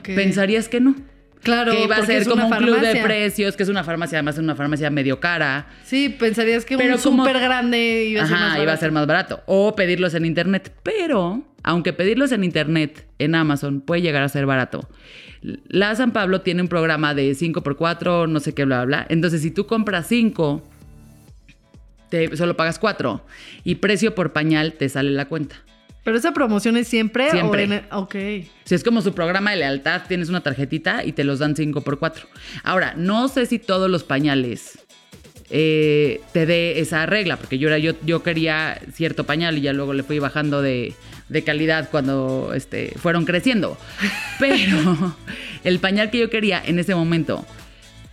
Pensarías 0.04 0.70
que 0.70 0.80
no. 0.80 0.96
Claro, 1.44 1.72
que 1.72 1.84
iba 1.84 1.96
a 1.96 2.06
ser 2.06 2.28
como 2.28 2.48
un 2.48 2.54
club 2.54 2.80
de 2.80 3.02
precios, 3.02 3.56
que 3.56 3.64
es 3.64 3.70
una 3.70 3.84
farmacia, 3.84 4.20
además 4.20 4.36
es 4.36 4.44
una 4.44 4.56
farmacia 4.56 4.90
medio 4.90 5.20
cara. 5.20 5.68
Sí, 5.84 6.10
pensarías 6.10 6.66
que 6.66 6.76
un 6.76 6.98
súper 7.00 7.40
grande 7.40 8.06
iba 8.06 8.24
a 8.24 8.28
ser 8.28 8.36
más 8.36 8.42
barato. 8.42 8.64
iba 8.64 8.74
a 8.74 8.78
ser 8.78 8.92
más 8.92 9.08
barato. 9.08 9.44
O 9.48 9.76
pedirlos 9.76 10.14
en 10.14 10.26
internet. 10.26 10.72
Pero, 10.84 11.44
aunque 11.64 11.94
pedirlos 11.94 12.32
en 12.32 12.44
internet, 12.44 13.08
en 13.18 13.36
Amazon, 13.36 13.82
puede 13.82 14.02
llegar 14.02 14.24
a 14.24 14.30
ser 14.30 14.46
barato. 14.46 14.88
La 15.42 15.96
San 15.96 16.12
Pablo 16.12 16.42
tiene 16.42 16.62
un 16.62 16.68
programa 16.68 17.16
de 17.16 17.32
5x4, 17.32 18.30
no 18.30 18.40
sé 18.40 18.54
qué, 18.54 18.66
bla, 18.66 18.86
bla, 18.86 18.86
bla. 18.86 19.08
Entonces, 19.10 19.42
si 19.42 19.50
tú 19.50 19.66
compras 19.66 20.06
5, 20.08 20.62
te, 22.10 22.38
solo 22.38 22.56
pagas 22.56 22.78
4. 22.78 23.26
Y 23.64 23.76
precio 23.76 24.14
por 24.14 24.34
pañal 24.34 24.74
te 24.74 24.88
sale 24.90 25.10
la 25.10 25.26
cuenta. 25.26 25.56
¿Pero 26.04 26.18
esa 26.18 26.34
promoción 26.34 26.78
es 26.78 26.88
siempre? 26.88 27.30
Siempre. 27.30 27.84
Ok. 27.92 28.16
Si 28.66 28.76
es 28.76 28.84
como 28.84 29.02
su 29.02 29.14
programa 29.14 29.52
de 29.52 29.58
lealtad, 29.58 30.02
tienes 30.08 30.30
una 30.30 30.42
tarjetita 30.42 31.04
y 31.06 31.12
te 31.12 31.24
los 31.24 31.40
dan 31.40 31.56
5 31.56 31.82
por 31.82 32.00
4 32.00 32.28
Ahora, 32.64 32.96
no 32.98 33.28
sé 33.28 33.46
si 33.46 33.60
todos 33.60 33.90
los 33.90 34.04
pañales 34.04 34.80
eh, 35.52 36.22
te 36.32 36.46
dé 36.46 36.80
esa 36.80 37.06
regla, 37.06 37.38
porque 37.38 37.60
yo, 37.60 37.68
era, 37.68 37.78
yo, 37.78 37.94
yo 38.04 38.24
quería 38.24 38.82
cierto 38.94 39.26
pañal 39.26 39.58
y 39.58 39.62
ya 39.62 39.74
luego 39.74 39.94
le 39.94 40.02
fui 40.02 40.18
bajando 40.18 40.62
de, 40.62 40.96
de 41.30 41.44
calidad 41.44 41.90
cuando 41.92 42.54
este, 42.56 42.94
fueron 42.98 43.26
creciendo. 43.26 43.78
Pero 44.40 45.16
el 45.64 45.80
pañal 45.80 46.10
que 46.10 46.20
yo 46.20 46.30
quería 46.30 46.62
en 46.66 46.80
ese 46.80 46.96
momento, 46.96 47.46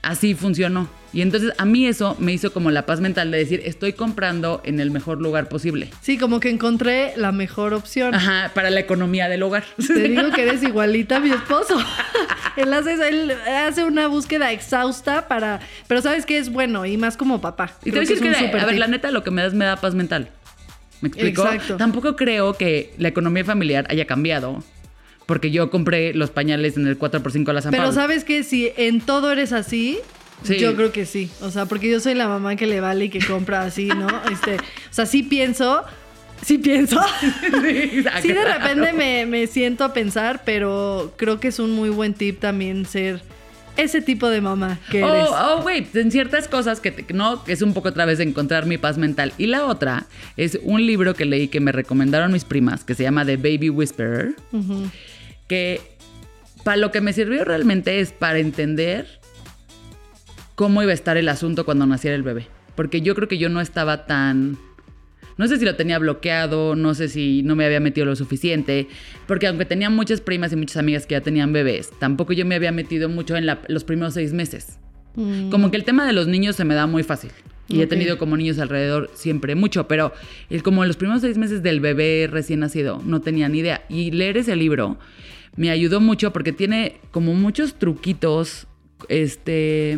así 0.02 0.34
funcionó. 0.34 0.97
Y 1.12 1.22
entonces 1.22 1.52
a 1.56 1.64
mí 1.64 1.86
eso 1.86 2.16
me 2.18 2.32
hizo 2.32 2.52
como 2.52 2.70
la 2.70 2.84
paz 2.84 3.00
mental 3.00 3.30
de 3.30 3.38
decir, 3.38 3.62
estoy 3.64 3.94
comprando 3.94 4.60
en 4.64 4.78
el 4.78 4.90
mejor 4.90 5.20
lugar 5.20 5.48
posible. 5.48 5.90
Sí, 6.02 6.18
como 6.18 6.38
que 6.40 6.50
encontré 6.50 7.14
la 7.16 7.32
mejor 7.32 7.72
opción. 7.72 8.14
Ajá, 8.14 8.50
para 8.54 8.70
la 8.70 8.80
economía 8.80 9.28
del 9.28 9.42
hogar. 9.42 9.64
Te 9.86 10.08
digo 10.08 10.30
que 10.34 10.42
eres 10.42 10.62
igualita 10.62 11.16
a 11.16 11.20
mi 11.20 11.30
esposo. 11.30 11.78
él, 12.56 12.72
hace, 12.72 13.08
él 13.08 13.30
hace 13.30 13.84
una 13.84 14.06
búsqueda 14.08 14.52
exhausta 14.52 15.28
para... 15.28 15.60
Pero 15.86 16.02
sabes 16.02 16.26
que 16.26 16.38
es 16.38 16.50
bueno 16.50 16.84
y 16.84 16.96
más 16.96 17.16
como 17.16 17.40
papá. 17.40 17.72
Y 17.82 17.86
te 17.86 17.90
voy 17.92 17.98
a 17.98 18.00
decir 18.02 18.20
que, 18.20 18.58
a 18.58 18.66
ver, 18.66 18.78
la 18.78 18.86
neta 18.86 19.10
lo 19.10 19.24
que 19.24 19.30
me 19.30 19.42
das 19.42 19.54
me 19.54 19.64
da 19.64 19.76
paz 19.76 19.94
mental. 19.94 20.30
¿Me 21.00 21.08
explico? 21.08 21.42
Exacto. 21.42 21.76
Tampoco 21.76 22.16
creo 22.16 22.54
que 22.54 22.92
la 22.98 23.08
economía 23.08 23.44
familiar 23.44 23.86
haya 23.88 24.06
cambiado 24.06 24.62
porque 25.28 25.50
yo 25.50 25.70
compré 25.70 26.14
los 26.14 26.30
pañales 26.30 26.78
en 26.78 26.86
el 26.86 26.98
4x5 26.98 27.50
a 27.50 27.52
la 27.52 27.60
San 27.60 27.70
Pero 27.70 27.92
sabes 27.92 28.24
que 28.24 28.42
si 28.42 28.72
en 28.78 29.02
todo 29.02 29.30
eres 29.30 29.52
así, 29.52 29.98
yo 30.44 30.74
creo 30.76 30.92
que 30.92 31.06
sí. 31.06 31.30
O 31.40 31.50
sea, 31.50 31.66
porque 31.66 31.90
yo 31.90 32.00
soy 32.00 32.14
la 32.14 32.28
mamá 32.28 32.56
que 32.56 32.66
le 32.66 32.80
vale 32.80 33.06
y 33.06 33.08
que 33.10 33.20
compra 33.20 33.62
así, 33.62 33.86
¿no? 33.86 34.06
Este, 34.32 34.56
o 34.56 34.92
sea, 34.92 35.06
sí 35.06 35.22
pienso. 35.22 35.84
Sí 36.42 36.58
pienso. 36.58 37.00
sí, 38.22 38.32
de 38.32 38.44
repente 38.44 38.92
me, 39.26 39.46
siento 39.46 39.84
a 39.84 39.92
pensar, 39.92 40.42
pero 40.44 41.12
creo 41.16 41.40
que 41.40 41.48
es 41.48 41.58
un 41.58 41.72
muy 41.72 41.90
buen 41.90 42.14
tip 42.14 42.38
también 42.38 42.86
ser 42.86 43.20
ese 43.76 44.02
tipo 44.02 44.28
de 44.28 44.40
mamá 44.40 44.78
que 44.90 45.02
oh, 45.02 45.14
eres. 45.14 45.28
Oh, 45.30 45.62
wait, 45.64 45.94
en 45.96 46.10
ciertas 46.10 46.48
cosas 46.48 46.80
que 46.80 47.04
no, 47.12 47.44
que 47.44 47.52
es 47.52 47.62
un 47.62 47.74
poco 47.74 47.88
otra 47.88 48.04
vez 48.04 48.18
de 48.18 48.24
encontrar 48.24 48.66
mi 48.66 48.78
paz 48.78 48.98
mental. 48.98 49.32
Y 49.38 49.46
la 49.46 49.66
otra 49.66 50.06
es 50.36 50.58
un 50.62 50.86
libro 50.86 51.14
que 51.14 51.24
leí 51.24 51.48
que 51.48 51.60
me 51.60 51.72
recomendaron 51.72 52.32
mis 52.32 52.44
primas, 52.44 52.84
que 52.84 52.94
se 52.94 53.02
llama 53.02 53.24
The 53.24 53.36
Baby 53.36 53.70
Whisperer, 53.70 54.34
que 55.48 55.80
para 56.62 56.76
lo 56.76 56.90
que 56.90 57.00
me 57.00 57.12
sirvió 57.12 57.44
realmente 57.44 58.00
es 58.00 58.12
para 58.12 58.38
entender 58.38 59.17
cómo 60.58 60.82
iba 60.82 60.90
a 60.90 60.94
estar 60.94 61.16
el 61.16 61.28
asunto 61.28 61.64
cuando 61.64 61.86
naciera 61.86 62.16
el 62.16 62.24
bebé. 62.24 62.48
Porque 62.74 63.00
yo 63.00 63.14
creo 63.14 63.28
que 63.28 63.38
yo 63.38 63.48
no 63.48 63.60
estaba 63.60 64.06
tan... 64.06 64.58
No 65.36 65.46
sé 65.46 65.56
si 65.56 65.64
lo 65.64 65.76
tenía 65.76 66.00
bloqueado, 66.00 66.74
no 66.74 66.94
sé 66.94 67.08
si 67.08 67.44
no 67.44 67.54
me 67.54 67.64
había 67.64 67.78
metido 67.78 68.06
lo 68.06 68.16
suficiente, 68.16 68.88
porque 69.28 69.46
aunque 69.46 69.66
tenía 69.66 69.88
muchas 69.88 70.20
primas 70.20 70.52
y 70.52 70.56
muchas 70.56 70.78
amigas 70.78 71.06
que 71.06 71.14
ya 71.14 71.20
tenían 71.20 71.52
bebés, 71.52 71.92
tampoco 72.00 72.32
yo 72.32 72.44
me 72.44 72.56
había 72.56 72.72
metido 72.72 73.08
mucho 73.08 73.36
en 73.36 73.46
los 73.68 73.84
primeros 73.84 74.14
seis 74.14 74.32
meses. 74.32 74.80
Mm. 75.14 75.50
Como 75.50 75.70
que 75.70 75.76
el 75.76 75.84
tema 75.84 76.04
de 76.04 76.12
los 76.12 76.26
niños 76.26 76.56
se 76.56 76.64
me 76.64 76.74
da 76.74 76.88
muy 76.88 77.04
fácil. 77.04 77.30
Y 77.68 77.80
he 77.80 77.86
tenido 77.86 78.18
como 78.18 78.36
niños 78.36 78.58
alrededor 78.58 79.12
siempre 79.14 79.54
mucho, 79.54 79.86
pero 79.86 80.12
el, 80.50 80.64
como 80.64 80.84
los 80.84 80.96
primeros 80.96 81.22
seis 81.22 81.38
meses 81.38 81.62
del 81.62 81.78
bebé 81.78 82.28
recién 82.28 82.58
nacido, 82.58 83.00
no 83.04 83.20
tenía 83.20 83.48
ni 83.48 83.60
idea. 83.60 83.84
Y 83.88 84.10
leer 84.10 84.38
ese 84.38 84.56
libro 84.56 84.98
me 85.54 85.70
ayudó 85.70 86.00
mucho 86.00 86.32
porque 86.32 86.52
tiene 86.52 86.96
como 87.12 87.34
muchos 87.34 87.78
truquitos, 87.78 88.66
este 89.08 89.96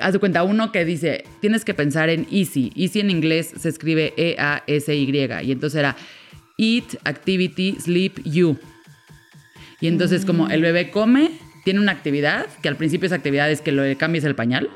haz 0.00 0.12
de 0.12 0.18
cuenta, 0.18 0.42
uno 0.42 0.72
que 0.72 0.84
dice, 0.84 1.24
tienes 1.40 1.64
que 1.64 1.74
pensar 1.74 2.08
en 2.08 2.26
easy. 2.30 2.72
Easy 2.76 3.00
en 3.00 3.10
inglés 3.10 3.52
se 3.58 3.68
escribe 3.68 4.14
E-A-S-Y. 4.16 5.28
Y 5.44 5.52
entonces 5.52 5.78
era 5.78 5.96
eat, 6.58 6.96
activity, 7.04 7.76
sleep, 7.80 8.22
you. 8.24 8.58
Y 9.80 9.86
entonces 9.86 10.24
como 10.24 10.48
el 10.48 10.62
bebé 10.62 10.90
come, 10.90 11.30
tiene 11.64 11.80
una 11.80 11.92
actividad, 11.92 12.46
que 12.62 12.68
al 12.68 12.76
principio 12.76 13.06
esa 13.06 13.16
actividad 13.16 13.50
es 13.50 13.60
que 13.60 13.72
le 13.72 13.96
cambies 13.96 14.24
el 14.24 14.34
pañal 14.34 14.70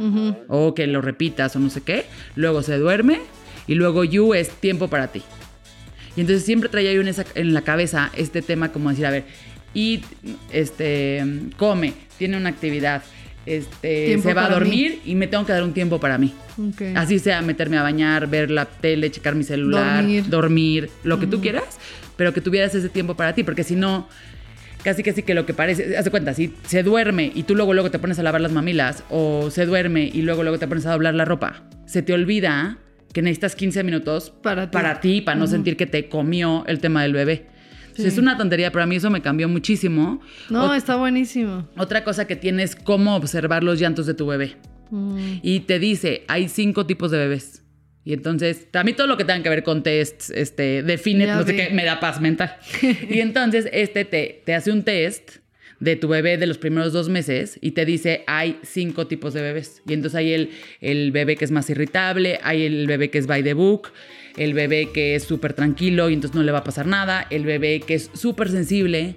o 0.48 0.74
que 0.74 0.86
lo 0.86 1.00
repitas 1.00 1.56
o 1.56 1.58
no 1.58 1.70
sé 1.70 1.80
qué. 1.80 2.04
Luego 2.36 2.62
se 2.62 2.76
duerme 2.76 3.20
y 3.66 3.74
luego 3.74 4.04
you 4.04 4.34
es 4.34 4.50
tiempo 4.50 4.88
para 4.88 5.08
ti. 5.08 5.22
Y 6.16 6.20
entonces 6.20 6.44
siempre 6.44 6.68
traía 6.68 6.92
yo 6.92 7.00
en, 7.00 7.14
en 7.34 7.54
la 7.54 7.62
cabeza 7.62 8.10
este 8.14 8.42
tema 8.42 8.70
como 8.70 8.90
decir, 8.90 9.06
a 9.06 9.10
ver, 9.10 9.24
eat, 9.74 10.02
este, 10.52 11.24
come, 11.56 11.94
tiene 12.18 12.36
una 12.36 12.50
actividad 12.50 13.02
este, 13.46 14.18
se 14.20 14.34
va 14.34 14.46
a 14.46 14.48
dormir 14.50 15.00
y 15.04 15.14
me 15.14 15.26
tengo 15.26 15.44
que 15.44 15.52
dar 15.52 15.62
un 15.62 15.72
tiempo 15.72 15.98
para 15.98 16.18
mí. 16.18 16.34
Así 16.94 17.18
sea 17.18 17.42
meterme 17.42 17.78
a 17.78 17.82
bañar, 17.82 18.28
ver 18.28 18.50
la 18.50 18.66
tele, 18.66 19.10
checar 19.10 19.34
mi 19.34 19.44
celular, 19.44 20.04
dormir, 20.28 20.90
lo 21.04 21.18
que 21.18 21.26
tú 21.26 21.40
quieras, 21.40 21.78
pero 22.16 22.32
que 22.32 22.40
tuvieras 22.40 22.74
ese 22.74 22.88
tiempo 22.88 23.16
para 23.16 23.34
ti, 23.34 23.42
porque 23.42 23.64
si 23.64 23.74
no, 23.74 24.08
casi 24.84 25.02
casi 25.02 25.22
que 25.22 25.34
lo 25.34 25.46
que 25.46 25.54
parece, 25.54 25.96
haz 25.96 26.04
de 26.04 26.10
cuenta, 26.10 26.34
si 26.34 26.54
se 26.66 26.82
duerme 26.82 27.32
y 27.34 27.44
tú 27.44 27.54
luego 27.54 27.72
luego 27.74 27.90
te 27.90 27.98
pones 27.98 28.18
a 28.18 28.22
lavar 28.22 28.40
las 28.40 28.52
mamilas 28.52 29.04
o 29.10 29.50
se 29.50 29.66
duerme 29.66 30.10
y 30.12 30.22
luego 30.22 30.42
luego 30.42 30.58
te 30.58 30.68
pones 30.68 30.86
a 30.86 30.92
doblar 30.92 31.14
la 31.14 31.24
ropa, 31.24 31.62
se 31.86 32.02
te 32.02 32.12
olvida 32.12 32.78
que 33.12 33.22
necesitas 33.22 33.54
15 33.56 33.84
minutos 33.84 34.32
Para 34.42 34.70
ti. 34.70 34.72
para 34.72 35.00
ti, 35.00 35.20
para 35.20 35.38
no 35.38 35.46
sentir 35.46 35.76
que 35.76 35.86
te 35.86 36.08
comió 36.08 36.64
el 36.66 36.80
tema 36.80 37.02
del 37.02 37.12
bebé. 37.12 37.46
O 37.92 37.96
sea, 37.96 38.06
Es 38.06 38.18
una 38.18 38.36
tontería, 38.36 38.70
pero 38.72 38.82
a 38.84 38.86
mí 38.86 38.96
eso 38.96 39.10
me 39.10 39.20
cambió 39.22 39.48
muchísimo. 39.48 40.20
No, 40.50 40.70
Ot- 40.72 40.76
está 40.76 40.96
buenísimo. 40.96 41.68
otra 41.76 42.04
cosa 42.04 42.26
que 42.26 42.36
tienes 42.36 42.74
cómo 42.76 43.16
observar 43.16 43.62
los 43.64 43.78
llantos 43.78 44.06
de 44.06 44.14
tu 44.14 44.26
bebé. 44.26 44.56
Mm. 44.90 45.38
Y 45.42 45.60
te 45.60 45.78
dice, 45.78 46.24
hay 46.28 46.48
cinco 46.48 46.86
tipos 46.86 47.10
de 47.10 47.18
bebés. 47.18 47.62
Y 48.04 48.12
entonces, 48.14 48.66
a 48.72 48.82
mí 48.82 48.94
todo 48.94 49.06
lo 49.06 49.16
que 49.16 49.24
tenga 49.24 49.42
que 49.44 49.48
ver 49.48 49.62
con 49.62 49.82
tests, 49.84 50.30
este, 50.30 50.82
define, 50.82 51.26
Ya 51.26 51.36
no 51.36 51.44
sé 51.44 51.52
vi. 51.52 51.58
qué, 51.58 51.70
me 51.70 51.84
da 51.84 52.00
paz 52.00 52.20
mental. 52.20 52.56
y 53.08 53.20
entonces, 53.20 53.68
este 53.72 54.04
te, 54.04 54.42
te 54.44 54.54
hace 54.54 54.72
un 54.72 54.82
test 54.82 55.36
de 55.78 55.96
tu 55.96 56.08
bebé 56.08 56.36
de 56.36 56.46
los 56.46 56.58
primeros 56.58 56.92
dos 56.92 57.08
meses 57.08 57.58
y 57.60 57.72
te 57.72 57.84
dice, 57.84 58.22
hay 58.26 58.58
cinco 58.62 59.06
tipos 59.06 59.34
de 59.34 59.42
bebés. 59.42 59.82
Y 59.86 59.92
entonces 59.94 60.16
hay 60.16 60.32
el, 60.32 60.50
el 60.80 61.10
bebé 61.12 61.36
que 61.36 61.44
es 61.44 61.50
más 61.50 61.68
irritable, 61.70 62.38
hay 62.42 62.64
el 62.64 62.86
bebé 62.86 63.10
que 63.10 63.18
es 63.18 63.26
by 63.26 63.42
the 63.42 63.54
book, 63.54 63.88
el 64.36 64.54
bebé 64.54 64.90
que 64.92 65.14
es 65.14 65.24
súper 65.24 65.52
tranquilo 65.52 66.10
y 66.10 66.14
entonces 66.14 66.34
no 66.34 66.42
le 66.42 66.52
va 66.52 66.58
a 66.58 66.64
pasar 66.64 66.86
nada, 66.86 67.26
el 67.30 67.44
bebé 67.44 67.80
que 67.80 67.94
es 67.94 68.10
súper 68.14 68.48
sensible, 68.50 69.16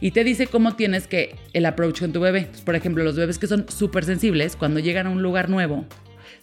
y 0.00 0.12
te 0.12 0.24
dice 0.24 0.46
cómo 0.46 0.76
tienes 0.76 1.06
que 1.06 1.36
el 1.52 1.66
approach 1.66 2.00
con 2.00 2.12
tu 2.12 2.20
bebé. 2.20 2.40
Entonces, 2.40 2.62
por 2.62 2.76
ejemplo, 2.76 3.04
los 3.04 3.16
bebés 3.16 3.38
que 3.38 3.46
son 3.46 3.66
súper 3.68 4.04
sensibles, 4.04 4.56
cuando 4.56 4.80
llegan 4.80 5.06
a 5.06 5.10
un 5.10 5.22
lugar 5.22 5.48
nuevo, 5.50 5.86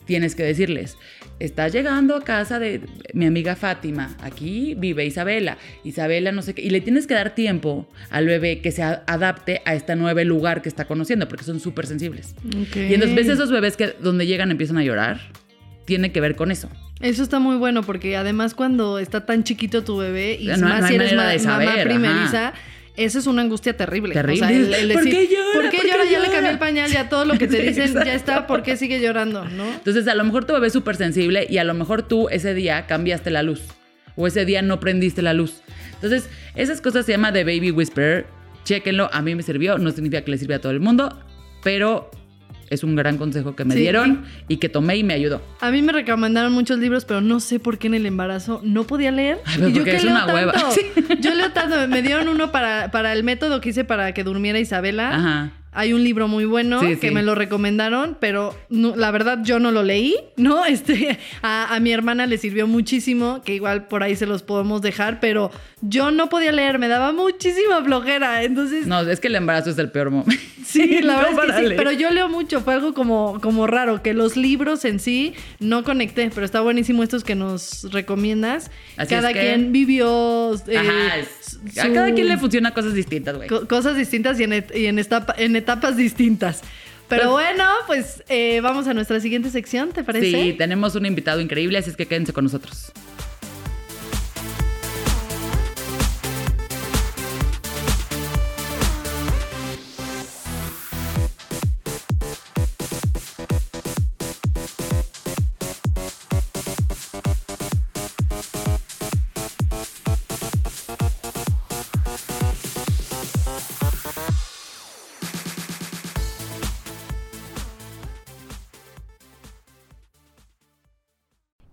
tienes 0.06 0.36
que 0.36 0.44
decirles, 0.44 0.98
estás 1.40 1.74
llegando 1.74 2.16
a 2.16 2.24
casa 2.24 2.60
de 2.60 2.82
mi 3.14 3.26
amiga 3.26 3.56
Fátima, 3.56 4.16
aquí 4.22 4.76
vive 4.76 5.06
Isabela, 5.06 5.58
Isabela 5.84 6.32
no 6.32 6.42
sé 6.42 6.54
qué, 6.54 6.62
y 6.62 6.70
le 6.70 6.82
tienes 6.82 7.08
que 7.08 7.16
dar 7.16 7.34
tiempo 7.34 7.90
al 8.12 8.28
bebé 8.28 8.62
que 8.62 8.72
se 8.72 8.84
adapte 8.84 9.62
a 9.66 9.74
este 9.74 9.96
nuevo 9.96 10.24
lugar 10.24 10.62
que 10.62 10.70
está 10.70 10.86
conociendo, 10.86 11.28
porque 11.28 11.44
son 11.44 11.60
súper 11.60 11.88
sensibles. 11.88 12.36
Ok. 12.46 12.76
Y 12.76 12.94
entonces 12.94 13.16
ves 13.16 13.30
esos 13.30 13.52
bebés 13.52 13.78
que 13.78 13.96
donde 14.00 14.28
llegan 14.28 14.52
empiezan 14.52 14.78
a 14.78 14.84
llorar, 14.84 15.20
tiene 15.86 16.12
que 16.12 16.22
ver 16.22 16.36
con 16.36 16.52
eso. 16.52 16.70
Eso 17.02 17.24
está 17.24 17.40
muy 17.40 17.58
bueno 17.58 17.84
porque 17.84 18.16
además 18.16 18.54
cuando 18.54 19.00
está 19.00 19.26
tan 19.26 19.44
chiquito 19.44 19.84
tu 19.84 19.98
bebé 19.98 20.38
y 20.40 20.48
No- 20.48 20.58
no 20.58 20.68
más 20.70 20.84
hay 20.84 20.90
si 20.90 20.96
eres 20.96 21.14
ma- 21.14 21.28
de 21.28 21.40
mamá 21.40 21.66
saber, 21.66 21.88
primeriza, 21.88 22.54
eso 22.96 23.20
es 23.20 23.28
una 23.28 23.42
angustia 23.42 23.76
terrible. 23.76 24.14
Terrible. 24.14 24.46
O 24.46 24.48
sea, 24.48 24.56
el- 24.58 24.74
el 24.74 24.94
¿Por 24.94 25.04
qué 25.04 25.28
llora? 25.28 25.54
¿Por 25.54 25.70
qué 25.70 25.78
¿Por 25.78 25.86
qué 25.86 25.92
llora? 25.92 26.06
Ya 26.10 26.20
le 26.20 26.30
cambié 26.32 26.52
el 26.52 26.58
pañal, 26.60 26.90
ya 26.92 27.10
todo 27.10 27.26
lo 27.26 27.38
que 27.38 27.48
te 27.48 27.62
dicen 27.62 27.84
exacto. 27.88 28.06
ya 28.08 28.16
está, 28.16 28.48
¿por 28.48 28.64
qué 28.64 28.78
sigue 28.78 29.02
llorando? 29.02 29.44
¿No? 29.46 29.66
Entonces, 29.66 30.08
a 30.08 30.16
lo 30.16 30.24
mejor 30.24 30.46
tu 30.46 30.54
bebé 30.54 30.68
es 30.68 30.74
súper 30.74 30.96
sensible 30.96 31.46
y 31.50 31.58
a 31.58 31.66
lo 31.66 31.74
mejor 31.74 32.04
tú 32.04 32.30
ese 32.30 32.54
día 32.54 32.86
cambiaste 32.88 33.30
la 33.30 33.44
luz 33.44 33.62
o 34.16 34.28
ese 34.28 34.46
día 34.46 34.62
no 34.62 34.80
prendiste 34.80 35.22
la 35.22 35.34
luz. 35.34 35.62
Entonces, 35.96 36.30
esas 36.56 36.80
cosas 36.80 37.06
se 37.06 37.12
llama 37.12 37.34
The 37.34 37.44
Baby 37.44 37.72
Whisperer. 37.72 38.26
Chéquenlo, 38.64 39.10
a 39.14 39.22
mí 39.22 39.36
me 39.36 39.44
sirvió, 39.44 39.78
no 39.78 39.92
significa 39.92 40.24
que 40.24 40.32
le 40.32 40.38
sirve 40.38 40.56
a 40.56 40.60
todo 40.62 40.72
el 40.72 40.80
mundo, 40.80 41.20
pero 41.62 42.10
es 42.70 42.84
un 42.84 42.96
gran 42.96 43.18
consejo 43.18 43.56
que 43.56 43.66
me 43.66 43.74
Sí. 43.76 43.82
dieron 43.82 44.26
y 44.48 44.58
que 44.58 44.70
tomé 44.70 44.98
y 44.98 45.04
me 45.04 45.14
ayudó. 45.14 45.42
A 45.62 45.72
mí 45.72 45.82
me 45.82 45.92
recomendaron 45.92 46.52
muchos 46.54 46.80
libros, 46.80 47.06
pero 47.06 47.22
no 47.22 47.40
sé 47.40 47.60
por 47.60 47.78
qué 47.78 47.88
en 47.88 47.94
el 47.96 48.06
embarazo 48.06 48.62
no 48.64 48.86
podía 48.86 49.12
leer. 49.12 49.40
Ay, 49.46 49.56
pero 49.58 49.70
y 49.70 49.74
yo 49.74 49.84
que 49.84 49.96
es 49.96 50.04
leo 50.04 50.14
una 50.14 50.26
hueva. 50.34 50.54
Sí. 50.72 50.82
Yo 51.22 51.34
leo 51.34 51.52
tanto. 51.52 51.88
Me 51.88 52.02
dieron 52.02 52.28
uno 52.28 52.52
para, 52.52 52.92
para 52.92 53.14
el 53.14 53.24
método 53.24 53.62
que 53.62 53.70
hice 53.70 53.84
para 53.84 54.14
que 54.14 54.24
durmiera 54.24 54.60
Isabela. 54.60 55.16
Ajá. 55.16 55.52
Hay 55.76 55.94
un 55.94 56.04
libro 56.04 56.28
muy 56.28 56.46
bueno 56.46 56.80
Sí, 56.80 56.96
que 56.96 57.10
sí. 57.10 57.14
me 57.14 57.22
lo 57.22 57.36
recomendaron, 57.36 58.18
pero 58.20 58.56
no- 58.70 58.96
la 58.96 59.12
verdad 59.12 59.40
yo 59.44 59.60
no 59.60 59.72
lo 59.72 59.84
leí, 59.84 60.16
¿no? 60.38 60.66
Este, 60.66 61.20
a, 61.42 61.76
a 61.76 61.80
mi 61.80 61.92
hermana 61.92 62.26
le 62.26 62.38
sirvió 62.38 62.66
muchísimo, 62.66 63.42
que 63.44 63.54
igual 63.54 63.88
por 63.88 64.02
ahí 64.02 64.16
se 64.16 64.26
los 64.26 64.42
podemos 64.42 64.82
dejar, 64.82 65.20
pero 65.20 65.52
yo 65.82 66.10
no 66.12 66.30
podía 66.30 66.52
leer, 66.52 66.80
me 66.80 66.88
daba 66.88 67.12
muchísima 67.14 67.84
flojera. 67.84 68.44
Entonces, 68.44 68.88
No, 68.88 69.02
es 69.02 69.20
que 69.20 69.28
el 69.28 69.36
embarazo 69.36 69.70
es 69.70 69.78
el 69.78 69.92
peor 69.92 70.10
momento. 70.12 70.32
Sí, 70.66 71.00
la 71.04 71.14
No 71.18 71.22
verdad 71.22 71.46
es 71.50 71.52
que 71.52 71.58
sí, 71.62 71.68
leer. 71.68 71.76
pero 71.78 71.92
yo 71.92 72.10
leo 72.10 72.28
mucho, 72.28 72.60
fue 72.62 72.74
algo 72.74 72.96
como, 72.96 73.40
como 73.40 73.68
raro, 73.68 74.02
que 74.02 74.16
los 74.16 74.36
libros 74.36 74.84
en 74.84 75.00
sí 75.00 75.36
no 75.60 75.84
conecté, 75.84 76.32
pero 76.34 76.44
está 76.44 76.62
buenísimo 76.62 77.04
estos 77.04 77.24
que 77.24 77.36
nos 77.36 77.92
recomiendas. 77.92 78.72
Así 78.98 79.14
cada 79.14 79.30
es 79.30 79.36
que- 79.36 79.42
quien 79.42 79.72
vivió 79.72 80.56
eh, 80.68 80.78
Ajá. 80.78 80.92
su- 81.42 81.60
A 81.82 81.94
cada 81.94 82.12
quien 82.14 82.28
le 82.28 82.38
funcionan 82.40 82.74
cosas 82.74 82.96
distintas, 82.96 83.36
güey. 83.36 83.48
co- 83.48 83.68
cosas 83.68 83.96
distintas 83.96 84.40
y 84.40 84.44
en, 84.44 84.54
et- 84.54 84.76
y 84.76 84.88
en, 84.88 84.98
etapa- 84.98 85.36
en 85.38 85.56
etapas 85.66 85.98
distintas. 85.98 86.62
Pero 87.08 87.32
Pues- 87.34 87.46
bueno, 87.48 87.66
pues 87.88 88.24
eh, 88.30 88.62
vamos 88.62 88.88
a 88.88 88.94
nuestra 88.94 89.20
siguiente 89.20 89.50
sección, 89.50 89.92
¿te 89.92 90.04
parece? 90.04 90.32
Sí, 90.32 90.54
tenemos 90.58 90.96
un 90.96 91.06
invitado 91.06 91.40
increíble, 91.42 91.78
así 91.78 91.90
es 91.92 91.96
que 91.98 92.08
quédense 92.08 92.34
con 92.34 92.44
nosotros. 92.46 92.92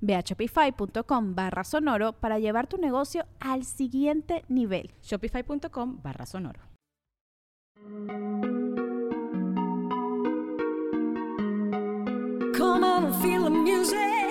Ve 0.00 0.14
a 0.14 0.20
shopify.com 0.20 1.34
barra 1.34 1.64
sonoro 1.64 2.12
para 2.12 2.38
llevar 2.38 2.66
tu 2.66 2.76
negocio 2.78 3.26
al 3.40 3.64
siguiente 3.64 4.44
nivel. 4.48 4.90
Shopify.com 5.02 6.00
barra 6.02 6.26
sonoro. 6.26 6.60
Come 12.56 12.84
on 12.84 13.06
and 13.06 13.14
feel 13.22 13.44
the 13.44 13.50
music. 13.50 14.24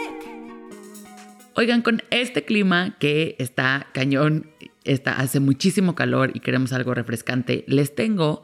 Oigan, 1.55 1.83
con 1.83 2.01
este 2.09 2.45
clima 2.45 2.97
que 2.97 3.35
está 3.37 3.87
cañón, 3.93 4.49
está, 4.83 5.19
hace 5.19 5.39
muchísimo 5.39 5.93
calor 5.93 6.31
y 6.33 6.39
queremos 6.39 6.73
algo 6.73 6.95
refrescante, 6.95 7.63
les 7.67 7.93
tengo 7.93 8.41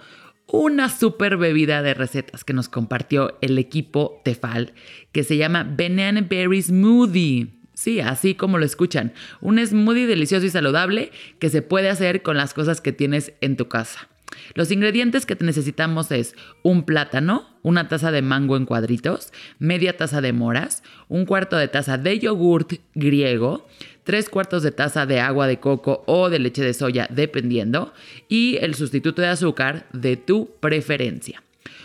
una 0.52 0.90
super 0.90 1.38
bebida 1.38 1.82
de 1.82 1.94
recetas 1.94 2.44
que 2.44 2.54
nos 2.54 2.70
compartió 2.70 3.38
el 3.42 3.58
equipo 3.58 4.22
Tefal, 4.24 4.74
que 5.12 5.24
se 5.24 5.38
llama 5.38 5.64
Banana 5.64 6.26
Berry 6.28 6.62
Smoothie. 6.62 7.48
Sí, 7.76 8.02
así 8.02 8.36
como 8.36 8.58
lo 8.58 8.66
escuchan, 8.66 9.14
un 9.40 9.66
smoothie 9.66 10.06
delicioso 10.06 10.46
y 10.46 10.50
saludable 10.50 11.12
que 11.40 11.50
se 11.50 11.62
puede 11.62 11.90
hacer 11.90 12.24
con 12.24 12.36
las 12.36 12.54
cosas 12.54 12.82
que 12.82 12.92
tienes 12.92 13.32
en 13.40 13.56
tu 13.56 13.70
casa. 13.70 14.10
Los 14.54 14.72
ingredientes 14.72 15.26
que 15.26 15.38
necesitamos 15.40 16.12
es 16.12 16.36
un 16.62 16.84
plátano, 16.84 17.48
una 17.62 17.88
taza 17.88 18.12
de 18.12 18.22
mango 18.22 18.58
en 18.58 18.66
cuadritos, 18.66 19.32
media 19.60 19.98
taza 19.98 20.22
de 20.22 20.34
moras, 20.34 20.84
un 21.08 21.26
cuarto 21.26 21.58
de 21.58 21.68
taza 21.68 21.98
de 21.98 22.20
yogurt 22.20 22.74
griego, 22.96 23.68
tres 24.10 24.28
cuartos 24.28 24.64
de 24.64 24.72
taza 24.72 25.06
de 25.06 25.20
agua 25.20 25.46
de 25.46 25.60
coco 25.60 26.02
o 26.08 26.32
de 26.32 26.40
leche 26.40 26.64
de 26.64 26.74
soya, 26.74 27.06
dependiendo, 27.12 27.94
y 28.28 28.58
el 28.60 28.74
sustituto 28.74 29.22
de 29.22 29.28
azúcar 29.28 29.86
de 29.94 30.18
tu 30.18 30.50
preferencia. 30.60 31.44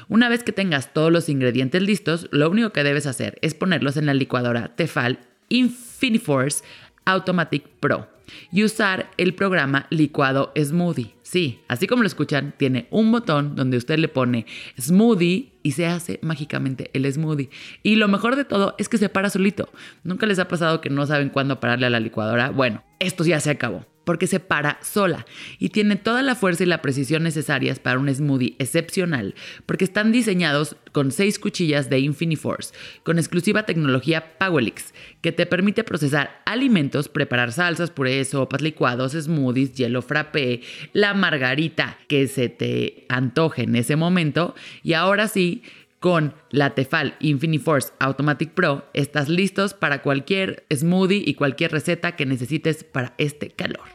Una 0.09 0.31
vez 0.31 0.43
que 0.43 0.51
tengas 0.51 0.95
todos 0.95 1.13
los 1.13 1.29
ingredientes 1.29 1.83
listos, 1.83 2.29
lo 2.31 2.49
único 2.49 2.71
que 2.71 2.83
debes 2.83 3.07
hacer 3.07 3.37
es 3.43 3.53
ponerlos 3.53 3.99
en 3.99 4.07
la 4.07 4.15
licuadora 4.15 4.75
Tefal 4.75 5.19
Infiniforce 5.51 6.65
Automatic 7.05 7.67
Pro 7.81 8.09
y 8.53 8.65
usar 8.65 9.11
el 9.17 9.35
programa 9.35 9.87
licuado 9.91 10.53
smoothie. 10.57 11.15
Sí, 11.23 11.61
así 11.69 11.87
como 11.87 12.03
lo 12.03 12.07
escuchan, 12.07 12.55
tiene 12.57 12.87
un 12.91 13.11
botón 13.11 13.57
donde 13.57 13.77
usted 13.77 13.99
le 13.99 14.09
pone 14.09 14.47
smoothie 14.81 15.53
y 15.63 15.73
se 15.73 15.87
hace 15.87 16.19
mágicamente 16.23 16.91
el 16.93 17.11
smoothie. 17.13 17.51
Y 17.83 17.97
lo 17.97 18.09
mejor 18.09 18.37
de 18.37 18.45
todo 18.45 18.75
es 18.79 18.89
que 18.89 18.99
se 18.99 19.09
para 19.09 19.31
solito. 19.31 19.69
¿Nunca 20.05 20.27
les 20.27 20.39
ha 20.39 20.49
pasado 20.49 20.81
que 20.81 20.91
no 20.91 21.07
saben 21.07 21.31
cuándo 21.31 21.61
pararle 21.61 21.87
a 21.87 21.91
la 21.91 22.01
licuadora? 22.01 22.51
Bueno, 22.51 22.83
esto 22.99 23.25
ya 23.25 23.41
se 23.41 23.51
acabó. 23.51 23.85
Porque 24.05 24.27
se 24.27 24.41
para 24.41 24.79
sola 24.83 25.27
y 25.59 25.71
tiene 25.71 25.97
toda 25.97 26.23
la 26.23 26.35
fuerza 26.35 26.63
y 26.63 26.67
la 26.67 26.83
precisión 26.83 27.23
necesarias 27.23 27.79
para 27.79 27.99
un 27.99 28.15
smoothie 28.15 28.57
excepcional, 28.59 29.35
porque 29.67 29.85
están 29.85 30.13
diseñados 30.13 30.77
con 30.93 31.11
seis 31.11 31.39
cuchillas 31.39 31.91
de 31.91 31.99
Infiniforce, 31.99 32.75
con 33.03 33.19
exclusiva 33.19 33.67
tecnología 33.67 34.39
Powelix, 34.39 34.95
que 35.21 35.33
te 35.33 35.47
permite 35.47 35.85
procesar 35.85 36.43
alimentos, 36.47 37.09
preparar 37.09 37.53
salsas, 37.53 37.91
purés, 37.91 38.29
sopas, 38.29 38.63
licuados, 38.63 39.13
smoothies, 39.13 39.75
hielo 39.75 40.03
frappé, 40.03 40.63
la 40.93 41.15
margarita 41.15 41.99
que 42.09 42.29
se 42.29 42.49
te 42.49 43.07
antoje 43.09 43.63
en 43.63 43.77
ese 43.77 43.97
momento, 43.97 44.55
y 44.83 44.93
ahora 44.93 45.29
sí, 45.29 45.63
con 46.05 46.35
la 46.51 46.75
Tefal 46.75 47.17
Infiniforce 47.19 47.95
Automatic 47.99 48.51
Pro 48.51 48.85
estás 48.93 49.31
listos 49.31 49.73
para 49.73 50.03
cualquier 50.03 50.67
smoothie 50.71 51.23
y 51.25 51.33
cualquier 51.33 51.73
receta 51.73 52.15
que 52.15 52.27
necesites 52.27 52.85
para 52.85 53.15
este 53.17 53.49
calor. 53.49 53.94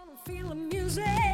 Josie. 0.89 1.29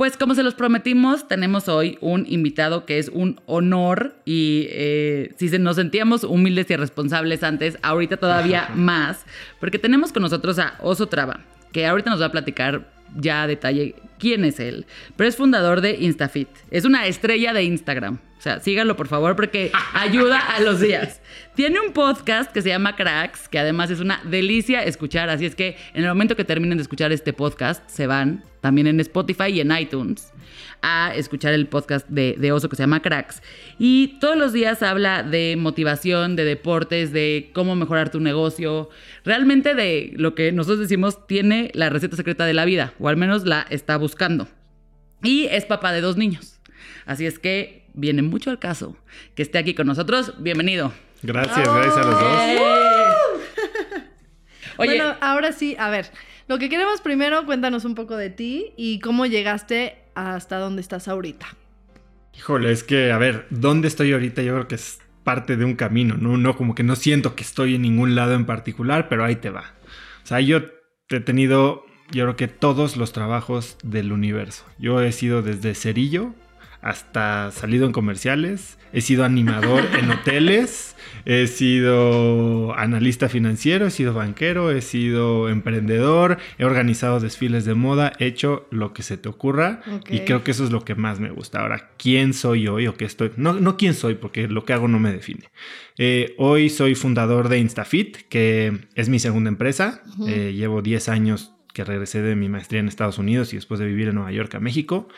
Pues 0.00 0.16
como 0.16 0.34
se 0.34 0.42
los 0.42 0.54
prometimos, 0.54 1.28
tenemos 1.28 1.68
hoy 1.68 1.98
un 2.00 2.24
invitado 2.26 2.86
que 2.86 2.98
es 2.98 3.10
un 3.10 3.38
honor 3.44 4.14
y 4.24 4.66
eh, 4.70 5.34
si 5.36 5.50
nos 5.58 5.76
sentíamos 5.76 6.24
humildes 6.24 6.70
y 6.70 6.76
responsables 6.76 7.42
antes, 7.42 7.76
ahorita 7.82 8.16
todavía 8.16 8.70
más, 8.74 9.26
porque 9.60 9.78
tenemos 9.78 10.10
con 10.10 10.22
nosotros 10.22 10.58
a 10.58 10.78
Oso 10.80 11.08
Traba, 11.08 11.40
que 11.70 11.86
ahorita 11.86 12.08
nos 12.08 12.22
va 12.22 12.24
a 12.24 12.32
platicar 12.32 12.90
ya 13.16 13.46
detalle 13.46 13.94
quién 14.18 14.44
es 14.44 14.60
él, 14.60 14.86
pero 15.16 15.28
es 15.28 15.36
fundador 15.36 15.80
de 15.80 15.96
InstaFit. 15.98 16.48
Es 16.70 16.84
una 16.84 17.06
estrella 17.06 17.52
de 17.52 17.64
Instagram. 17.64 18.18
O 18.38 18.42
sea, 18.42 18.58
síganlo 18.60 18.96
por 18.96 19.06
favor 19.06 19.36
porque 19.36 19.70
ayuda 19.92 20.38
a 20.38 20.60
los 20.60 20.80
días. 20.80 21.20
Tiene 21.54 21.78
un 21.80 21.92
podcast 21.92 22.50
que 22.50 22.62
se 22.62 22.70
llama 22.70 22.96
Cracks, 22.96 23.48
que 23.48 23.58
además 23.58 23.90
es 23.90 24.00
una 24.00 24.20
delicia 24.24 24.82
escuchar. 24.82 25.28
Así 25.28 25.44
es 25.44 25.54
que 25.54 25.76
en 25.92 26.04
el 26.04 26.08
momento 26.08 26.36
que 26.36 26.44
terminen 26.44 26.78
de 26.78 26.82
escuchar 26.82 27.12
este 27.12 27.34
podcast, 27.34 27.86
se 27.88 28.06
van 28.06 28.44
también 28.62 28.86
en 28.86 28.98
Spotify 29.00 29.48
y 29.48 29.60
en 29.60 29.72
iTunes 29.72 30.32
a 30.82 31.12
escuchar 31.14 31.52
el 31.52 31.66
podcast 31.66 32.08
de, 32.08 32.52
Oso 32.52 32.68
que 32.68 32.76
se 32.76 32.82
llama 32.82 33.02
Cracks. 33.02 33.42
Y 33.78 34.18
todos 34.20 34.36
los 34.36 34.52
días 34.52 34.82
habla 34.82 35.22
de 35.22 35.56
motivación, 35.58 36.36
de 36.36 36.44
deportes, 36.44 37.12
de 37.12 37.50
cómo 37.52 37.76
mejorar 37.76 38.10
tu 38.10 38.20
negocio. 38.20 38.88
Realmente 39.24 39.74
de 39.74 40.12
lo 40.16 40.34
que 40.34 40.52
nosotros 40.52 40.80
decimos 40.80 41.26
tiene 41.26 41.70
la 41.74 41.90
receta 41.90 42.16
secreta 42.16 42.44
de 42.44 42.54
la 42.54 42.64
vida, 42.64 42.94
o 42.98 43.08
al 43.08 43.16
menos 43.16 43.46
la 43.46 43.66
está 43.70 43.96
buscando. 43.96 44.48
Y 45.22 45.46
es 45.46 45.66
papá 45.66 45.92
de 45.92 46.00
dos 46.00 46.16
niños. 46.16 46.60
Así 47.06 47.26
es 47.26 47.38
que 47.38 47.84
viene 47.94 48.22
mucho 48.22 48.50
al 48.50 48.58
caso 48.58 48.96
que 49.34 49.42
esté 49.42 49.58
aquí 49.58 49.74
con 49.74 49.86
nosotros. 49.86 50.34
Bienvenido. 50.38 50.92
Gracias, 51.22 51.68
gracias 51.68 51.96
a 51.96 52.02
los 52.02 52.20
dos. 52.20 52.32
Oye, 54.78 54.96
bueno, 54.96 55.16
ahora 55.20 55.52
sí, 55.52 55.76
a 55.78 55.90
ver, 55.90 56.10
lo 56.48 56.58
que 56.58 56.68
queremos 56.68 57.00
primero, 57.00 57.44
cuéntanos 57.44 57.84
un 57.84 57.94
poco 57.94 58.16
de 58.16 58.30
ti 58.30 58.72
y 58.76 58.98
cómo 59.00 59.26
llegaste 59.26 59.98
hasta 60.20 60.58
donde 60.58 60.82
estás 60.82 61.08
ahorita. 61.08 61.46
Híjole, 62.36 62.72
es 62.72 62.84
que, 62.84 63.12
a 63.12 63.18
ver, 63.18 63.46
¿dónde 63.50 63.88
estoy 63.88 64.12
ahorita? 64.12 64.42
Yo 64.42 64.54
creo 64.54 64.68
que 64.68 64.76
es 64.76 65.00
parte 65.24 65.56
de 65.56 65.64
un 65.64 65.74
camino, 65.74 66.16
¿no? 66.16 66.36
No, 66.36 66.56
como 66.56 66.74
que 66.74 66.82
no 66.82 66.96
siento 66.96 67.34
que 67.34 67.42
estoy 67.42 67.74
en 67.74 67.82
ningún 67.82 68.14
lado 68.14 68.34
en 68.34 68.46
particular, 68.46 69.08
pero 69.08 69.24
ahí 69.24 69.36
te 69.36 69.50
va. 69.50 69.74
O 70.22 70.26
sea, 70.26 70.40
yo 70.40 70.60
he 71.08 71.20
tenido, 71.20 71.84
yo 72.10 72.24
creo 72.24 72.36
que 72.36 72.48
todos 72.48 72.96
los 72.96 73.12
trabajos 73.12 73.76
del 73.82 74.12
universo. 74.12 74.64
Yo 74.78 75.00
he 75.02 75.12
sido 75.12 75.42
desde 75.42 75.74
cerillo 75.74 76.34
hasta 76.82 77.50
salido 77.50 77.86
en 77.86 77.92
comerciales, 77.92 78.78
he 78.92 79.00
sido 79.00 79.24
animador 79.24 79.84
en 79.98 80.10
hoteles, 80.10 80.96
he 81.24 81.46
sido 81.46 82.74
analista 82.74 83.28
financiero, 83.28 83.86
he 83.86 83.90
sido 83.90 84.14
banquero, 84.14 84.70
he 84.70 84.80
sido 84.80 85.48
emprendedor, 85.48 86.38
he 86.58 86.64
organizado 86.64 87.20
desfiles 87.20 87.64
de 87.64 87.74
moda, 87.74 88.12
he 88.18 88.26
hecho 88.26 88.66
lo 88.70 88.92
que 88.92 89.02
se 89.02 89.16
te 89.16 89.28
ocurra 89.28 89.82
y 90.08 90.20
creo 90.20 90.42
que 90.42 90.52
eso 90.52 90.64
es 90.64 90.70
lo 90.70 90.84
que 90.84 90.94
más 90.94 91.20
me 91.20 91.30
gusta. 91.30 91.60
Ahora, 91.60 91.90
¿quién 91.98 92.32
soy 92.32 92.66
hoy 92.68 92.86
o 92.86 92.94
qué 92.94 93.04
estoy? 93.04 93.32
No, 93.36 93.52
no 93.54 93.76
quién 93.76 93.94
soy 93.94 94.14
porque 94.14 94.48
lo 94.48 94.64
que 94.64 94.72
hago 94.72 94.88
no 94.88 94.98
me 94.98 95.12
define. 95.12 95.50
Eh, 95.98 96.34
hoy 96.38 96.70
soy 96.70 96.94
fundador 96.94 97.48
de 97.48 97.58
InstaFit, 97.58 98.16
que 98.28 98.86
es 98.94 99.08
mi 99.08 99.18
segunda 99.18 99.48
empresa. 99.48 100.02
Eh, 100.26 100.54
llevo 100.56 100.80
10 100.82 101.08
años 101.10 101.52
que 101.74 101.84
regresé 101.84 102.22
de 102.22 102.36
mi 102.36 102.48
maestría 102.48 102.80
en 102.80 102.88
Estados 102.88 103.18
Unidos 103.18 103.52
y 103.52 103.56
después 103.56 103.78
de 103.80 103.86
vivir 103.86 104.08
en 104.08 104.14
Nueva 104.14 104.32
York 104.32 104.54
a 104.54 104.60
México. 104.60 105.08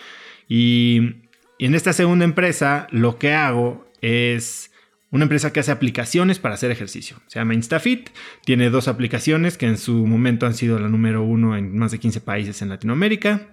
Y 0.49 1.23
y 1.59 1.67
en 1.67 1.75
esta 1.75 1.93
segunda 1.93 2.25
empresa 2.25 2.87
lo 2.91 3.19
que 3.19 3.33
hago 3.33 3.87
es 4.01 4.73
una 5.13 5.25
empresa 5.25 5.53
que 5.53 5.61
hace 5.61 5.71
aplicaciones 5.71 6.39
para 6.39 6.55
hacer 6.55 6.71
ejercicio. 6.71 7.19
Se 7.27 7.39
llama 7.39 7.55
InstaFit. 7.55 8.09
Tiene 8.45 8.71
dos 8.71 8.89
aplicaciones 8.89 9.59
que 9.59 9.67
en 9.67 9.77
su 9.77 10.07
momento 10.07 10.47
han 10.47 10.55
sido 10.55 10.79
la 10.79 10.89
número 10.89 11.23
uno 11.23 11.57
en 11.57 11.77
más 11.77 11.93
de 11.93 12.01
15 12.01 12.23
países 12.23 12.63
en 12.63 12.71
Latinoamérica. 12.71 13.49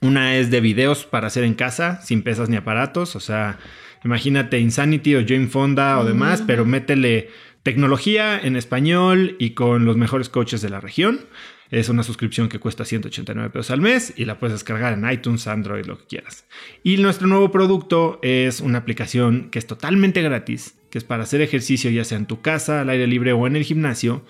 Una 0.00 0.36
es 0.36 0.50
de 0.50 0.60
videos 0.60 1.04
para 1.04 1.26
hacer 1.26 1.42
en 1.42 1.54
casa, 1.54 2.00
sin 2.00 2.22
pesas 2.22 2.48
ni 2.48 2.56
aparatos. 2.56 3.16
O 3.16 3.20
sea, 3.20 3.58
imagínate 4.04 4.60
Insanity 4.60 5.16
o 5.16 5.24
Jane 5.26 5.48
Fonda 5.48 5.98
o 5.98 6.04
demás, 6.04 6.44
pero 6.46 6.64
métele 6.64 7.28
tecnología 7.64 8.38
en 8.38 8.56
español 8.56 9.36
y 9.40 9.50
con 9.50 9.84
los 9.84 9.96
mejores 9.96 10.28
coaches 10.28 10.62
de 10.62 10.70
la 10.70 10.80
región. 10.80 11.26
Es 11.70 11.88
una 11.88 12.02
suscripción 12.02 12.48
que 12.48 12.58
cuesta 12.58 12.84
189 12.84 13.50
pesos 13.50 13.70
al 13.70 13.80
mes 13.80 14.12
y 14.16 14.24
la 14.24 14.38
puedes 14.38 14.54
descargar 14.54 14.92
en 14.92 15.08
iTunes, 15.08 15.46
Android, 15.46 15.86
lo 15.86 15.98
que 15.98 16.06
quieras. 16.06 16.44
Y 16.82 16.96
nuestro 16.96 17.28
nuevo 17.28 17.52
producto 17.52 18.18
es 18.22 18.60
una 18.60 18.78
aplicación 18.78 19.50
que 19.50 19.60
es 19.60 19.66
totalmente 19.66 20.20
gratis, 20.20 20.74
que 20.90 20.98
es 20.98 21.04
para 21.04 21.22
hacer 21.22 21.40
ejercicio 21.40 21.90
ya 21.90 22.04
sea 22.04 22.18
en 22.18 22.26
tu 22.26 22.40
casa, 22.40 22.80
al 22.80 22.90
aire 22.90 23.06
libre 23.06 23.32
o 23.32 23.46
en 23.46 23.54
el 23.54 23.62
gimnasio, 23.62 24.24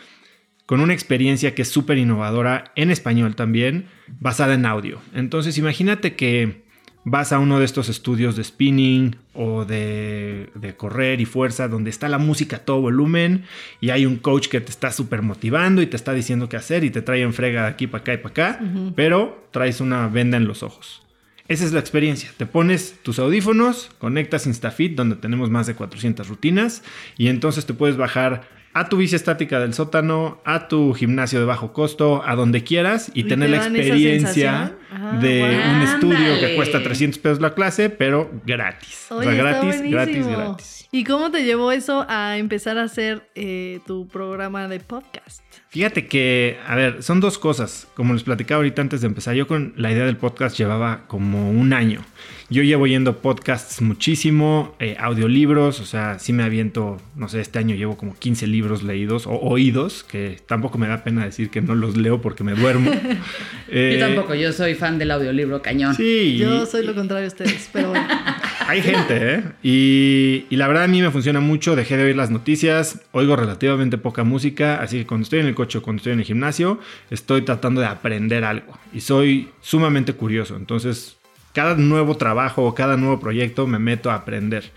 con 0.66 0.81
una 0.81 0.92
experiencia 0.92 1.55
que 1.55 1.62
es 1.62 1.68
súper 1.68 1.98
innovadora 1.98 2.72
en 2.76 2.90
español 2.90 3.35
también, 3.35 3.87
basada 4.20 4.55
en 4.55 4.66
audio. 4.66 5.00
Entonces 5.14 5.57
imagínate 5.57 6.14
que 6.14 6.62
vas 7.04 7.32
a 7.32 7.38
uno 7.38 7.58
de 7.58 7.64
estos 7.64 7.88
estudios 7.88 8.36
de 8.36 8.44
spinning 8.44 9.16
o 9.32 9.64
de, 9.64 10.50
correr 10.76 11.20
y 11.20 11.24
fuerza 11.24 11.68
donde 11.68 11.90
está 11.90 12.08
la 12.08 12.18
música 12.18 12.56
a 12.56 12.58
todo 12.60 12.80
volumen 12.80 13.44
y 13.80 13.90
hay 13.90 14.06
un 14.06 14.16
coach 14.16 14.48
que 14.48 14.60
te 14.60 14.70
está 14.70 14.92
súper 14.92 15.22
motivando 15.22 15.82
y 15.82 15.86
te 15.86 15.96
está 15.96 16.12
diciendo 16.12 16.48
qué 16.48 16.56
hacer 16.56 16.84
y 16.84 16.90
te 16.90 17.02
trae 17.02 17.22
en 17.22 17.32
frega 17.32 17.62
de 17.62 17.68
aquí 17.68 17.86
para 17.86 18.02
acá 18.02 18.14
y 18.14 18.16
para 18.18 18.30
acá, 18.30 18.60
pero 18.94 19.48
traes 19.50 19.80
una 19.80 20.08
venda 20.08 20.36
en 20.36 20.46
los 20.46 20.62
ojos. 20.62 21.02
Esa 21.48 21.64
es 21.64 21.72
la 21.72 21.80
experiencia. 21.80 22.30
Te 22.36 22.46
pones 22.46 22.94
tus 23.02 23.18
audífonos, 23.18 23.90
conectas 23.98 24.46
InstaFit 24.46 24.94
donde 24.94 25.16
tenemos 25.16 25.50
más 25.50 25.66
de 25.66 25.74
400 25.74 26.28
rutinas 26.28 26.84
y 27.18 27.26
entonces 27.26 27.66
te 27.66 27.74
puedes 27.74 27.96
bajar 27.96 28.60
a 28.72 28.88
tu 28.88 28.96
bici 28.96 29.16
estática 29.16 29.59
del 29.59 29.74
sótano, 29.74 30.40
a 30.44 30.68
tu 30.68 30.94
gimnasio 30.94 31.40
de 31.40 31.44
bajo 31.44 31.72
costo, 31.72 32.22
a 32.24 32.37
donde 32.37 32.62
quieras 32.62 33.11
y, 33.14 33.24
tener 33.24 33.50
la 33.50 33.56
experiencia 33.56 34.76
ah, 34.92 35.18
de 35.20 35.42
un 35.42 35.83
estudio 35.83 36.38
que 36.38 36.54
cuesta 36.54 36.83
300 36.83 37.18
pesos 37.18 37.40
la 37.40 37.54
clase, 37.54 37.90
pero 37.90 38.30
gratis. 38.46 39.06
o 39.11 39.22
sea, 39.22 39.33
gratis, 39.33 39.83
gratis, 39.83 40.26
gratis. 40.26 40.88
¿Y 40.92 41.04
cómo 41.04 41.30
te 41.30 41.44
llevó 41.44 41.72
eso 41.72 42.04
a 42.09 42.37
empezar 42.37 42.78
a 42.78 42.85
hacer 42.85 43.28
eh, 43.35 43.80
tu 43.87 44.09
programa 44.09 44.68
de 44.68 44.80
podcast? 44.80 45.42
Fíjate 45.70 46.09
que, 46.09 46.59
a 46.66 46.74
ver, 46.74 47.00
son 47.00 47.20
dos 47.20 47.38
cosas. 47.38 47.87
Como 47.94 48.12
les 48.12 48.24
platicaba 48.24 48.56
ahorita 48.56 48.83
antes 48.83 49.02
de 49.02 49.06
empezar, 49.06 49.37
yo 49.37 49.46
con 49.46 49.72
la 49.76 49.92
idea 49.92 50.04
del 50.04 50.16
podcast 50.16 50.59
llevaba 50.59 51.04
como 51.06 51.48
un 51.48 51.72
año. 51.72 52.04
Yo 52.48 52.64
llevo 52.64 52.88
yendo 52.88 53.18
podcasts 53.18 53.80
muchísimo, 53.80 54.74
eh, 54.80 54.96
audiolibros, 54.98 55.78
o 55.78 55.85
sea, 55.87 56.18
sí 56.18 56.33
me 56.33 56.42
aviento, 56.42 57.00
no 57.14 57.28
sé, 57.28 57.40
este 57.40 57.61
año 57.61 57.76
llevo 57.76 57.96
como 57.96 58.16
15 58.16 58.48
libros 58.48 58.83
leídos 58.83 59.28
o 59.28 59.35
oídos, 59.35 60.02
que 60.02 60.40
tampoco 60.44 60.76
me 60.76 60.88
da 60.88 61.04
pena 61.04 61.24
decir 61.24 61.50
que 61.50 61.61
no 61.61 61.76
los 61.76 61.96
leo 61.96 62.20
porque 62.20 62.42
me 62.42 62.54
duermo. 62.54 62.90
yo 63.72 63.98
tampoco, 64.00 64.35
yo 64.35 64.52
soy 64.52 64.74
fan 64.74 64.98
del 64.98 65.12
audiolibro 65.12 65.62
cañón. 65.62 65.94
Sí. 65.94 66.37
Yo 66.37 66.66
soy 66.66 66.85
lo 66.85 66.96
contrario 66.96 67.26
a 67.26 67.28
ustedes, 67.28 67.70
pero 67.72 67.90
bueno. 67.90 68.09
Hay 68.70 68.83
gente, 68.83 69.35
¿eh? 69.35 69.42
Y, 69.64 70.54
la 70.54 70.68
verdad 70.68 70.85
a 70.85 70.87
mí 70.87 71.02
me 71.02 71.11
funciona 71.11 71.40
mucho, 71.40 71.74
dejé 71.74 71.96
de 71.96 72.04
oír 72.04 72.16
las 72.16 72.30
noticias, 72.30 73.00
oigo 73.11 73.35
relativamente 73.35 73.98
poca 73.98 74.22
música, 74.22 74.80
así 74.80 74.98
que 74.98 75.06
cuando 75.06 75.24
estoy 75.24 75.40
en 75.40 75.46
el 75.46 75.56
coche 75.56 75.78
o 75.78 75.83
cuando 75.83 75.98
estoy 75.98 76.12
en 76.12 76.20
el 76.20 76.24
gimnasio, 76.24 76.78
estoy 77.11 77.42
tratando 77.42 77.80
de 77.80 77.88
aprender 77.88 78.44
algo 78.44 78.78
y 78.92 79.00
soy 79.00 79.48
sumamente 79.61 80.12
curioso, 80.12 80.54
entonces 80.54 81.16
cada 81.52 81.74
nuevo 81.74 82.16
trabajo 82.16 82.64
o 82.64 82.72
cada 82.72 82.96
nuevo 82.96 83.18
proyecto 83.18 83.66
me 83.66 83.80
meto 83.80 84.09
a 84.09 84.14
aprender. 84.14 84.70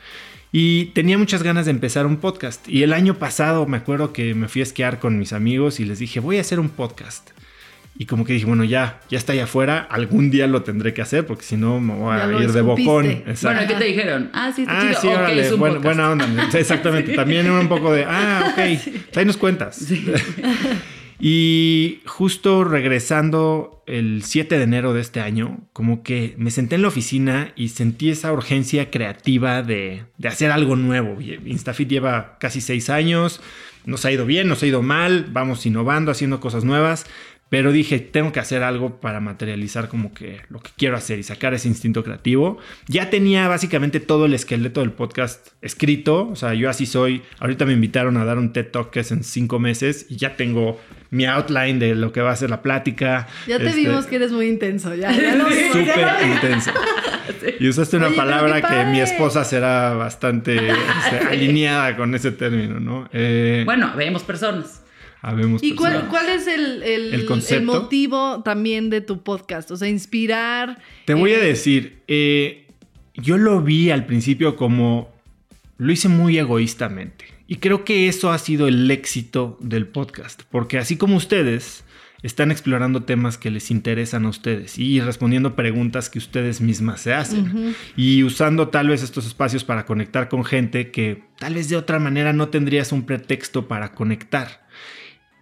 Y 0.52 0.86
tenía 0.86 1.20
muchas 1.20 1.44
ganas 1.44 1.66
de 1.66 1.72
empezar 1.72 2.08
un 2.08 2.18
podcast. 2.18 2.68
Y 2.70 2.84
el 2.84 2.94
año 2.94 3.20
pasado 3.20 3.66
me 3.66 3.78
acuerdo 3.78 4.14
que 4.14 4.36
me 4.36 4.48
fui 4.48 4.62
a 4.62 4.64
esquiar 4.64 5.00
con 5.00 5.18
mis 5.18 5.34
amigos 5.34 5.80
y 5.80 5.86
les 5.86 6.00
dije, 6.00 6.20
voy 6.20 6.38
a 6.38 6.42
hacer 6.42 6.60
un 6.60 6.70
podcast. 6.70 7.33
Y 7.96 8.06
como 8.08 8.26
que 8.26 8.34
dije, 8.34 8.46
bueno, 8.48 8.64
ya, 8.64 9.00
ya 9.10 9.20
está 9.20 9.34
ahí 9.34 9.40
afuera, 9.40 9.78
algún 9.90 10.32
día 10.32 10.48
lo 10.48 10.64
tendré 10.64 10.96
que 10.96 11.04
hacer 11.04 11.28
porque 11.28 11.44
si 11.44 11.58
no 11.58 11.80
me 11.80 11.94
voy 11.94 12.16
a 12.18 12.42
ir 12.42 12.52
de 12.52 12.62
bocón. 12.62 13.24
Bueno. 13.44 13.60
¿qué 13.68 13.76
te 13.76 13.84
dijeron? 13.84 14.32
Ah, 14.34 14.52
sí, 14.56 14.64
está 14.64 14.78
Ah, 14.80 14.82
chido. 14.90 15.02
sí, 15.02 15.08
Ok, 15.10 15.14
órale, 15.16 15.42
es 15.46 15.52
un 15.52 15.60
buen- 15.60 15.74
podcast. 15.76 15.86
buena 15.98 16.10
onda. 16.12 16.50
Exactamente. 16.58 17.14
También 17.14 17.50
un 17.52 17.68
poco 17.68 17.94
de, 17.94 18.06
ah, 18.08 18.52
ok, 18.52 18.60
ahí 19.18 19.26
nos 19.26 19.38
cuentas. 19.38 19.86
y 21.20 22.02
justo 22.06 22.64
regresando 22.64 23.84
el 23.86 24.24
7 24.24 24.58
de 24.58 24.64
enero 24.64 24.94
de 24.94 25.02
este 25.02 25.20
año, 25.22 25.60
como 25.72 26.04
que 26.04 26.34
me 26.38 26.52
senté 26.52 26.76
en 26.76 26.82
la 26.82 26.88
oficina 26.88 27.52
y 27.56 27.70
sentí 27.70 28.10
esa 28.10 28.32
urgencia 28.34 28.90
creativa 28.92 29.62
de, 29.62 30.04
de 30.18 30.28
hacer 30.28 30.52
algo 30.52 30.76
nuevo. 30.76 31.20
Instafit 31.22 31.90
lleva 31.90 32.38
casi 32.40 32.60
seis 32.62 32.90
años, 32.90 33.42
nos 33.86 34.06
ha 34.06 34.12
ido 34.12 34.26
bien, 34.26 34.48
nos 34.48 34.64
ha 34.64 34.68
ido 34.68 34.82
mal, 34.82 35.28
vamos 35.30 35.66
innovando, 35.66 36.12
haciendo 36.12 36.40
cosas 36.40 36.64
nuevas. 36.64 37.06
Pero 37.54 37.72
dije, 37.72 38.00
tengo 38.00 38.32
que 38.32 38.40
hacer 38.40 38.64
algo 38.64 39.00
para 39.00 39.20
materializar 39.20 39.88
como 39.88 40.12
que 40.12 40.42
lo 40.50 40.60
que 40.60 40.72
quiero 40.76 40.98
hacer 40.98 41.20
y 41.20 41.24
sacar 41.24 41.54
ese 41.54 41.68
instinto 41.68 42.04
creativo. 42.04 42.58
Ya 42.88 43.12
tenía 43.12 43.48
básicamente 43.48 44.00
todo 44.00 44.26
el 44.26 44.34
esqueleto 44.34 44.82
del 44.82 44.90
podcast 44.92 45.50
escrito. 45.62 46.30
O 46.30 46.36
sea, 46.36 46.56
yo 46.56 46.68
así 46.68 46.88
soy. 46.88 47.22
Ahorita 47.38 47.66
me 47.66 47.74
invitaron 47.74 48.18
a 48.18 48.26
dar 48.26 48.40
un 48.40 48.54
TED 48.54 48.72
Talk 48.72 48.90
que 48.90 49.02
es 49.02 49.12
en 49.12 49.24
cinco 49.24 49.60
meses 49.60 50.08
y 50.10 50.16
ya 50.16 50.36
tengo 50.36 50.80
mi 51.12 51.28
outline 51.28 51.78
de 51.78 51.94
lo 51.94 52.12
que 52.12 52.22
va 52.22 52.32
a 52.32 52.36
ser 52.36 52.50
la 52.50 52.64
plática. 52.64 53.28
Ya 53.46 53.60
te 53.60 53.68
Este, 53.68 53.82
vimos 53.82 54.08
que 54.08 54.16
eres 54.16 54.32
muy 54.32 54.48
intenso, 54.48 54.96
ya. 54.96 55.12
ya 55.12 55.36
lo 55.36 55.46
vimos, 55.46 55.78
Súper 55.78 56.08
intenso. 56.34 56.72
Y 57.60 57.68
usaste 57.68 57.98
una 57.98 58.08
Oye, 58.08 58.16
palabra 58.16 58.62
que 58.64 58.86
mi 58.90 59.00
esposa 59.00 59.44
será 59.44 59.94
bastante 59.94 60.56
este, 60.56 61.28
alineada 61.30 61.96
con 61.98 62.16
ese 62.16 62.32
término, 62.32 62.80
¿no? 62.80 63.08
Eh, 63.14 63.62
Bueno, 63.64 63.94
vemos 63.96 64.24
personas. 64.24 64.83
Habemos 65.24 65.64
¿Y 65.64 65.74
cuál, 65.74 66.08
cuál 66.10 66.28
es 66.30 66.46
el, 66.48 66.84
el- 66.84 67.14
¿El 67.14 67.26
concepto? 67.26 67.82
motivo 67.82 68.44
también 68.44 68.90
de 68.92 69.02
tu 69.02 69.24
podcast? 69.24 69.72
O 69.72 69.78
sea, 69.78 69.88
inspirar. 69.88 70.80
Te 71.06 71.14
voy 71.16 71.32
a 71.32 71.40
eh, 71.40 71.46
decir, 71.48 72.02
eh, 72.08 72.68
yo 73.16 73.38
lo 73.38 73.62
vi 73.62 73.90
al 73.90 74.06
principio 74.06 74.56
como 74.58 75.12
lo 75.78 75.92
hice 75.92 76.10
muy 76.10 76.38
egoístamente. 76.38 77.26
Y 77.48 77.56
creo 77.58 77.84
que 77.86 78.08
eso 78.08 78.32
ha 78.32 78.38
sido 78.38 78.68
el 78.68 78.90
éxito 78.92 79.58
del 79.62 79.88
podcast. 79.88 80.44
Porque 80.52 80.78
así 80.78 80.98
como 80.98 81.16
ustedes 81.16 81.84
están 82.22 82.52
explorando 82.52 83.04
temas 83.04 83.38
que 83.38 83.52
les 83.52 83.70
interesan 83.70 84.26
a 84.26 84.30
ustedes 84.30 84.78
y 84.80 85.02
respondiendo 85.02 85.56
preguntas 85.58 86.10
que 86.10 86.20
ustedes 86.20 86.62
mismas 86.62 87.02
se 87.02 87.14
hacen. 87.14 87.76
Y 87.98 88.24
usando 88.24 88.70
tal 88.70 88.88
vez 88.90 89.04
estos 89.04 89.26
espacios 89.26 89.64
para 89.66 89.86
conectar 89.86 90.30
con 90.30 90.44
gente 90.46 90.90
que 90.92 91.24
tal 91.38 91.56
vez 91.56 91.68
de 91.70 91.76
otra 91.76 92.00
manera 92.00 92.32
no 92.34 92.48
tendrías 92.48 92.92
un 92.94 93.06
pretexto 93.06 93.68
para 93.68 93.92
conectar 93.94 94.63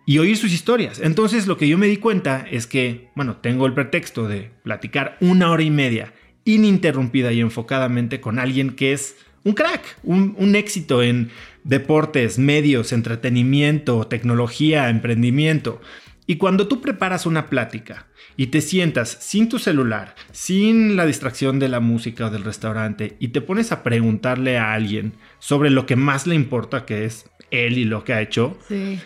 y 0.06 0.18
oír 0.18 0.38
sus 0.38 0.54
historias. 0.54 1.00
Entonces 1.00 1.48
lo 1.48 1.58
que 1.58 1.68
yo 1.68 1.78
me 1.78 1.88
di 1.88 1.98
cuenta 1.98 2.46
es 2.50 2.68
que, 2.68 3.10
bueno, 3.16 3.38
tengo 3.38 3.66
el 3.66 3.74
pretexto 3.74 4.28
de 4.28 4.52
platicar 4.64 5.18
una 5.22 5.52
hora 5.52 5.64
y 5.64 5.70
media 5.70 6.14
ininterrumpida 6.44 7.32
y 7.32 7.40
enfocadamente 7.40 8.20
con 8.20 8.40
alguien 8.40 8.72
que 8.72 8.94
es 8.94 9.16
un 9.44 9.54
crack, 9.54 9.98
un, 10.04 10.36
un 10.38 10.56
éxito 10.56 11.02
en 11.04 11.30
deportes, 11.64 12.40
medios, 12.40 12.92
entretenimiento, 12.92 14.08
tecnología, 14.08 14.90
emprendimiento. 14.90 15.82
Y 16.28 16.38
cuando 16.38 16.68
tú 16.68 16.82
preparas 16.82 17.26
una 17.26 17.50
plática 17.50 18.08
y 18.38 18.48
te 18.48 18.62
sientas 18.62 19.18
sin 19.20 19.50
tu 19.50 19.60
celular, 19.60 20.16
sin 20.32 20.96
la 20.96 21.06
distracción 21.06 21.60
de 21.60 21.68
la 21.68 21.80
música 21.80 22.28
o 22.28 22.30
del 22.30 22.44
restaurante 22.44 23.18
y 23.20 23.30
te 23.30 23.42
pones 23.42 23.72
a 23.72 23.84
preguntarle 23.84 24.58
a 24.58 24.74
alguien 24.74 25.14
sobre 25.40 25.70
lo 25.70 25.86
que 25.86 25.96
más 25.96 26.28
le 26.28 26.36
importa, 26.36 26.86
que 26.86 27.06
es 27.06 27.30
él 27.50 27.78
y 27.78 27.86
lo 27.86 28.04
que 28.04 28.14
ha 28.14 28.22
hecho, 28.22 28.58
Sí. 28.68 29.00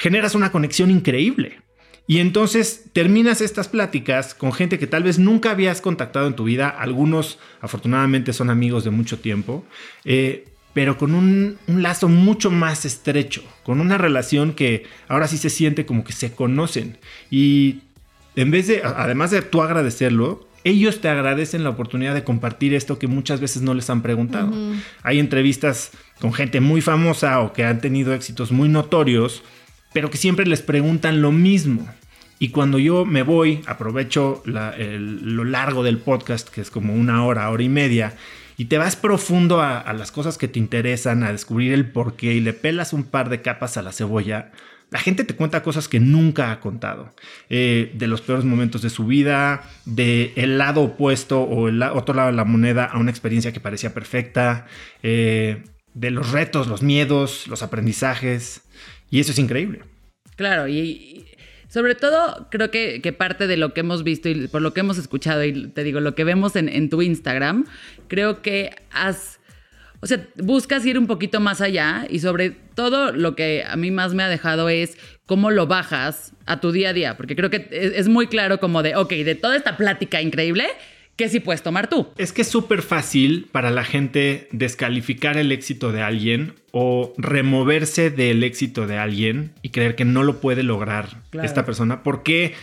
Generas 0.00 0.34
una 0.34 0.50
conexión 0.50 0.90
increíble. 0.90 1.58
Y 2.06 2.20
entonces 2.20 2.86
terminas 2.94 3.42
estas 3.42 3.68
pláticas 3.68 4.34
con 4.34 4.52
gente 4.52 4.78
que 4.78 4.86
tal 4.86 5.02
vez 5.02 5.18
nunca 5.18 5.50
habías 5.50 5.82
contactado 5.82 6.26
en 6.26 6.34
tu 6.34 6.44
vida. 6.44 6.70
Algunos 6.70 7.38
afortunadamente 7.60 8.32
son 8.32 8.48
amigos 8.48 8.82
de 8.82 8.90
mucho 8.90 9.18
tiempo, 9.18 9.62
eh, 10.06 10.48
pero 10.72 10.96
con 10.96 11.14
un, 11.14 11.58
un 11.66 11.82
lazo 11.82 12.08
mucho 12.08 12.50
más 12.50 12.86
estrecho, 12.86 13.44
con 13.62 13.78
una 13.78 13.98
relación 13.98 14.54
que 14.54 14.86
ahora 15.06 15.28
sí 15.28 15.36
se 15.36 15.50
siente 15.50 15.84
como 15.84 16.02
que 16.02 16.14
se 16.14 16.32
conocen. 16.32 16.96
Y 17.30 17.80
en 18.36 18.50
vez 18.50 18.68
de, 18.68 18.80
además 18.82 19.30
de 19.32 19.42
tú 19.42 19.60
agradecerlo, 19.60 20.48
ellos 20.64 21.02
te 21.02 21.08
agradecen 21.08 21.62
la 21.62 21.70
oportunidad 21.70 22.14
de 22.14 22.24
compartir 22.24 22.72
esto 22.72 22.98
que 22.98 23.06
muchas 23.06 23.40
veces 23.40 23.60
no 23.60 23.74
les 23.74 23.90
han 23.90 24.00
preguntado. 24.00 24.50
Hay 25.02 25.18
entrevistas 25.18 25.92
con 26.20 26.32
gente 26.32 26.60
muy 26.60 26.80
famosa 26.80 27.40
o 27.40 27.52
que 27.52 27.64
han 27.64 27.80
tenido 27.80 28.14
éxitos 28.14 28.50
muy 28.50 28.68
notorios, 28.68 29.42
pero 29.92 30.10
que 30.10 30.16
siempre 30.18 30.46
les 30.46 30.62
preguntan 30.62 31.22
lo 31.22 31.32
mismo. 31.32 31.88
Y 32.38 32.48
cuando 32.50 32.78
yo 32.78 33.04
me 33.04 33.22
voy, 33.22 33.60
aprovecho 33.66 34.42
lo 34.46 35.44
largo 35.44 35.82
del 35.82 35.98
podcast, 35.98 36.48
que 36.48 36.62
es 36.62 36.70
como 36.70 36.94
una 36.94 37.24
hora, 37.24 37.50
hora 37.50 37.62
y 37.62 37.68
media, 37.68 38.14
y 38.56 38.66
te 38.66 38.78
vas 38.78 38.96
profundo 38.96 39.60
a, 39.60 39.78
a 39.78 39.92
las 39.92 40.10
cosas 40.10 40.38
que 40.38 40.48
te 40.48 40.58
interesan, 40.58 41.22
a 41.22 41.32
descubrir 41.32 41.72
el 41.72 41.90
porqué 41.90 42.34
y 42.34 42.40
le 42.40 42.52
pelas 42.52 42.92
un 42.92 43.04
par 43.04 43.28
de 43.28 43.42
capas 43.42 43.76
a 43.76 43.82
la 43.82 43.92
cebolla, 43.92 44.52
la 44.90 44.98
gente 44.98 45.22
te 45.24 45.36
cuenta 45.36 45.62
cosas 45.62 45.86
que 45.86 46.00
nunca 46.00 46.50
ha 46.50 46.60
contado. 46.60 47.14
Eh, 47.48 47.92
de 47.94 48.06
los 48.06 48.22
peores 48.22 48.44
momentos 48.44 48.82
de 48.82 48.90
su 48.90 49.06
vida, 49.06 49.62
de 49.84 50.32
el 50.36 50.58
lado 50.58 50.80
opuesto 50.82 51.42
o 51.42 51.68
el 51.68 51.78
la- 51.78 51.92
otro 51.92 52.14
lado 52.14 52.30
de 52.30 52.36
la 52.36 52.44
moneda 52.44 52.86
a 52.86 52.98
una 52.98 53.10
experiencia 53.10 53.52
que 53.52 53.60
parecía 53.60 53.94
perfecta, 53.94 54.66
eh, 55.02 55.62
de 55.94 56.10
los 56.10 56.32
retos, 56.32 56.66
los 56.68 56.82
miedos, 56.82 57.46
los 57.48 57.62
aprendizajes. 57.62 58.62
Y 59.10 59.20
eso 59.20 59.32
es 59.32 59.38
increíble. 59.38 59.80
Claro, 60.36 60.68
y, 60.68 61.26
sobre 61.68 61.94
todo 61.94 62.48
creo 62.50 62.70
que, 62.70 63.14
parte 63.16 63.46
de 63.46 63.56
lo 63.56 63.74
que 63.74 63.80
hemos 63.80 64.02
visto 64.02 64.28
y 64.28 64.48
por 64.48 64.60
lo 64.60 64.74
que 64.74 64.80
hemos 64.80 64.98
escuchado 64.98 65.44
y 65.44 65.68
te 65.68 65.84
digo, 65.84 66.00
lo 66.00 66.14
que 66.14 66.24
vemos 66.24 66.56
en, 66.56 66.68
en 66.68 66.90
tu 66.90 67.00
Instagram, 67.02 67.64
creo 68.08 68.42
que 68.42 68.74
has, 68.90 69.38
o 70.00 70.06
sea, 70.06 70.26
buscas 70.36 70.84
ir 70.84 70.98
un 70.98 71.06
poquito 71.06 71.38
más 71.38 71.60
allá 71.60 72.06
y 72.10 72.18
sobre 72.18 72.50
todo 72.50 73.12
lo 73.12 73.36
que 73.36 73.64
a 73.64 73.76
mí 73.76 73.92
más 73.92 74.14
me 74.14 74.24
ha 74.24 74.28
dejado 74.28 74.68
es 74.68 74.98
cómo 75.26 75.52
lo 75.52 75.68
bajas 75.68 76.32
a 76.46 76.60
tu 76.60 76.72
día 76.72 76.88
a 76.88 76.92
día, 76.92 77.16
porque 77.16 77.36
creo 77.36 77.50
que 77.50 77.68
es, 77.70 77.92
es 77.94 78.08
muy 78.08 78.26
claro 78.26 78.58
como 78.58 78.82
de, 78.82 78.96
ok, 78.96 79.10
de 79.10 79.36
toda 79.36 79.54
esta 79.54 79.76
plática 79.76 80.20
increíble, 80.20 80.66
¿qué 81.20 81.28
sí 81.28 81.38
puedes 81.40 81.62
tomar 81.62 81.90
tú? 81.90 82.08
Es 82.16 82.32
que 82.32 82.40
es 82.40 82.48
súper 82.48 82.80
fácil 82.80 83.46
para 83.52 83.70
la 83.70 83.84
gente 83.84 84.48
descalificar 84.52 85.36
el 85.36 85.52
éxito 85.52 85.92
de 85.92 86.00
alguien 86.00 86.54
o 86.70 87.12
removerse 87.18 88.08
del 88.10 88.42
éxito 88.42 88.86
de 88.86 88.96
alguien 88.96 89.52
y 89.60 89.68
creer 89.68 89.96
que 89.96 90.06
no 90.06 90.22
lo 90.22 90.40
puede 90.40 90.62
lograr 90.62 91.18
Claro. 91.28 91.46
esta 91.46 91.66
persona 91.66 92.02
porque 92.02 92.54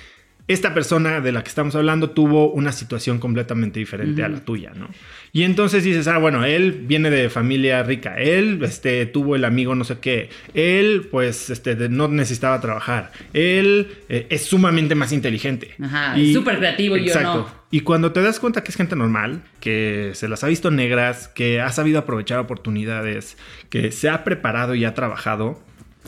esta 0.47 0.73
persona 0.73 1.19
de 1.19 1.31
la 1.33 1.43
que 1.43 1.49
estamos 1.49 1.75
hablando 1.75 2.11
tuvo 2.11 2.49
una 2.51 2.71
situación 2.71 3.19
completamente 3.19 3.79
diferente 3.79 4.23
a 4.23 4.29
la 4.29 4.39
tuya, 4.39 4.71
¿no? 4.75 4.87
Y 5.33 5.43
entonces 5.43 5.83
dices, 5.83 6.07
ah, 6.07 6.17
bueno, 6.19 6.45
él 6.45 6.83
viene 6.87 7.09
de 7.09 7.29
familia 7.29 7.83
rica, 7.83 8.15
él 8.17 8.59
este, 8.63 9.05
tuvo 9.05 9.35
el 9.35 9.43
amigo 9.43 9.75
no 9.75 9.83
sé 9.83 9.99
qué, 9.99 10.29
él 10.53 11.07
pues 11.11 11.49
este, 11.49 11.75
de- 11.75 11.89
no 11.89 12.07
necesitaba 12.07 12.61
trabajar, 12.61 13.11
él 13.33 13.89
eh, 14.07 14.27
es 14.29 14.43
sumamente 14.45 14.95
más 14.95 15.11
inteligente. 15.11 15.75
Ajá, 15.83 16.15
súper 16.33 16.57
creativo 16.59 16.95
y 16.97 17.05
yo 17.07 17.13
no. 17.21 17.47
Y 17.69 17.81
cuando 17.81 18.13
te 18.13 18.21
das 18.21 18.39
cuenta 18.39 18.63
que 18.63 18.71
es 18.71 18.77
gente 18.77 18.95
normal, 18.95 19.43
que 19.59 20.11
se 20.13 20.29
las 20.29 20.45
ha 20.45 20.47
visto 20.47 20.71
negras, 20.71 21.27
que 21.27 21.59
ha 21.59 21.69
sabido 21.73 21.99
aprovechar 21.99 22.39
oportunidades, 22.39 23.37
que 23.69 23.91
se 23.91 24.07
ha 24.09 24.23
preparado 24.23 24.75
y 24.75 24.85
ha 24.85 24.93
trabajado, 24.93 25.61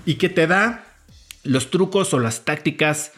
y 0.06 0.16
que 0.16 0.30
te 0.30 0.48
da 0.48 0.86
los 1.44 1.70
trucos 1.70 2.14
o 2.14 2.20
las 2.20 2.46
tácticas 2.46 3.12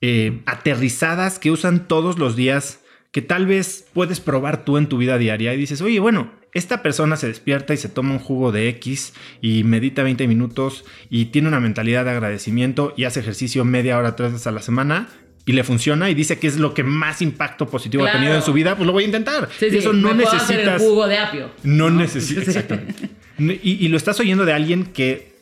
eh, 0.00 0.42
aterrizadas 0.46 1.38
que 1.38 1.50
usan 1.50 1.88
todos 1.88 2.18
los 2.18 2.36
días, 2.36 2.80
que 3.12 3.22
tal 3.22 3.46
vez 3.46 3.86
puedes 3.94 4.20
probar 4.20 4.64
tú 4.64 4.76
en 4.76 4.88
tu 4.88 4.98
vida 4.98 5.18
diaria 5.18 5.54
y 5.54 5.56
dices, 5.56 5.80
oye, 5.80 6.00
bueno, 6.00 6.32
esta 6.52 6.82
persona 6.82 7.16
se 7.16 7.28
despierta 7.28 7.74
y 7.74 7.76
se 7.76 7.88
toma 7.88 8.12
un 8.12 8.18
jugo 8.18 8.50
de 8.52 8.68
X 8.70 9.12
y 9.42 9.62
medita 9.64 10.02
20 10.02 10.26
minutos 10.26 10.84
y 11.10 11.26
tiene 11.26 11.48
una 11.48 11.60
mentalidad 11.60 12.04
de 12.04 12.10
agradecimiento 12.12 12.94
y 12.96 13.04
hace 13.04 13.20
ejercicio 13.20 13.64
media 13.64 13.98
hora, 13.98 14.16
tres 14.16 14.32
veces 14.32 14.46
a 14.46 14.52
la 14.52 14.62
semana. 14.62 15.08
Y 15.48 15.52
le 15.52 15.62
funciona 15.62 16.10
y 16.10 16.14
dice 16.14 16.40
que 16.40 16.48
es 16.48 16.56
lo 16.58 16.74
que 16.74 16.82
más 16.82 17.22
impacto 17.22 17.68
positivo 17.68 18.04
ha 18.04 18.10
tenido 18.10 18.34
en 18.34 18.42
su 18.42 18.52
vida, 18.52 18.74
pues 18.74 18.84
lo 18.84 18.92
voy 18.92 19.04
a 19.04 19.06
intentar. 19.06 19.48
Sí, 19.56 19.66
Y 19.66 19.70
sí, 19.70 19.76
eso 19.78 19.92
no 19.92 20.12
me 20.12 20.24
puedo 20.24 20.34
hacer 20.36 20.58
el 20.58 20.66
necesitas. 20.66 20.82
jugo 20.82 21.06
de 21.06 21.18
apio. 21.18 21.50
No, 21.62 21.88
necesitas. 21.88 22.48
Exactamente. 22.48 23.10
Y, 23.38 23.84
y 23.84 23.88
lo 23.88 23.96
estás 23.96 24.18
oyendo 24.18 24.44
de 24.44 24.52
alguien 24.52 24.86
que 24.86 25.35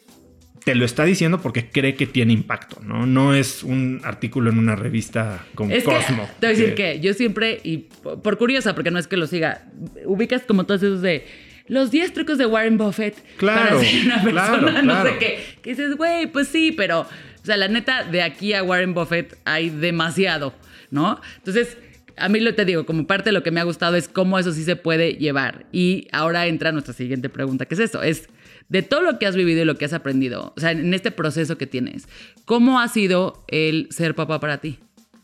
te 0.64 0.74
lo 0.74 0.84
está 0.84 1.04
diciendo 1.04 1.40
porque 1.42 1.68
cree 1.68 1.94
que 1.94 2.06
tiene 2.06 2.32
impacto, 2.32 2.80
¿no? 2.82 3.06
No 3.06 3.34
es 3.34 3.62
un 3.62 4.00
artículo 4.02 4.50
en 4.50 4.58
una 4.58 4.74
revista 4.74 5.44
como 5.54 5.70
Es 5.72 5.84
que, 5.84 5.90
Cosmo. 5.90 6.28
te 6.40 6.46
voy 6.46 6.56
a 6.56 6.58
decir 6.58 6.74
que 6.74 7.00
yo 7.00 7.12
siempre, 7.12 7.60
y 7.62 7.88
por, 8.22 8.38
curiosa, 8.38 8.74
porque 8.74 8.90
no 8.90 8.98
es 8.98 9.06
que 9.06 9.16
lo 9.18 9.26
siga, 9.26 9.66
ubicas 10.06 10.42
como 10.42 10.64
todos 10.64 10.82
esos 10.82 11.02
de 11.02 11.26
los 11.68 11.90
10 11.90 12.12
trucos 12.14 12.38
de 12.38 12.46
Warren 12.46 12.78
Buffett 12.78 13.14
Claro, 13.36 13.78
para 13.78 13.80
ser 13.84 14.04
una 14.06 14.22
persona, 14.22 14.58
claro, 14.58 14.72
no 14.82 14.82
claro. 14.82 15.10
sé 15.10 15.18
qué. 15.18 15.38
Que 15.62 15.70
dices, 15.70 15.96
güey, 15.96 16.26
pues 16.26 16.48
sí, 16.48 16.72
pero, 16.72 17.00
o 17.00 17.44
sea, 17.44 17.56
la 17.58 17.68
neta, 17.68 18.04
de 18.04 18.22
aquí 18.22 18.54
a 18.54 18.62
Warren 18.62 18.94
Buffett 18.94 19.36
hay 19.44 19.68
demasiado, 19.70 20.54
¿no? 20.90 21.20
Entonces, 21.36 21.76
a 22.16 22.28
mí 22.28 22.40
lo 22.40 22.54
te 22.54 22.64
digo, 22.64 22.86
como 22.86 23.06
parte 23.06 23.30
de 23.30 23.32
lo 23.32 23.42
que 23.42 23.50
me 23.50 23.60
ha 23.60 23.64
gustado 23.64 23.96
es 23.96 24.08
cómo 24.08 24.38
eso 24.38 24.52
sí 24.52 24.64
se 24.64 24.76
puede 24.76 25.14
llevar. 25.14 25.66
Y 25.72 26.08
ahora 26.12 26.46
entra 26.46 26.72
nuestra 26.72 26.94
siguiente 26.94 27.28
pregunta, 27.28 27.66
que 27.66 27.74
es 27.74 27.80
eso, 27.80 28.02
es 28.02 28.28
de 28.68 28.82
todo 28.82 29.02
lo 29.02 29.18
que 29.18 29.26
has 29.26 29.36
vivido 29.36 29.62
y 29.62 29.64
lo 29.64 29.76
que 29.76 29.84
has 29.84 29.92
aprendido, 29.92 30.52
o 30.56 30.60
sea, 30.60 30.72
en 30.72 30.94
este 30.94 31.10
proceso 31.10 31.58
que 31.58 31.66
tienes, 31.66 32.08
¿cómo 32.44 32.80
ha 32.80 32.88
sido 32.88 33.44
el 33.48 33.88
ser 33.90 34.14
papá 34.14 34.40
para 34.40 34.58
ti? 34.58 34.78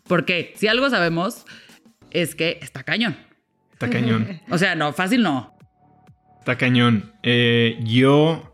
Porque 0.05 0.53
si 0.57 0.67
algo 0.67 0.91
sabemos 0.91 1.45
es 2.11 2.35
que 2.35 2.59
está 2.63 2.83
cañón. 2.83 3.17
Está 3.73 3.89
cañón. 3.89 4.41
O 4.51 4.59
sea, 4.59 4.75
no, 4.75 4.93
fácil 4.93 5.23
no. 5.23 5.57
Está 6.41 6.57
cañón. 6.57 7.13
Eh, 7.23 7.79
yo, 7.85 8.53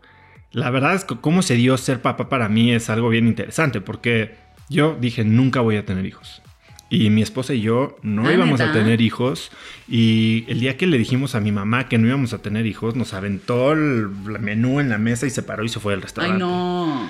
la 0.51 0.69
verdad 0.69 0.95
es 0.95 1.03
que 1.03 1.17
cómo 1.17 1.41
se 1.41 1.55
dio 1.55 1.77
ser 1.77 2.01
papá 2.01 2.29
para 2.29 2.47
mí 2.47 2.71
es 2.71 2.89
algo 2.89 3.09
bien 3.09 3.27
interesante, 3.27 3.81
porque 3.81 4.35
yo 4.69 4.97
dije, 4.99 5.23
nunca 5.23 5.61
voy 5.61 5.77
a 5.77 5.85
tener 5.85 6.05
hijos. 6.05 6.41
Y 6.89 7.09
mi 7.09 7.21
esposa 7.21 7.53
y 7.53 7.61
yo 7.61 7.97
no 8.01 8.27
Ah, 8.27 8.33
íbamos 8.33 8.61
a 8.61 8.71
tener 8.71 9.01
hijos. 9.01 9.51
Y 9.89 10.45
el 10.47 10.59
día 10.61 10.77
que 10.77 10.87
le 10.87 10.97
dijimos 10.97 11.35
a 11.35 11.41
mi 11.41 11.51
mamá 11.51 11.89
que 11.89 11.97
no 11.97 12.07
íbamos 12.07 12.31
a 12.33 12.37
tener 12.41 12.65
hijos, 12.65 12.95
nos 12.95 13.13
aventó 13.13 13.73
el 13.73 14.07
menú 14.39 14.79
en 14.79 14.89
la 14.89 14.97
mesa 14.97 15.25
y 15.25 15.29
se 15.29 15.43
paró 15.43 15.65
y 15.65 15.69
se 15.69 15.79
fue 15.81 15.93
al 15.93 15.99
Ay, 15.99 16.03
restaurante. 16.03 16.39
no. 16.39 17.09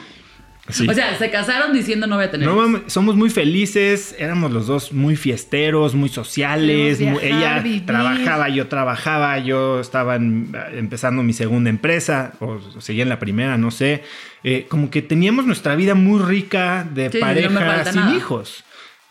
Sí. 0.69 0.85
O 0.85 0.93
sea, 0.93 1.17
se 1.17 1.31
casaron 1.31 1.71
diciendo 1.71 2.07
no 2.07 2.15
voy 2.17 2.25
a 2.25 2.31
tener. 2.31 2.45
No, 2.45 2.81
somos 2.87 3.15
muy 3.15 3.29
felices, 3.29 4.13
éramos 4.19 4.51
los 4.51 4.67
dos 4.67 4.91
muy 4.91 5.15
fiesteros, 5.15 5.95
muy 5.95 6.09
sociales. 6.09 6.99
Muy- 6.99 7.23
ella 7.23 7.59
vivir. 7.59 7.85
trabajaba, 7.85 8.49
yo 8.49 8.67
trabajaba, 8.67 9.39
yo 9.39 9.79
estaba 9.79 10.17
en- 10.17 10.51
empezando 10.73 11.23
mi 11.23 11.31
segunda 11.31 11.69
empresa, 11.69 12.33
o 12.41 12.59
seguía 12.81 13.03
en 13.03 13.09
la 13.09 13.17
primera, 13.19 13.57
no 13.57 13.71
sé. 13.71 14.03
Eh, 14.43 14.65
como 14.67 14.89
que 14.89 15.01
teníamos 15.01 15.45
nuestra 15.45 15.75
vida 15.77 15.95
muy 15.95 16.19
rica 16.21 16.85
de 16.93 17.11
Sí, 17.11 17.19
no 17.19 17.25
pareja 17.25 17.85
sin 17.85 18.01
nada. 18.01 18.15
hijos. 18.17 18.65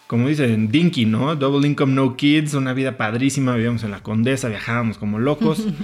Como 0.07 0.29
dicen, 0.29 0.69
Dinky, 0.71 1.05
¿no? 1.05 1.35
Double 1.35 1.67
income, 1.67 1.93
no 1.93 2.17
kids, 2.17 2.55
una 2.55 2.73
vida 2.73 2.97
padrísima, 2.97 3.55
vivíamos 3.55 3.83
en 3.83 3.91
la 3.91 4.01
Condesa, 4.03 4.49
viajábamos 4.49 4.99
como 4.99 5.19
locos. 5.19 5.67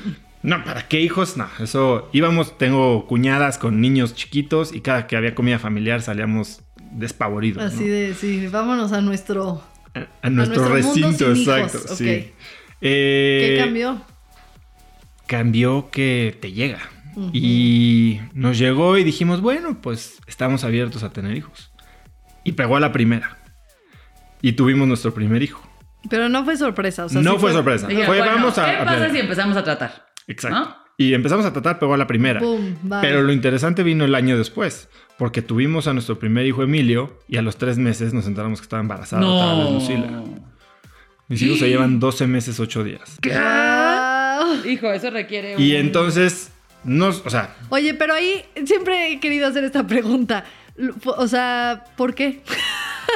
No, 0.44 0.64
¿para 0.64 0.88
qué 0.88 1.00
hijos? 1.00 1.36
No, 1.36 1.46
eso 1.60 2.08
íbamos, 2.12 2.58
tengo 2.58 3.06
cuñadas 3.06 3.58
con 3.58 3.80
niños 3.80 4.16
chiquitos 4.16 4.74
y 4.74 4.80
cada 4.80 5.06
que 5.06 5.16
había 5.16 5.36
comida 5.36 5.60
familiar 5.60 6.02
salíamos 6.02 6.62
despavoridos. 6.90 7.62
Así 7.62 7.84
¿no? 7.84 7.92
de, 7.92 8.14
sí, 8.14 8.48
vámonos 8.48 8.90
a 8.90 9.00
nuestro... 9.00 9.62
a, 9.94 10.08
a 10.26 10.30
nuestro, 10.30 10.68
recinto, 10.68 11.30
exacto. 11.30 11.94
sí. 11.94 12.04
¿Qué 12.04 12.34
Eh, 12.80 13.56
cambió? 13.60 14.02
Cambió 15.28 15.90
que 15.92 16.36
te 16.40 16.50
llega. 16.50 16.80
Y 17.32 18.20
nos 18.34 18.58
llegó 18.58 18.98
y 18.98 19.04
dijimos, 19.04 19.40
bueno, 19.42 19.80
pues 19.80 20.18
estamos 20.26 20.64
abiertos 20.64 21.04
a 21.04 21.10
tener 21.12 21.36
hijos. 21.36 21.70
Y 22.42 22.52
pegó 22.52 22.76
a 22.76 22.80
la 22.80 22.90
primera. 22.90 23.38
Y 24.42 24.52
tuvimos 24.52 24.86
nuestro 24.86 25.14
primer 25.14 25.42
hijo. 25.42 25.66
Pero 26.10 26.28
no 26.28 26.44
fue 26.44 26.56
sorpresa, 26.56 27.04
o 27.04 27.08
sea, 27.08 27.22
no 27.22 27.34
sí 27.34 27.38
fue, 27.38 27.52
sorpresa. 27.52 27.86
Dije, 27.86 28.04
fue, 28.04 28.18
bueno, 28.18 28.32
vamos 28.34 28.58
a. 28.58 28.70
¿Qué 28.70 28.84
pasa 28.84 29.10
si 29.10 29.18
empezamos 29.20 29.56
a 29.56 29.62
tratar? 29.64 30.06
Exacto. 30.26 30.58
¿No? 30.58 30.76
Y 30.98 31.14
empezamos 31.14 31.46
a 31.46 31.52
tratar, 31.52 31.78
pegó 31.78 31.94
a 31.94 31.96
la 31.96 32.06
primera. 32.06 32.40
Pero 33.00 33.22
lo 33.22 33.32
interesante 33.32 33.82
vino 33.82 34.04
el 34.04 34.14
año 34.14 34.36
después. 34.36 34.88
Porque 35.16 35.40
tuvimos 35.42 35.86
a 35.86 35.92
nuestro 35.94 36.18
primer 36.18 36.44
hijo 36.46 36.62
Emilio 36.62 37.18
y 37.28 37.36
a 37.38 37.42
los 37.42 37.56
tres 37.56 37.78
meses 37.78 38.12
nos 38.12 38.26
enteramos 38.26 38.60
que 38.60 38.64
estaba 38.64 38.80
embarazada 38.82 39.24
otra 39.24 39.54
vez 39.54 39.64
No. 39.64 39.70
Lucila. 39.78 40.22
Mis 41.28 41.40
hijos 41.42 41.60
se 41.60 41.68
llevan 41.68 41.98
12 41.98 42.26
meses, 42.26 42.60
8 42.60 42.84
días. 42.84 43.18
Guau. 43.24 44.66
Hijo, 44.66 44.92
eso 44.92 45.10
requiere 45.10 45.54
Y 45.58 45.72
un- 45.74 45.80
entonces, 45.80 46.50
nos, 46.84 47.22
o 47.24 47.30
sea, 47.30 47.54
Oye, 47.70 47.94
pero 47.94 48.12
ahí 48.14 48.44
siempre 48.66 49.12
he 49.12 49.20
querido 49.20 49.46
hacer 49.46 49.64
esta 49.64 49.86
pregunta. 49.86 50.44
O 51.04 51.26
sea, 51.28 51.84
¿por 51.96 52.14
qué? 52.14 52.42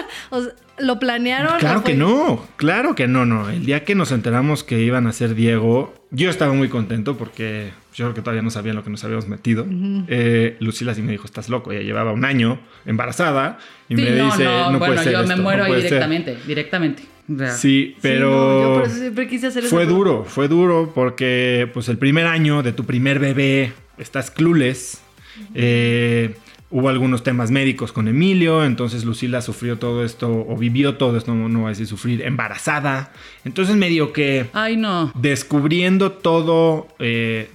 O 0.31 0.43
sea, 0.43 0.53
¿Lo 0.79 0.99
planearon? 0.99 1.59
Claro 1.59 1.83
que 1.83 1.95
no, 1.95 2.47
claro 2.57 2.95
que 2.95 3.07
no, 3.09 3.25
no. 3.25 3.49
El 3.49 3.65
día 3.65 3.85
que 3.85 3.95
nos 3.95 4.13
enteramos 4.13 4.63
que 4.63 4.81
iban 4.83 5.07
a 5.07 5.13
ser 5.13 5.35
Diego, 5.35 5.95
yo 6.11 6.29
estaba 6.29 6.53
muy 6.53 6.69
contento 6.69 7.17
porque 7.17 7.71
yo 7.95 8.05
creo 8.05 8.15
que 8.15 8.21
todavía 8.21 8.43
no 8.43 8.51
sabían 8.51 8.77
lo 8.77 8.85
que 8.85 8.91
nos 8.91 9.03
habíamos 9.03 9.27
metido. 9.27 9.67
Eh, 10.09 10.57
Lucila 10.61 10.95
sí 10.95 11.01
me 11.01 11.13
dijo, 11.13 11.25
estás 11.25 11.49
loco, 11.49 11.73
ella 11.73 11.81
llevaba 11.81 12.13
un 12.13 12.27
año 12.27 12.59
embarazada 12.85 13.59
y 13.89 13.97
Sí, 13.97 14.03
me 14.03 14.11
no, 14.11 14.27
dice, 14.27 14.45
no, 14.45 14.71
no, 14.73 14.79
bueno, 14.79 14.95
puede 14.95 15.05
ser 15.05 15.13
yo 15.15 15.27
me 15.27 15.37
no 15.37 15.43
muero 15.43 15.63
ahí 15.65 15.69
puede 15.71 15.81
ser". 15.83 15.91
directamente, 15.93 16.37
directamente. 16.47 17.03
Sea, 17.39 17.51
Sí, 17.53 17.95
Sí, 17.95 17.97
pero 18.03 18.31
no, 18.31 18.63
yo 18.63 18.75
por 18.81 18.83
eso 18.91 18.97
siempre 19.01 19.29
quise 19.29 19.47
hacer 19.47 19.65
fue 19.65 19.87
duro, 19.87 20.25
fue 20.29 20.47
duro 20.49 20.93
porque 20.95 21.71
pues 21.73 21.89
el 21.89 21.97
primer 21.97 22.27
año 22.27 22.63
de 22.63 22.73
tu 22.73 22.85
primer 22.85 23.19
bebé 23.19 23.73
estás 23.97 24.31
clueless. 24.31 25.01
Eh, 25.55 26.35
hubo 26.71 26.89
algunos 26.89 27.23
temas 27.23 27.51
médicos 27.51 27.93
con 27.93 28.09
Emilio, 28.09 28.65
entonces 28.65 29.05
Lucila 29.05 29.41
sufrió 29.41 29.79
todo 29.79 30.05
esto 30.05 30.45
o 30.49 30.57
vivió 30.57 30.97
todo 30.97 31.17
esto, 31.17 31.35
no, 31.35 31.49
no 31.49 31.61
voy 31.61 31.67
a 31.67 31.71
decir 31.71 31.87
sufrir, 31.87 32.23
embarazada. 32.23 33.13
Entonces 33.45 33.77
medio 33.77 34.13
que 34.13 34.47
Ay, 34.53 34.77
no. 34.77 35.13
descubriendo 35.15 36.13
todo, 36.13 36.89
eh, 36.99 37.51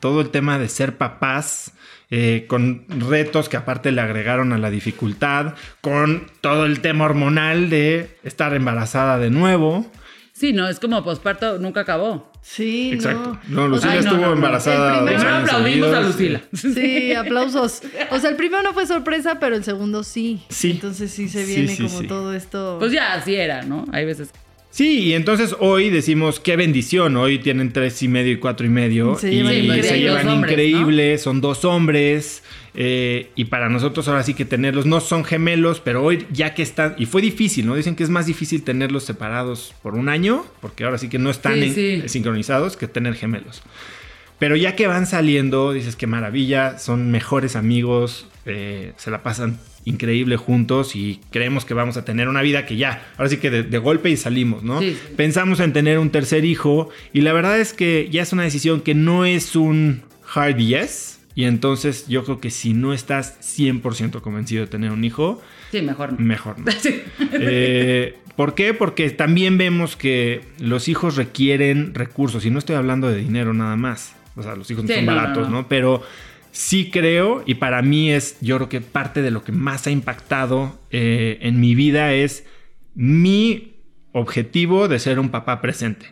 todo 0.00 0.20
el 0.20 0.30
tema 0.30 0.58
de 0.58 0.68
ser 0.68 0.96
papás, 0.96 1.72
eh, 2.10 2.44
con 2.46 2.84
retos 2.88 3.48
que 3.48 3.56
aparte 3.56 3.90
le 3.90 4.00
agregaron 4.00 4.52
a 4.52 4.58
la 4.58 4.70
dificultad, 4.70 5.54
con 5.80 6.26
todo 6.40 6.66
el 6.66 6.80
tema 6.80 7.06
hormonal 7.06 7.70
de 7.70 8.18
estar 8.22 8.54
embarazada 8.54 9.18
de 9.18 9.30
nuevo. 9.30 9.86
Sí, 10.32 10.52
no, 10.52 10.68
es 10.68 10.80
como 10.80 11.02
posparto 11.04 11.58
nunca 11.58 11.80
acabó. 11.80 12.31
Sí, 12.44 12.90
Exacto. 12.92 13.38
no. 13.48 13.62
No, 13.62 13.68
Lucila 13.68 13.94
estuvo 13.96 14.16
no, 14.16 14.26
no. 14.26 14.32
embarazada. 14.32 14.98
El 14.98 15.04
primero 15.06 15.36
aplaudimos 15.36 15.94
a. 15.94 16.00
Lucila. 16.00 16.40
Sí, 16.52 17.14
aplausos. 17.14 17.82
O 18.10 18.18
sea, 18.18 18.30
el 18.30 18.36
primero 18.36 18.62
no 18.64 18.72
fue 18.74 18.84
sorpresa, 18.86 19.38
pero 19.38 19.54
el 19.54 19.62
segundo 19.64 20.02
sí. 20.02 20.42
Sí. 20.48 20.72
Entonces 20.72 21.12
sí 21.12 21.28
se 21.28 21.46
Sí, 21.46 21.54
viene 21.54 21.74
sí, 21.76 21.84
como 21.84 22.00
sí. 22.00 22.06
todo 22.08 22.34
esto. 22.34 22.76
Pues 22.80 22.90
ya 22.92 23.14
así 23.14 23.34
era, 23.36 23.62
¿no? 23.62 23.84
Hay 23.92 24.04
veces. 24.04 24.30
Sí, 24.74 25.00
y 25.00 25.12
entonces 25.12 25.54
hoy 25.60 25.90
decimos 25.90 26.40
qué 26.40 26.56
bendición. 26.56 27.14
Hoy 27.18 27.38
tienen 27.38 27.74
tres 27.74 28.02
y 28.02 28.08
medio 28.08 28.32
y 28.32 28.36
cuatro 28.38 28.64
y 28.64 28.70
medio. 28.70 29.16
Se 29.16 29.30
y 29.30 29.42
llevan 29.42 29.82
se 29.82 30.00
llevan 30.00 30.24
Dos 30.24 30.32
hombres, 30.34 30.52
increíble. 30.52 31.18
Son 31.18 31.40
dos 31.42 31.64
hombres. 31.66 32.42
eh, 32.74 33.30
y 33.36 33.44
para 33.44 33.68
nosotros 33.68 34.08
ahora 34.08 34.22
sí 34.22 34.32
que 34.32 34.46
tenerlos 34.46 34.86
no 34.86 35.00
son 35.00 35.24
gemelos, 35.24 35.80
pero 35.80 36.02
hoy 36.02 36.26
ya 36.32 36.54
que 36.54 36.62
están. 36.62 36.94
Y 36.96 37.04
fue 37.04 37.20
difícil, 37.20 37.66
¿no? 37.66 37.76
Dicen 37.76 37.94
que 37.96 38.02
es 38.02 38.08
más 38.08 38.24
difícil 38.24 38.62
tenerlos 38.62 39.04
separados 39.04 39.74
por 39.82 39.94
un 39.94 40.08
año, 40.08 40.46
porque 40.62 40.84
ahora 40.84 40.96
sí 40.96 41.10
que 41.10 41.18
no 41.18 41.28
están 41.28 41.56
Sí, 41.56 41.64
en- 41.64 41.74
sí. 41.74 42.08
sincronizados, 42.08 42.78
que 42.78 42.88
tener 42.88 43.14
gemelos. 43.14 43.62
Pero 44.38 44.56
ya 44.56 44.74
que 44.74 44.86
van 44.86 45.06
saliendo, 45.06 45.72
dices 45.74 45.96
qué 45.96 46.06
maravilla, 46.06 46.78
son 46.78 47.10
mejores 47.10 47.56
amigos, 47.56 48.26
eh, 48.46 48.94
se 48.96 49.10
la 49.10 49.22
pasan 49.22 49.58
increíble 49.84 50.36
juntos 50.36 50.94
y 50.96 51.20
creemos 51.30 51.64
que 51.64 51.74
vamos 51.74 51.96
a 51.96 52.04
tener 52.04 52.28
una 52.28 52.42
vida 52.42 52.66
que 52.66 52.76
ya, 52.76 53.06
ahora 53.16 53.28
sí 53.30 53.38
que 53.38 53.50
de, 53.50 53.62
de 53.64 53.78
golpe 53.78 54.10
y 54.10 54.16
salimos, 54.16 54.62
¿no? 54.62 54.80
Sí. 54.80 54.96
Pensamos 55.16 55.60
en 55.60 55.72
tener 55.72 55.98
un 55.98 56.10
tercer 56.10 56.44
hijo 56.44 56.88
y 57.12 57.22
la 57.22 57.32
verdad 57.32 57.58
es 57.60 57.72
que 57.72 58.08
ya 58.10 58.22
es 58.22 58.32
una 58.32 58.44
decisión 58.44 58.80
que 58.80 58.94
no 58.94 59.24
es 59.24 59.56
un 59.56 60.02
hard 60.34 60.56
yes. 60.58 61.18
Y 61.34 61.44
entonces 61.44 62.06
yo 62.08 62.24
creo 62.24 62.40
que 62.40 62.50
si 62.50 62.74
no 62.74 62.92
estás 62.92 63.38
100% 63.58 64.20
convencido 64.20 64.60
de 64.64 64.66
tener 64.70 64.90
un 64.92 65.02
hijo, 65.02 65.40
Sí, 65.70 65.80
mejor. 65.80 66.12
no. 66.12 66.18
mejor 66.18 66.58
no. 66.58 66.70
Sí. 66.80 67.00
Eh, 67.32 68.16
¿Por 68.36 68.54
qué? 68.54 68.74
Porque 68.74 69.08
también 69.10 69.56
vemos 69.58 69.96
que 69.96 70.42
los 70.58 70.88
hijos 70.88 71.16
requieren 71.16 71.94
recursos. 71.94 72.44
Y 72.44 72.50
no 72.50 72.58
estoy 72.58 72.76
hablando 72.76 73.08
de 73.08 73.16
dinero 73.16 73.54
nada 73.54 73.76
más. 73.76 74.14
O 74.36 74.42
sea, 74.42 74.56
los 74.56 74.70
hijos 74.70 74.84
no 74.84 74.94
son 74.94 75.04
no, 75.06 75.12
no, 75.12 75.16
baratos, 75.16 75.48
no. 75.50 75.56
¿no? 75.62 75.68
Pero 75.68 76.02
sí 76.52 76.90
creo, 76.90 77.42
y 77.46 77.54
para 77.54 77.82
mí 77.82 78.12
es, 78.12 78.36
yo 78.40 78.56
creo 78.56 78.68
que 78.68 78.80
parte 78.80 79.22
de 79.22 79.32
lo 79.32 79.42
que 79.42 79.50
más 79.50 79.86
ha 79.86 79.90
impactado 79.90 80.78
eh, 80.90 81.38
en 81.40 81.58
mi 81.58 81.74
vida 81.74 82.12
es 82.12 82.44
mi 82.94 83.74
objetivo 84.12 84.86
de 84.86 84.98
ser 85.00 85.18
un 85.18 85.30
papá 85.30 85.60
presente. 85.60 86.06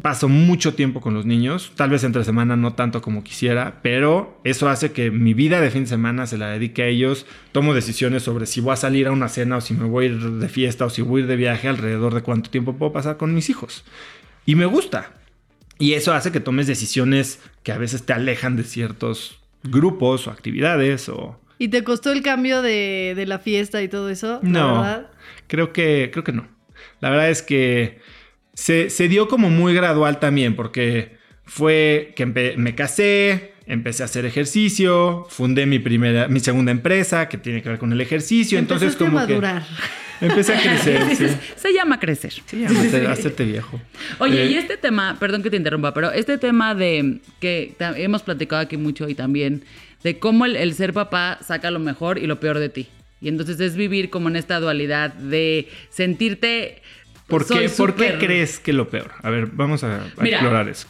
Paso 0.00 0.28
mucho 0.28 0.74
tiempo 0.74 1.00
con 1.00 1.12
los 1.12 1.26
niños, 1.26 1.72
tal 1.74 1.90
vez 1.90 2.04
entre 2.04 2.22
semana 2.22 2.54
no 2.54 2.74
tanto 2.74 3.02
como 3.02 3.24
quisiera, 3.24 3.80
pero 3.82 4.40
eso 4.44 4.68
hace 4.68 4.92
que 4.92 5.10
mi 5.10 5.34
vida 5.34 5.60
de 5.60 5.72
fin 5.72 5.82
de 5.82 5.88
semana 5.88 6.28
se 6.28 6.38
la 6.38 6.50
dedique 6.50 6.84
a 6.84 6.86
ellos. 6.86 7.26
Tomo 7.50 7.74
decisiones 7.74 8.22
sobre 8.22 8.46
si 8.46 8.60
voy 8.60 8.74
a 8.74 8.76
salir 8.76 9.08
a 9.08 9.10
una 9.10 9.28
cena 9.28 9.56
o 9.56 9.60
si 9.60 9.74
me 9.74 9.86
voy 9.86 10.04
a 10.04 10.08
ir 10.10 10.20
de 10.20 10.48
fiesta 10.48 10.84
o 10.84 10.90
si 10.90 11.02
voy 11.02 11.22
a 11.22 11.24
ir 11.24 11.28
de 11.28 11.34
viaje 11.34 11.66
alrededor 11.66 12.14
de 12.14 12.22
cuánto 12.22 12.48
tiempo 12.48 12.76
puedo 12.76 12.92
pasar 12.92 13.16
con 13.16 13.34
mis 13.34 13.50
hijos. 13.50 13.84
Y 14.46 14.54
me 14.54 14.66
gusta. 14.66 15.19
Y 15.80 15.94
eso 15.94 16.12
hace 16.12 16.30
que 16.30 16.38
tomes 16.40 16.66
decisiones 16.68 17.40
que 17.64 17.72
a 17.72 17.78
veces 17.78 18.04
te 18.04 18.12
alejan 18.12 18.54
de 18.56 18.62
ciertos 18.62 19.40
grupos 19.64 20.28
o 20.28 20.30
actividades 20.30 21.08
o... 21.08 21.40
¿Y 21.58 21.68
te 21.68 21.82
costó 21.82 22.12
el 22.12 22.22
cambio 22.22 22.62
de, 22.62 23.14
de 23.16 23.26
la 23.26 23.38
fiesta 23.38 23.82
y 23.82 23.88
todo 23.88 24.08
eso? 24.10 24.40
la 24.42 24.48
No, 24.48 24.72
verdad? 24.82 25.10
creo 25.48 25.72
que, 25.72 26.10
creo 26.12 26.22
que 26.22 26.32
no. 26.32 26.46
La 27.00 27.10
verdad 27.10 27.30
es 27.30 27.42
que 27.42 27.98
se, 28.54 28.90
se 28.90 29.08
dio 29.08 29.26
como 29.26 29.50
muy 29.50 29.74
gradual 29.74 30.20
también, 30.20 30.54
porque 30.54 31.16
fue 31.44 32.12
que 32.14 32.26
me 32.26 32.74
casé, 32.74 33.54
empecé 33.66 34.02
a 34.02 34.06
hacer 34.06 34.24
ejercicio, 34.24 35.26
fundé 35.30 35.66
mi 35.66 35.78
primera, 35.78 36.28
mi 36.28 36.40
segunda 36.40 36.72
empresa 36.72 37.28
que 37.28 37.38
tiene 37.38 37.62
que 37.62 37.68
ver 37.70 37.78
con 37.78 37.92
el 37.92 38.00
ejercicio, 38.00 38.58
entonces 38.58 38.96
como 38.96 39.18
a 39.18 39.26
madurar. 39.26 39.62
que 39.62 39.74
empecé 40.20 40.54
a 40.54 40.60
crecer, 40.62 41.16
sí. 41.16 41.26
Se 41.56 41.72
llama 41.72 41.98
crecer. 42.00 42.32
Sí, 42.46 42.64
hacerte, 42.64 43.06
hacerte 43.06 43.44
viejo. 43.44 43.80
Oye, 44.18 44.42
Eh, 44.44 44.50
y 44.50 44.54
este 44.54 44.76
tema, 44.76 45.16
perdón 45.18 45.42
que 45.42 45.50
te 45.50 45.56
interrumpa, 45.56 45.92
pero 45.94 46.10
este 46.12 46.38
tema 46.38 46.74
de 46.74 47.18
que 47.40 47.74
hemos 47.96 48.22
platicado 48.22 48.62
aquí 48.62 48.76
mucho 48.76 49.08
y 49.08 49.14
también 49.14 49.64
de 50.02 50.18
cómo 50.18 50.46
el, 50.46 50.56
el 50.56 50.74
ser 50.74 50.92
papá 50.92 51.38
saca 51.42 51.70
lo 51.70 51.78
mejor 51.78 52.18
y 52.18 52.26
lo 52.26 52.40
peor 52.40 52.58
de 52.58 52.68
ti. 52.68 52.88
Y 53.20 53.28
entonces 53.28 53.60
es 53.60 53.76
vivir 53.76 54.08
como 54.08 54.28
en 54.30 54.36
esta 54.36 54.60
dualidad 54.60 55.12
de 55.12 55.68
sentirte 55.90 56.82
¿Por 57.26 57.46
qué, 57.46 57.68
¿Por 57.76 57.94
qué 57.94 58.08
súper- 58.08 58.18
crees 58.18 58.58
que 58.58 58.72
lo 58.72 58.88
peor? 58.88 59.12
A 59.22 59.30
ver, 59.30 59.46
vamos 59.52 59.84
a, 59.84 59.96
a 60.02 60.22
Mira. 60.22 60.38
explorar 60.38 60.68
eso. 60.68 60.88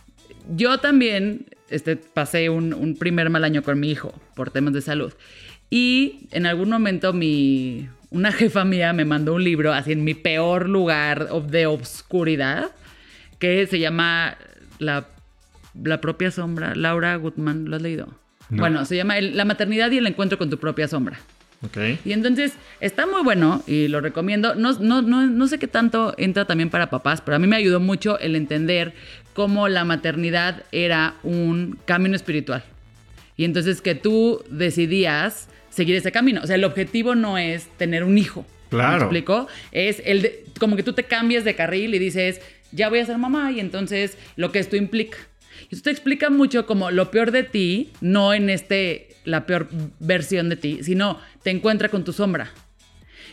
Yo 0.49 0.79
también 0.79 1.45
este, 1.69 1.97
pasé 1.97 2.49
un, 2.49 2.73
un 2.73 2.97
primer 2.97 3.29
mal 3.31 3.45
año 3.45 3.63
con 3.63 3.79
mi 3.79 3.91
hijo 3.91 4.15
por 4.35 4.51
temas 4.51 4.73
de 4.73 4.81
salud. 4.81 5.13
Y 5.69 6.29
en 6.31 6.47
algún 6.47 6.71
momento 6.71 7.13
mi, 7.13 7.89
una 8.11 8.33
jefa 8.33 8.65
mía 8.65 8.93
me 8.93 9.05
mandó 9.05 9.35
un 9.35 9.45
libro 9.45 9.73
así 9.73 9.93
en 9.93 10.03
mi 10.05 10.15
peor 10.15 10.69
lugar 10.69 11.29
of- 11.31 11.47
de 11.47 11.67
obscuridad 11.67 12.71
que 13.39 13.67
se 13.67 13.79
llama 13.79 14.37
La, 14.79 15.07
la 15.83 16.01
propia 16.01 16.31
sombra. 16.31 16.75
Laura 16.75 17.15
Gutman, 17.17 17.67
¿lo 17.71 17.77
has 17.77 17.83
leído? 17.83 18.09
No. 18.49 18.59
Bueno, 18.63 18.85
se 18.85 18.97
llama 18.97 19.21
La 19.21 19.45
maternidad 19.45 19.91
y 19.93 19.99
el 19.99 20.07
encuentro 20.07 20.39
con 20.39 20.51
tu 20.51 20.59
propia 20.59 20.89
sombra. 20.89 21.19
Ok. 21.63 21.77
Y 22.07 22.13
entonces 22.13 22.55
está 22.81 23.07
muy 23.07 23.23
bueno 23.23 23.63
y 23.67 23.87
lo 23.89 24.01
recomiendo. 24.01 24.55
No, 24.55 24.73
no, 24.81 25.03
no, 25.03 25.27
no 25.27 25.47
sé 25.47 25.59
qué 25.59 25.69
tanto 25.69 26.15
entra 26.17 26.47
también 26.47 26.71
para 26.71 26.89
papás, 26.89 27.21
pero 27.21 27.37
a 27.37 27.39
mí 27.39 27.47
me 27.47 27.57
ayudó 27.57 27.81
mucho 27.81 28.19
el 28.19 28.35
entender 28.35 28.95
cómo 29.35 29.69
la 29.69 29.85
maternidad 29.85 30.63
era 30.73 31.17
un 31.23 31.79
camino 31.85 32.17
espiritual. 32.17 32.65
Y 33.37 33.45
entonces 33.45 33.83
que 33.83 33.95
tú 33.95 34.43
decidías 34.51 35.50
seguir 35.71 35.97
ese 35.97 36.13
camino. 36.13 36.41
O 36.43 36.47
sea, 36.47 36.57
el 36.57 36.65
objetivo 36.65 37.15
no 37.15 37.39
es 37.39 37.69
tener 37.79 38.05
un 38.05 38.19
hijo. 38.19 38.45
Claro. 38.69 38.99
¿Me 38.99 39.03
explico? 39.19 39.49
Es 39.73 40.03
el 40.05 40.23
de- 40.23 40.45
como 40.59 40.77
que 40.77 40.83
tú 40.83 40.93
te 40.93 41.05
cambias 41.05 41.45
de 41.45 41.55
carril 41.55 41.95
y 41.95 41.99
dices, 41.99 42.41
ya 42.73 42.89
voy 42.89 42.99
a 43.01 43.07
ser 43.07 43.19
mamá 43.19 43.51
y 43.53 43.59
entonces 43.61 44.17
lo 44.37 44.53
que 44.53 44.59
esto 44.61 44.77
implica. 44.77 45.19
Y 45.71 45.75
esto 45.75 45.85
te 45.85 45.91
explica 45.91 46.31
mucho 46.31 46.67
como 46.67 46.91
lo 46.91 47.11
peor 47.11 47.31
de 47.33 47.43
ti, 47.43 47.91
no 48.01 48.33
en 48.35 48.49
este, 48.51 49.09
la 49.25 49.47
peor 49.47 49.69
versión 49.99 50.49
de 50.49 50.57
ti, 50.57 50.81
sino 50.83 51.19
te 51.43 51.51
encuentra 51.51 51.89
con 51.89 52.05
tu 52.05 52.13
sombra. 52.13 52.51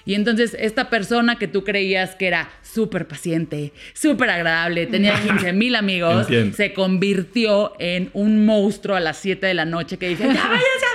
Y 0.06 0.16
entonces 0.16 0.56
esta 0.58 0.90
persona 0.90 1.38
que 1.38 1.48
tú 1.50 1.64
creías 1.66 2.16
que 2.16 2.28
era 2.28 2.50
súper 2.64 3.08
paciente, 3.10 3.74
súper 3.94 4.30
agradable, 4.30 4.86
tenía 4.88 5.22
15 5.28 5.52
mil 5.54 5.76
amigos, 5.76 6.22
Entiendo. 6.28 6.56
se 6.56 6.74
convirtió 6.74 7.74
en 7.80 8.10
un 8.14 8.46
monstruo 8.46 8.96
a 8.96 9.00
las 9.02 9.18
7 9.18 9.46
de 9.46 9.54
la 9.54 9.66
noche 9.66 9.98
que 9.98 10.08
dice, 10.10 10.24
ya 10.24 10.34
váyanse. 10.48 10.87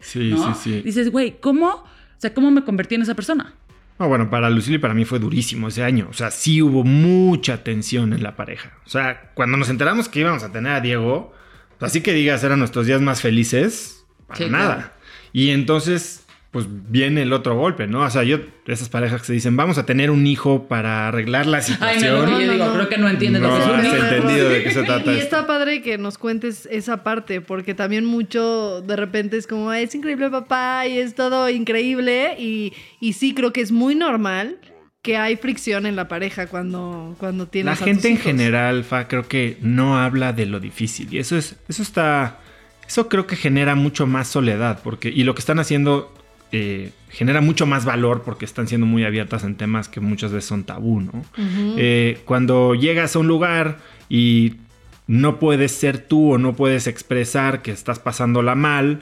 Sí, 0.00 0.30
¿no? 0.30 0.54
sí, 0.54 0.60
sí. 0.62 0.82
Dices, 0.82 1.10
güey, 1.10 1.38
¿cómo? 1.40 1.68
O 1.68 1.84
sea, 2.20 2.32
¿cómo 2.34 2.50
me 2.50 2.64
convertí 2.64 2.94
en 2.96 3.02
esa 3.02 3.14
persona? 3.14 3.54
No, 3.98 4.08
bueno, 4.08 4.30
para 4.30 4.48
Lucille 4.48 4.76
y 4.76 4.78
para 4.78 4.94
mí 4.94 5.04
fue 5.04 5.18
durísimo 5.18 5.68
ese 5.68 5.82
año. 5.82 6.06
O 6.10 6.12
sea, 6.12 6.30
sí 6.30 6.62
hubo 6.62 6.84
mucha 6.84 7.64
tensión 7.64 8.12
en 8.12 8.22
la 8.22 8.36
pareja. 8.36 8.72
O 8.86 8.88
sea, 8.88 9.32
cuando 9.34 9.56
nos 9.56 9.68
enteramos 9.70 10.08
que 10.08 10.20
íbamos 10.20 10.42
a 10.44 10.52
tener 10.52 10.72
a 10.72 10.80
Diego, 10.80 11.32
así 11.80 12.00
que 12.00 12.12
digas, 12.12 12.44
eran 12.44 12.60
nuestros 12.60 12.86
días 12.86 13.00
más 13.00 13.20
felices, 13.20 14.04
para 14.28 14.38
Sí, 14.38 14.48
nada. 14.50 14.74
claro. 14.76 14.90
Y 15.32 15.50
entonces, 15.50 16.24
pues 16.50 16.66
viene 16.68 17.22
el 17.22 17.32
otro 17.34 17.56
golpe, 17.56 17.86
¿no? 17.86 18.00
O 18.00 18.10
sea, 18.10 18.22
yo, 18.22 18.38
esas 18.66 18.88
parejas 18.88 19.20
que 19.20 19.26
se 19.26 19.32
dicen, 19.34 19.54
vamos 19.56 19.76
a 19.76 19.84
tener 19.84 20.10
un 20.10 20.26
hijo 20.26 20.66
para 20.66 21.08
arreglar 21.08 21.46
la 21.46 21.58
Ay, 21.58 21.62
situación. 21.64 22.14
no, 22.14 22.24
que 22.24 22.30
No, 22.32 22.40
yo 22.40 22.46
no, 22.46 22.52
digo, 22.52 22.64
no. 22.64 22.72
creo 22.74 22.88
que 22.88 22.98
no 22.98 23.08
lo 23.12 23.18
que 23.18 23.26
has 23.26 24.12
entendido 24.12 24.48
de 24.48 24.62
qué 24.62 24.70
se 24.70 24.82
trata 24.84 25.12
Y 25.12 25.18
está 25.18 25.46
padre 25.46 25.82
que 25.82 25.98
nos 25.98 26.16
cuentes 26.16 26.66
esa 26.70 27.04
parte, 27.04 27.42
porque 27.42 27.74
también 27.74 28.06
mucho 28.06 28.80
de 28.80 28.96
repente 28.96 29.36
es 29.36 29.46
como, 29.46 29.72
es 29.74 29.94
increíble 29.94 30.30
papá 30.30 30.86
y 30.86 30.98
es 30.98 31.14
todo 31.14 31.50
increíble. 31.50 32.36
Y, 32.38 32.72
y 32.98 33.12
sí, 33.12 33.34
creo 33.34 33.52
que 33.52 33.60
es 33.60 33.70
muy 33.70 33.94
normal 33.94 34.56
que 35.02 35.18
hay 35.18 35.36
fricción 35.36 35.84
en 35.84 35.96
la 35.96 36.08
pareja 36.08 36.46
cuando, 36.46 37.14
cuando 37.18 37.46
tienes 37.46 37.66
La 37.66 37.72
a 37.72 37.76
tus 37.76 37.84
gente 37.84 38.08
en 38.08 38.18
general, 38.18 38.84
Fa, 38.84 39.06
creo 39.06 39.28
que 39.28 39.58
no 39.60 39.98
habla 39.98 40.32
de 40.32 40.46
lo 40.46 40.60
difícil. 40.60 41.12
Y 41.12 41.18
eso 41.18 41.36
es, 41.36 41.56
eso 41.68 41.82
está. 41.82 42.38
Eso 42.86 43.08
creo 43.08 43.26
que 43.26 43.36
genera 43.36 43.74
mucho 43.74 44.06
más 44.06 44.28
soledad. 44.28 44.80
Porque, 44.82 45.10
y 45.10 45.24
lo 45.24 45.34
que 45.34 45.40
están 45.40 45.58
haciendo 45.58 46.14
eh, 46.52 46.90
genera 47.10 47.40
mucho 47.40 47.66
más 47.66 47.84
valor 47.84 48.22
porque 48.24 48.44
están 48.44 48.68
siendo 48.68 48.86
muy 48.86 49.04
abiertas 49.04 49.44
en 49.44 49.56
temas 49.56 49.88
que 49.88 50.00
muchas 50.00 50.32
veces 50.32 50.48
son 50.48 50.64
tabú. 50.64 51.02
Eh, 51.76 52.20
cuando 52.24 52.74
llegas 52.74 53.16
a 53.16 53.18
un 53.18 53.26
lugar 53.28 53.78
y 54.08 54.54
no 55.06 55.38
puedes 55.38 55.72
ser 55.72 55.98
tú 55.98 56.32
o 56.34 56.38
no 56.38 56.54
puedes 56.54 56.86
expresar 56.86 57.62
que 57.62 57.70
estás 57.70 57.98
pasándola 57.98 58.54
mal, 58.54 59.00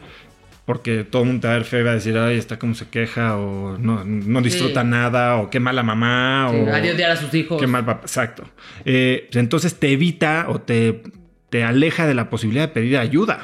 porque 0.64 1.04
todo 1.04 1.22
el 1.22 1.28
mundo 1.28 1.42
te 1.42 1.46
va 1.48 1.54
a 1.54 1.56
ver 1.58 1.66
feo 1.66 1.80
y 1.80 1.84
va 1.84 1.90
a 1.92 1.94
decir, 1.94 2.18
ay, 2.18 2.36
está 2.38 2.58
como 2.58 2.74
se 2.74 2.88
queja, 2.88 3.36
o 3.36 3.78
no, 3.78 4.02
no 4.04 4.40
disfruta 4.42 4.82
Sí. 4.82 4.88
nada, 4.88 5.36
o 5.36 5.48
qué 5.48 5.60
mala 5.60 5.84
mamá, 5.84 6.48
Sí, 6.50 6.56
o 6.56 6.74
a 6.74 6.78
odiar 6.78 7.10
a 7.12 7.16
sus 7.16 7.32
hijos. 7.34 7.60
qué 7.60 7.68
mal 7.68 7.84
papá. 7.84 8.00
Exacto. 8.02 8.42
Eh, 8.84 9.28
entonces 9.34 9.78
te 9.78 9.92
evita 9.92 10.46
o 10.48 10.60
te, 10.60 11.02
te 11.50 11.62
aleja 11.62 12.06
de 12.08 12.14
la 12.14 12.28
posibilidad 12.30 12.66
de 12.66 12.74
pedir 12.74 12.98
ayuda. 12.98 13.40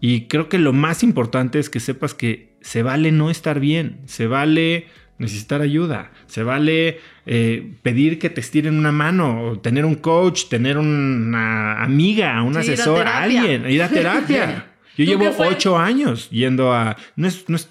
Y 0.00 0.22
creo 0.26 0.48
que 0.48 0.58
lo 0.58 0.72
más 0.72 1.02
importante 1.02 1.58
es 1.58 1.68
que 1.68 1.80
sepas 1.80 2.14
que 2.14 2.53
se 2.64 2.82
vale 2.82 3.12
no 3.12 3.28
estar 3.28 3.60
bien, 3.60 3.98
se 4.06 4.26
vale 4.26 4.86
necesitar 5.18 5.60
ayuda, 5.60 6.10
se 6.26 6.42
vale 6.42 6.98
eh, 7.26 7.74
pedir 7.82 8.18
que 8.18 8.30
te 8.30 8.40
estiren 8.40 8.78
una 8.78 8.90
mano, 8.90 9.42
o 9.50 9.58
tener 9.60 9.84
un 9.84 9.96
coach, 9.96 10.46
tener 10.48 10.78
una 10.78 11.82
amiga, 11.84 12.42
un 12.42 12.54
Sí, 12.54 12.60
asesor, 12.60 13.06
alguien, 13.06 13.68
ir 13.70 13.82
a 13.82 13.88
terapia. 13.90 14.66
Yo 14.96 15.04
¿Tú 15.04 15.10
llevo 15.22 15.34
ocho 15.38 15.76
años 15.78 16.30
yendo 16.30 16.72
a... 16.72 16.96
No 17.16 17.28
es, 17.28 17.44
no 17.48 17.56
es- 17.56 17.68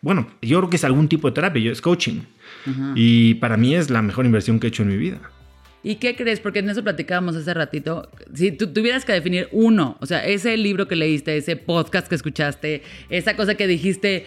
bueno, 0.00 0.28
yo 0.40 0.58
creo 0.58 0.70
que 0.70 0.76
es 0.76 0.84
algún 0.84 1.08
tipo 1.08 1.28
de 1.28 1.34
terapia, 1.34 1.60
yo 1.60 1.72
es 1.72 1.80
coaching. 1.80 2.20
Y 2.94 3.34
para 3.34 3.56
mí 3.56 3.74
es 3.74 3.90
la 3.90 4.00
mejor 4.02 4.26
inversión 4.26 4.60
que 4.60 4.66
he 4.66 4.70
hecho 4.70 4.82
en 4.84 4.90
mi 4.90 4.96
vida. 4.96 5.18
¿Y 5.82 5.96
qué 5.96 6.16
crees? 6.16 6.40
Porque 6.40 6.58
en 6.58 6.68
eso 6.70 6.82
platicábamos 6.82 7.36
hace 7.36 7.54
ratito. 7.54 8.10
Si 8.34 8.50
tú 8.52 8.72
tuvieras 8.72 9.04
que 9.04 9.12
definir 9.12 9.48
uno, 9.52 9.96
o 10.00 10.06
sea, 10.06 10.24
ese 10.26 10.56
libro 10.56 10.88
que 10.88 10.96
leíste, 10.96 11.36
ese 11.36 11.56
podcast 11.56 12.08
que 12.08 12.14
escuchaste, 12.16 12.82
esa 13.10 13.36
cosa 13.36 13.54
que 13.54 13.66
dijiste, 13.66 14.26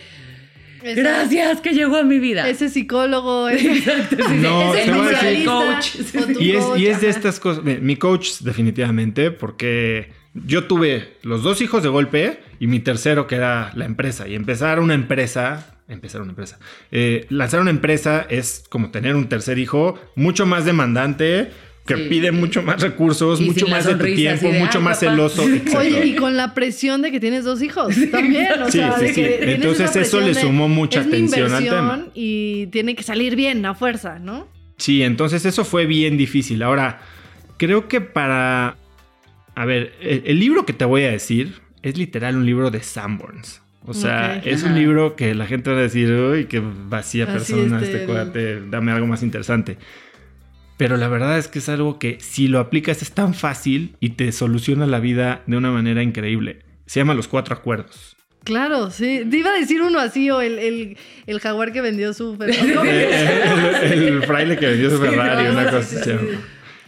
Esa- 0.81 1.01
gracias 1.01 1.61
que 1.61 1.73
llegó 1.73 1.97
a 1.97 2.03
mi 2.03 2.19
vida. 2.19 2.47
Ese 2.49 2.69
psicólogo, 2.69 3.49
ese, 3.49 3.67
No, 4.37 4.73
ese 4.73 4.85
te 4.85 4.91
voy 4.97 5.13
a 5.13 5.21
decir- 5.21 5.45
Coach. 5.45 5.95
Y 6.39 6.51
es, 6.51 6.63
coach, 6.63 6.79
y 6.79 6.87
es 6.87 7.01
de 7.01 7.09
estas 7.09 7.39
cosas. 7.39 7.63
mi- 7.63 7.77
Mi 7.77 7.95
coach, 7.97 8.39
definitivamente, 8.39 9.29
porque 9.31 10.09
yo 10.33 10.63
tuve 10.67 11.17
los 11.21 11.43
dos 11.43 11.61
hijos 11.61 11.83
de 11.83 11.89
golpe 11.89 12.39
y 12.59 12.67
mi 12.67 12.79
tercero, 12.79 13.27
que 13.27 13.35
era 13.35 13.71
la 13.75 13.85
empresa. 13.85 14.27
Y 14.27 14.35
empezar 14.35 14.79
una 14.79 14.93
empresa. 14.93 15.75
Empezar 15.91 16.21
una 16.21 16.31
empresa. 16.31 16.57
eh, 16.91 17.25
lanzar 17.29 17.59
una 17.59 17.69
empresa 17.69 18.25
es 18.29 18.63
como 18.69 18.91
tener 18.91 19.15
un 19.15 19.27
tercer 19.27 19.59
hijo 19.59 19.99
mucho 20.15 20.45
más 20.45 20.63
demandante, 20.65 21.51
que 21.85 21.95
Sí. 21.97 22.03
pide 22.09 22.31
mucho 22.31 22.61
más 22.63 22.79
recursos, 22.81 23.41
Y 23.41 23.45
mucho 23.45 23.67
más 23.67 23.85
de 23.85 23.95
tu 23.95 24.05
tiempo, 24.05 24.47
de, 24.47 24.59
mucho 24.59 24.77
"Ay, 24.77 24.83
más 24.85 24.99
papá". 24.99 25.11
celoso. 25.11 25.43
exacto. 25.49 25.79
Oye, 25.79 26.05
y 26.05 26.15
con 26.15 26.37
la 26.37 26.53
presión 26.53 27.01
de 27.01 27.11
que 27.11 27.19
tienes 27.19 27.43
dos 27.43 27.61
hijos 27.61 27.93
también. 28.11 28.61
O 28.61 28.65
Sí, 28.71 28.77
sea, 28.77 28.97
sí, 28.99 29.05
de 29.05 29.13
que 29.13 29.53
Entonces 29.55 29.95
eso 29.95 30.21
le 30.21 30.33
sumó 30.35 30.69
mucha 30.69 31.01
es 31.01 31.07
mi 31.07 31.11
tensión 31.11 31.51
al 31.53 31.63
tema. 31.63 32.05
Y 32.13 32.67
tiene 32.67 32.95
que 32.95 33.03
salir 33.03 33.35
bien 33.35 33.65
a 33.65 33.73
fuerza, 33.75 34.19
¿no? 34.19 34.47
Sí, 34.77 35.03
entonces 35.03 35.43
eso 35.45 35.65
fue 35.65 35.85
bien 35.87 36.17
difícil. 36.17 36.63
Ahora, 36.63 37.01
creo 37.57 37.87
que 37.87 37.99
para... 38.01 38.77
A 39.55 39.65
ver, 39.65 39.93
el, 40.01 40.23
el 40.25 40.39
libro 40.39 40.65
que 40.65 40.73
te 40.73 40.85
voy 40.85 41.03
a 41.03 41.11
decir 41.11 41.55
es 41.83 41.97
literal 41.97 42.37
un 42.37 42.45
libro 42.45 42.71
de 42.71 42.81
Sanborns. 42.81 43.61
O 43.85 43.93
sea, 43.93 44.37
Ok. 44.39 44.47
es 44.47 44.63
Ajá. 44.63 44.71
un 44.73 44.79
libro 44.79 45.15
que 45.15 45.33
la 45.33 45.47
gente 45.47 45.71
va 45.71 45.77
a 45.77 45.81
decir, 45.81 46.11
uy, 46.11 46.45
qué 46.45 46.61
vacía 46.61 47.23
Así, 47.25 47.33
persona 47.53 47.81
este, 47.81 47.93
este 47.93 48.05
cuate, 48.05 48.61
dame 48.69 48.91
algo 48.91 49.07
más 49.07 49.23
interesante. 49.23 49.77
Pero 50.77 50.97
la 50.97 51.07
verdad 51.07 51.37
es 51.37 51.47
que 51.47 51.59
es 51.59 51.69
algo 51.69 51.99
que 51.99 52.17
si 52.19 52.47
lo 52.47 52.59
aplicas 52.59 53.01
es 53.01 53.11
tan 53.11 53.33
fácil 53.33 53.95
y 53.99 54.11
te 54.11 54.31
soluciona 54.31 54.87
la 54.87 54.99
vida 54.99 55.41
de 55.47 55.57
una 55.57 55.71
manera 55.71 56.01
increíble. 56.03 56.59
Se 56.85 56.99
llama 56.99 57.13
Los 57.13 57.27
Cuatro 57.27 57.55
Acuerdos. 57.55 58.15
Claro, 58.43 58.89
sí. 58.89 59.21
Te 59.29 59.37
iba 59.37 59.51
a 59.51 59.59
decir 59.59 59.81
uno 59.83 59.99
así, 59.99 60.31
o 60.31 60.41
el, 60.41 60.57
el, 60.57 60.97
el 61.27 61.39
jaguar 61.39 61.71
que 61.71 61.81
vendió 61.81 62.13
su 62.13 62.35
Ferrari. 62.35 62.73
El, 63.83 64.03
el 64.07 64.23
fraile 64.23 64.57
que 64.57 64.65
vendió 64.67 64.89
su 64.89 64.97
Sí, 64.97 65.03
Ferrari, 65.03 65.43
claro, 65.45 65.51
una 65.51 65.63
sí, 65.65 65.69
cosa 65.75 66.03
sí, 66.03 66.09
así. 66.11 66.25
sí. 66.31 66.37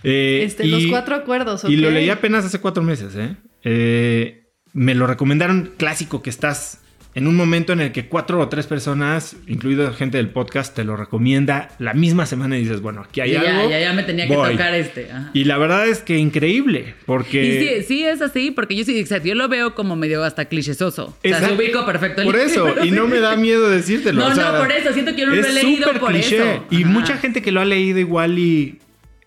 Eh, 0.03 0.41
Este, 0.45 0.65
los 0.65 0.85
cuatro 0.87 1.15
acuerdos, 1.15 1.63
Y 1.65 1.77
lo 1.77 1.89
leí 1.91 2.09
apenas 2.09 2.43
hace 2.45 2.59
cuatro 2.59 2.81
meses, 2.83 3.15
¿eh? 3.15 3.35
Eh, 3.63 4.47
Me 4.73 4.95
lo 4.95 5.05
recomendaron 5.07 5.71
clásico 5.77 6.21
que 6.23 6.29
estás 6.31 6.81
en 7.15 7.27
un 7.27 7.35
momento 7.35 7.73
en 7.73 7.79
el 7.81 7.91
que 7.91 8.07
cuatro 8.07 8.39
o 8.39 8.49
tres 8.49 8.65
personas, 8.65 9.35
incluido 9.47 9.93
gente 9.93 10.17
del 10.17 10.29
podcast, 10.29 10.75
te 10.75 10.83
lo 10.83 10.95
recomienda 10.97 11.69
la 11.77 11.93
misma 11.93 12.25
semana 12.25 12.57
y 12.57 12.61
dices, 12.61 12.81
bueno, 12.81 13.01
aquí 13.01 13.21
hay 13.21 13.29
Y 13.29 13.33
ya, 13.33 13.59
algo. 13.59 13.69
ya, 13.69 13.79
ya 13.79 13.93
me 13.93 14.01
tenía 14.03 14.27
que 14.27 14.33
tocar 14.33 14.73
este. 14.73 15.11
ajá. 15.11 15.29
Y 15.33 15.43
la 15.43 15.57
verdad 15.59 15.87
es 15.87 15.99
que 15.99 16.17
increíble, 16.17 16.95
Y 16.99 17.03
porque... 17.05 17.77
sí, 17.81 17.85
sí 17.87 18.03
es 18.03 18.21
así, 18.21 18.49
porque 18.49 18.75
yo 18.75 18.83
sí, 18.83 18.97
exacto, 18.99 19.27
yo 19.27 19.35
lo 19.35 19.47
veo 19.47 19.75
como 19.75 19.95
medio 19.95 20.23
hasta 20.23 20.45
clichesoso. 20.45 21.05
O 21.23 21.27
sea, 21.27 21.39
se 21.47 21.53
ubico 21.53 21.85
perfecto 21.85 22.21
el 22.21 22.27
Por 22.27 22.35
eso, 22.35 22.73
y 22.83 22.89
no 22.91 23.07
me 23.07 23.19
da 23.19 23.35
miedo 23.37 23.69
decírtelo. 23.69 24.19
No, 24.21 24.31
o 24.31 24.35
sea, 24.35 24.51
no, 24.53 24.57
por 24.59 24.71
eso, 24.71 24.91
siento 24.91 25.13
que 25.15 25.21
yo 25.21 25.27
no 25.27 25.35
lo 25.35 25.37
he 25.37 25.47
es 25.47 25.53
leído 25.53 25.85
súper 25.85 25.99
por 25.99 26.11
cliché. 26.11 26.37
eso. 26.37 26.65
Y 26.71 26.83
Ajá. 26.83 26.91
mucha 26.91 27.17
gente 27.17 27.41
que 27.43 27.51
lo 27.51 27.61
ha 27.61 27.65
leído 27.65 27.99
igual 27.99 28.39
y... 28.39 28.79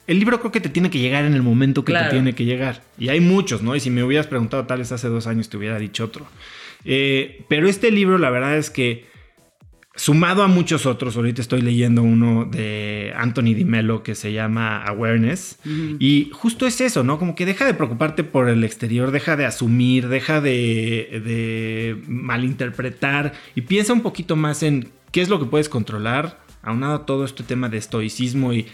El 0.09 0.21
libro 0.21 0.39
creo 0.39 0.53
que 0.53 0.61
te 0.61 0.69
tiene 0.69 0.89
que 0.89 1.01
llegar 1.01 1.25
en 1.25 1.35
el 1.35 1.43
momento 1.43 1.85
que 1.85 1.91
Claro. 1.91 2.07
te 2.11 2.13
tiene 2.15 2.33
que 2.33 2.45
llegar. 2.45 2.81
Y 2.97 3.09
hay 3.09 3.19
muchos, 3.19 3.63
¿no? 3.63 3.75
Y 3.75 3.81
si 3.81 3.91
me 3.91 4.05
hubieras 4.05 4.29
preguntado 4.29 4.65
tal 4.65 4.79
vez 4.79 4.93
hace 4.93 5.09
dos 5.09 5.27
años 5.27 5.49
te 5.49 5.57
hubiera 5.57 5.81
dicho 5.81 6.05
otro. 6.05 6.29
Eh, 6.87 7.45
pero 7.49 7.69
este 7.69 7.91
libro 7.91 8.17
la 8.17 8.31
verdad 8.31 8.57
es 8.57 8.71
que 8.71 9.05
sumado 9.97 10.43
a 10.43 10.47
muchos 10.47 10.87
otros, 10.87 11.17
ahorita 11.17 11.41
estoy 11.41 11.63
leyendo 11.63 12.03
uno 12.03 12.45
de 12.45 13.13
Anthony 13.17 13.55
Di 13.55 13.65
Mello 13.65 14.03
que 14.03 14.15
se 14.15 14.33
llama 14.33 14.83
Awareness. 14.85 15.59
Y 15.99 16.31
justo 16.33 16.67
es 16.67 16.81
eso, 16.81 17.03
¿no? 17.03 17.19
Como 17.19 17.35
que 17.35 17.47
deja 17.47 17.65
de 17.65 17.75
preocuparte 17.75 18.23
por 18.23 18.49
el 18.49 18.63
exterior, 18.63 19.11
deja 19.11 19.37
de 19.37 19.47
asumir, 19.47 20.09
deja 20.09 20.41
de, 20.41 21.23
de 21.25 21.97
malinterpretar 22.07 23.33
y 23.55 23.63
piensa 23.63 23.93
un 23.93 24.03
poquito 24.03 24.37
más 24.37 24.63
en 24.63 24.91
qué 25.11 25.23
es 25.23 25.29
lo 25.29 25.41
que 25.41 25.47
puedes 25.47 25.69
controlar, 25.69 26.41
aunado 26.63 26.95
a 26.95 27.07
todo 27.07 27.25
este 27.25 27.43
tema 27.43 27.69
de 27.69 27.79
estoicismo 27.79 28.53
y... 28.53 28.67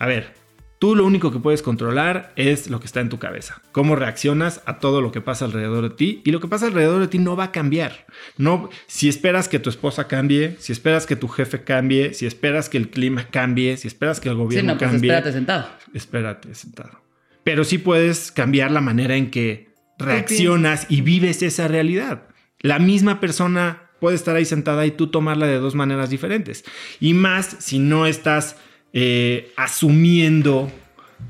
A 0.00 0.06
ver, 0.06 0.37
Tú 0.78 0.94
lo 0.94 1.04
único 1.04 1.32
que 1.32 1.40
puedes 1.40 1.60
controlar 1.62 2.32
es 2.36 2.70
lo 2.70 2.78
que 2.78 2.86
está 2.86 3.00
en 3.00 3.08
tu 3.08 3.18
cabeza, 3.18 3.60
cómo 3.72 3.96
reaccionas 3.96 4.60
a 4.64 4.78
todo 4.78 5.00
lo 5.00 5.10
que 5.10 5.20
pasa 5.20 5.44
alrededor 5.44 5.82
de 5.88 5.90
ti 5.96 6.22
y 6.24 6.30
lo 6.30 6.38
que 6.40 6.46
pasa 6.46 6.66
alrededor 6.66 7.00
de 7.00 7.08
ti 7.08 7.18
no 7.18 7.34
va 7.34 7.44
a 7.44 7.52
cambiar. 7.52 8.06
No, 8.36 8.70
si 8.86 9.08
esperas 9.08 9.48
que 9.48 9.58
tu 9.58 9.70
esposa 9.70 10.06
cambie, 10.06 10.56
si 10.60 10.72
esperas 10.72 11.06
que 11.06 11.16
tu 11.16 11.26
jefe 11.26 11.64
cambie, 11.64 12.14
si 12.14 12.26
esperas 12.26 12.68
que 12.68 12.78
el 12.78 12.90
clima 12.90 13.26
cambie, 13.30 13.76
si 13.76 13.88
esperas 13.88 14.20
que 14.20 14.28
el 14.28 14.36
Sí, 14.36 14.38
gobierno 14.40 14.72
no, 14.74 14.78
pues 14.78 14.90
cambie, 14.90 15.10
espérate 15.10 15.32
sentado. 15.32 15.68
espérate 15.94 16.54
sentado. 16.54 17.00
Pero 17.42 17.64
sí 17.64 17.78
puedes 17.78 18.30
cambiar 18.30 18.70
la 18.70 18.80
manera 18.80 19.16
en 19.16 19.30
que 19.30 19.70
reaccionas 19.98 20.86
y 20.88 21.00
vives 21.00 21.42
esa 21.42 21.66
realidad. 21.68 22.22
La 22.60 22.78
misma 22.78 23.18
persona 23.20 23.90
puede 24.00 24.16
estar 24.16 24.36
ahí 24.36 24.44
sentada 24.44 24.86
y 24.86 24.92
tú 24.92 25.08
tomarla 25.08 25.46
de 25.46 25.58
dos 25.58 25.74
maneras 25.74 26.10
diferentes. 26.10 26.64
Y 27.00 27.14
más 27.14 27.56
si 27.58 27.78
no 27.80 28.06
estás 28.06 28.56
eh, 28.92 29.52
asumiendo 29.56 30.70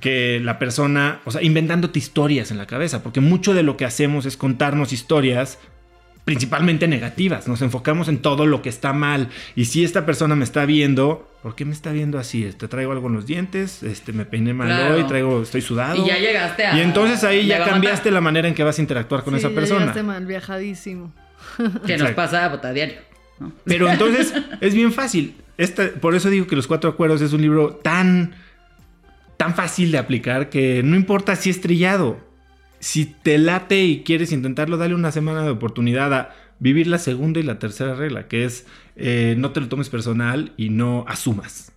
que 0.00 0.40
la 0.42 0.58
persona, 0.58 1.20
o 1.24 1.30
sea, 1.30 1.42
inventándote 1.42 1.98
historias 1.98 2.50
en 2.50 2.58
la 2.58 2.66
cabeza, 2.66 3.02
porque 3.02 3.20
mucho 3.20 3.54
de 3.54 3.62
lo 3.62 3.76
que 3.76 3.84
hacemos 3.84 4.26
es 4.26 4.36
contarnos 4.36 4.92
historias 4.92 5.58
principalmente 6.24 6.88
negativas, 6.88 7.48
nos 7.48 7.62
enfocamos 7.62 8.06
en 8.08 8.18
todo 8.18 8.44
lo 8.44 8.60
que 8.60 8.68
está 8.68 8.92
mal 8.92 9.28
y 9.56 9.64
si 9.64 9.82
esta 9.82 10.04
persona 10.04 10.36
me 10.36 10.44
está 10.44 10.66
viendo, 10.66 11.26
¿por 11.42 11.54
qué 11.54 11.64
me 11.64 11.72
está 11.72 11.90
viendo 11.90 12.18
así? 12.18 12.44
Este, 12.44 12.68
traigo 12.68 12.92
algo 12.92 13.08
en 13.08 13.14
los 13.14 13.24
dientes, 13.24 13.82
este, 13.82 14.12
me 14.12 14.26
peiné 14.26 14.52
mal 14.52 14.66
Claro. 14.68 14.96
hoy, 14.96 15.04
traigo, 15.04 15.40
estoy 15.42 15.62
sudado. 15.62 15.96
Y 16.04 16.06
ya 16.06 16.18
llegaste 16.18 16.66
a. 16.66 16.76
Y 16.76 16.82
entonces 16.82 17.24
ahí 17.24 17.46
ya 17.46 17.64
cambiaste 17.64 18.10
la 18.10 18.20
manera 18.20 18.46
en 18.46 18.52
que 18.54 18.62
vas 18.62 18.76
a 18.78 18.82
interactuar 18.82 19.24
con 19.24 19.32
Sí, 19.32 19.38
esa 19.38 19.48
ya 19.48 19.54
persona. 19.54 19.80
llegaste 19.80 20.02
mal 20.02 20.26
viajadísimo. 20.26 21.14
Que 21.86 21.96
nos 21.96 22.10
pasa 22.10 22.44
a 22.44 22.72
diario. 22.72 23.07
¿No? 23.40 23.52
Pero 23.64 23.88
entonces 23.90 24.32
es 24.60 24.74
bien 24.74 24.92
fácil. 24.92 25.34
Esta- 25.56 25.90
por 26.00 26.14
eso 26.14 26.30
digo 26.30 26.46
que 26.46 26.56
Los 26.56 26.66
Cuatro 26.66 26.90
Acuerdos 26.90 27.20
es 27.20 27.32
un 27.32 27.42
libro 27.42 27.70
tan, 27.82 28.34
tan 29.36 29.54
fácil 29.54 29.90
de 29.92 29.98
aplicar 29.98 30.50
que 30.50 30.82
no 30.82 30.96
importa 30.96 31.36
si 31.36 31.50
es 31.50 31.60
trillado. 31.60 32.18
Si 32.80 33.06
te 33.06 33.38
late 33.38 33.84
y 33.84 34.02
quieres 34.02 34.30
intentarlo, 34.32 34.76
dale 34.76 34.94
una 34.94 35.10
semana 35.10 35.42
de 35.42 35.50
oportunidad 35.50 36.12
a 36.14 36.34
vivir 36.60 36.86
la 36.86 36.98
segunda 36.98 37.40
y 37.40 37.42
la 37.42 37.58
tercera 37.58 37.94
regla, 37.94 38.28
que 38.28 38.44
es 38.44 38.66
eh, 38.96 39.34
no 39.38 39.50
te 39.52 39.60
lo 39.60 39.68
tomes 39.68 39.88
personal 39.88 40.52
y 40.56 40.70
no 40.70 41.04
asumas. 41.08 41.72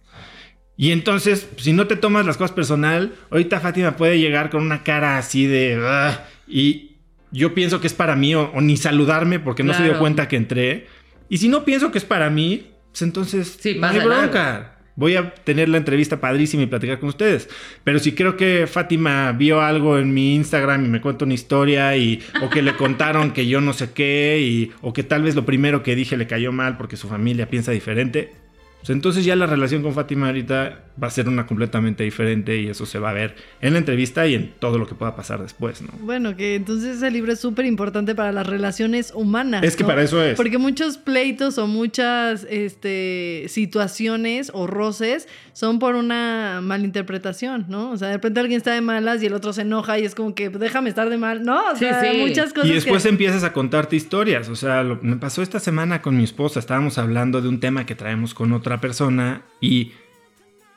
Y 0.78 0.92
entonces, 0.92 1.48
si 1.58 1.74
no 1.74 1.86
te 1.88 1.96
tomas 1.96 2.26
las 2.26 2.38
cosas 2.38 2.52
personal, 2.56 3.14
ahorita 3.30 3.60
Fátima 3.60 3.96
puede 3.98 4.20
llegar 4.20 4.50
con 4.50 4.64
una 4.64 4.82
cara 4.84 5.18
así 5.18 5.46
de... 5.46 5.78
"Ugh", 5.78 6.20
y 6.48 6.92
yo 7.32 7.54
pienso 7.54 7.80
que 7.80 7.88
es 7.88 7.94
para 7.94 8.16
mí 8.16 8.34
o, 8.36 8.52
o 8.54 8.62
ni 8.62 8.78
saludarme 8.78 9.40
porque 9.40 9.64
no 9.64 9.74
se 9.74 9.84
dio 9.84 9.94
cuenta 10.00 10.28
que 10.28 10.36
entré. 10.38 10.88
Y 11.32 11.38
si 11.38 11.48
no 11.48 11.64
pienso 11.64 11.94
que 11.94 11.98
es 11.98 12.04
para 12.04 12.30
mí, 12.30 12.72
pues 12.92 13.04
entonces 13.04 13.58
Sí, 13.58 13.78
no 13.80 13.88
hay 13.88 14.00
bronca. 14.00 14.80
Voy 14.98 15.16
a 15.16 15.34
tener 15.34 15.70
la 15.70 15.78
entrevista 15.78 16.20
padrísima 16.20 16.64
y 16.64 16.66
platicar 16.66 17.00
con 17.00 17.08
ustedes. 17.08 17.48
Pero 17.86 18.00
si 18.00 18.12
creo 18.12 18.36
que 18.36 18.68
Fátima 18.68 19.32
vio 19.32 19.62
algo 19.62 19.98
en 19.98 20.14
mi 20.14 20.36
Instagram 20.36 20.84
y 20.84 20.90
me 20.90 21.00
cuenta 21.00 21.24
una 21.24 21.34
historia 21.34 21.96
y 21.96 22.22
o 22.42 22.50
que 22.50 22.62
le 22.62 22.76
contaron 22.76 23.32
que 23.32 23.48
yo 23.48 23.62
no 23.62 23.72
sé 23.72 23.94
qué 23.94 24.42
y 24.42 24.74
o 24.82 24.92
que 24.92 25.04
tal 25.04 25.24
vez 25.24 25.34
lo 25.34 25.46
primero 25.46 25.84
que 25.84 25.96
dije 25.96 26.18
le 26.18 26.28
cayó 26.28 26.52
mal 26.52 26.76
porque 26.76 26.98
su 26.98 27.08
familia 27.08 27.50
piensa 27.50 27.72
diferente, 27.72 28.34
pues 28.82 28.90
entonces 28.90 29.24
ya 29.24 29.36
la 29.36 29.46
relación 29.46 29.82
con 29.82 29.94
Fátima 29.94 30.28
ahorita 30.28 30.80
va 31.02 31.08
a 31.08 31.12
ser 31.12 31.30
una 31.30 31.46
completamente 31.48 32.04
diferente 32.04 32.60
y 32.60 32.68
eso 32.68 32.86
se 32.86 33.00
va 33.00 33.12
a 33.12 33.14
ver 33.14 33.36
en 33.62 33.74
la 33.74 33.80
entrevista 33.80 34.28
y 34.28 34.36
en 34.36 34.54
todo 34.60 34.78
lo 34.78 34.86
que 34.88 34.94
pueda 34.96 35.16
pasar 35.16 35.42
después, 35.42 35.82
¿no? 35.82 35.90
Bueno, 36.02 36.36
que 36.36 36.56
entonces 36.56 36.98
ese 36.98 37.10
libro 37.12 37.32
es 37.32 37.40
súper 37.40 37.66
importante 37.66 38.14
para 38.14 38.32
las 38.32 38.46
relaciones 38.46 39.12
humanas. 39.16 39.64
Es 39.64 39.76
que 39.76 39.84
¿no? 39.84 39.90
para 39.90 40.04
eso 40.04 40.22
es. 40.24 40.36
Porque 40.36 40.58
muchos 40.58 40.98
pleitos 40.98 41.58
o 41.58 41.68
muchas 41.68 42.46
este, 42.50 43.46
situaciones 43.48 44.52
o 44.54 44.68
roces 44.68 45.28
son 45.54 45.80
por 45.80 45.96
una 45.96 46.60
malinterpretación, 46.62 47.66
¿no? 47.70 47.92
O 47.92 47.98
sea, 47.98 48.10
de 48.10 48.16
repente 48.16 48.40
alguien 48.40 48.58
está 48.58 48.74
de 48.74 48.82
malas 48.82 49.22
y 49.24 49.26
el 49.28 49.34
otro 49.34 49.54
se 49.54 49.62
enoja 49.62 50.00
y 50.00 50.06
es 50.06 50.16
como 50.16 50.36
que 50.36 50.50
déjame 50.50 50.90
estar 50.90 51.10
de 51.10 51.18
mal, 51.18 51.44
¿no? 51.44 51.60
O 51.72 51.76
Sí, 51.76 51.86
sea, 51.86 52.02
sí. 52.12 52.18
muchas 52.20 52.54
cosas 52.54 52.70
Y 52.70 52.74
después 52.74 53.04
que... 53.04 53.10
empiezas 53.10 53.44
a 53.44 53.54
contarte 53.54 53.96
historias. 53.96 54.50
O 54.50 54.56
sea, 54.56 54.84
lo, 54.84 55.00
me 55.02 55.16
pasó 55.18 55.42
esta 55.42 55.60
semana 55.60 56.02
con 56.02 56.18
mi 56.18 56.24
esposa. 56.24 56.60
Estábamos 56.60 56.98
hablando 56.98 57.42
de 57.42 57.48
un 57.50 57.60
tema 57.60 57.86
que 57.86 57.96
traemos 57.96 58.34
con 58.34 58.54
otra 58.54 58.71
persona 58.80 59.44
y, 59.60 59.92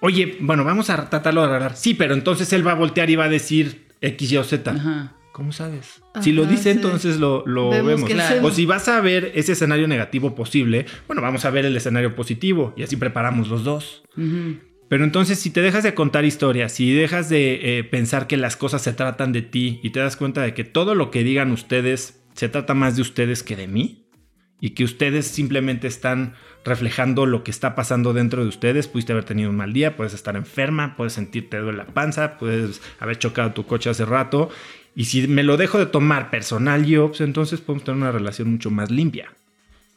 oye, 0.01 0.39
bueno, 0.41 0.65
vamos 0.65 0.91
a 0.91 1.09
tratarlo 1.09 1.43
de 1.43 1.49
arreglar. 1.49 1.77
Sí, 1.77 1.95
pero 1.95 2.15
entonces 2.15 2.53
él 2.53 2.67
va 2.67 2.73
a 2.73 2.77
voltear 2.77 3.11
y 3.11 3.17
va 3.17 3.25
a 3.25 3.29
decir 3.29 3.87
X, 4.01 4.33
Y 4.33 4.37
o 4.39 4.45
Z. 4.45 4.71
Ajá. 4.71 5.15
¿Cómo 5.35 5.51
sabes? 5.51 6.01
si 6.21 6.31
lo 6.31 6.47
dice, 6.47 6.63
sí. 6.63 6.71
entonces 6.71 7.19
lo, 7.19 7.45
lo 7.45 7.71
Vemos 7.71 8.09
O 8.43 8.51
si 8.53 8.67
vas 8.67 8.87
a 8.87 9.01
ver 9.01 9.33
ese 9.35 9.51
escenario 9.53 9.89
negativo 9.89 10.37
posible, 10.37 10.87
bueno, 11.09 11.23
vamos 11.23 11.45
a 11.45 11.51
ver 11.51 11.65
el 11.65 11.77
escenario 11.77 12.15
positivo 12.15 12.73
y 12.77 12.85
así 12.85 12.95
preparamos 12.95 13.49
los 13.49 13.65
dos. 13.65 14.05
Pero 14.89 15.03
entonces, 15.03 15.41
si 15.41 15.51
te 15.51 15.61
dejas 15.61 15.83
de 15.83 15.93
contar 15.93 16.25
historias, 16.25 16.71
si 16.71 16.93
dejas 16.93 17.29
de 17.29 17.79
eh, 17.79 17.83
pensar 17.83 18.29
que 18.29 18.37
las 18.37 18.57
cosas 18.57 18.83
se 18.83 18.93
tratan 18.93 19.33
de 19.33 19.43
ti 19.43 19.81
y 19.83 19.91
te 19.91 19.99
das 19.99 20.17
cuenta 20.17 20.41
de 20.43 20.55
que 20.55 20.63
todo 20.63 20.95
lo 20.95 21.11
que 21.11 21.25
digan 21.25 21.51
ustedes 21.51 22.23
se 22.35 22.49
trata 22.49 22.75
más 22.75 22.95
de 22.95 23.03
ustedes 23.03 23.43
que 23.43 23.57
de 23.57 23.67
mí 23.67 24.04
y 24.65 24.71
que 24.71 24.83
ustedes 24.83 25.27
simplemente 25.27 25.87
están 25.87 26.33
reflejando 26.65 27.27
lo 27.27 27.45
que 27.45 27.51
está 27.51 27.75
pasando 27.75 28.15
dentro 28.15 28.41
de 28.43 28.49
ustedes, 28.49 28.89
pudiste 28.89 29.13
haber 29.13 29.25
tenido 29.25 29.51
un 29.51 29.57
mal 29.57 29.75
día, 29.75 29.95
puedes 29.95 30.15
estar 30.15 30.37
enferma, 30.37 30.97
puedes 30.97 31.13
sentirte 31.13 31.59
duele 31.59 31.77
la 31.77 31.85
panza, 31.87 32.39
puedes 32.39 32.81
haber 32.99 33.19
chocado 33.19 33.53
tu 33.53 33.67
coche 33.67 33.91
hace 33.91 34.07
rato. 34.07 34.49
Y 34.97 35.05
si 35.05 35.29
me 35.29 35.43
lo 35.43 35.59
dejo 35.59 35.79
de 35.79 35.85
tomar 35.85 36.31
personal 36.31 36.87
yo, 36.87 37.09
pues 37.09 37.21
entonces 37.21 37.61
podemos 37.61 37.85
tener 37.85 38.01
una 38.01 38.11
relación 38.13 38.51
mucho 38.53 38.71
más 38.71 38.91
limpia. 38.91 39.29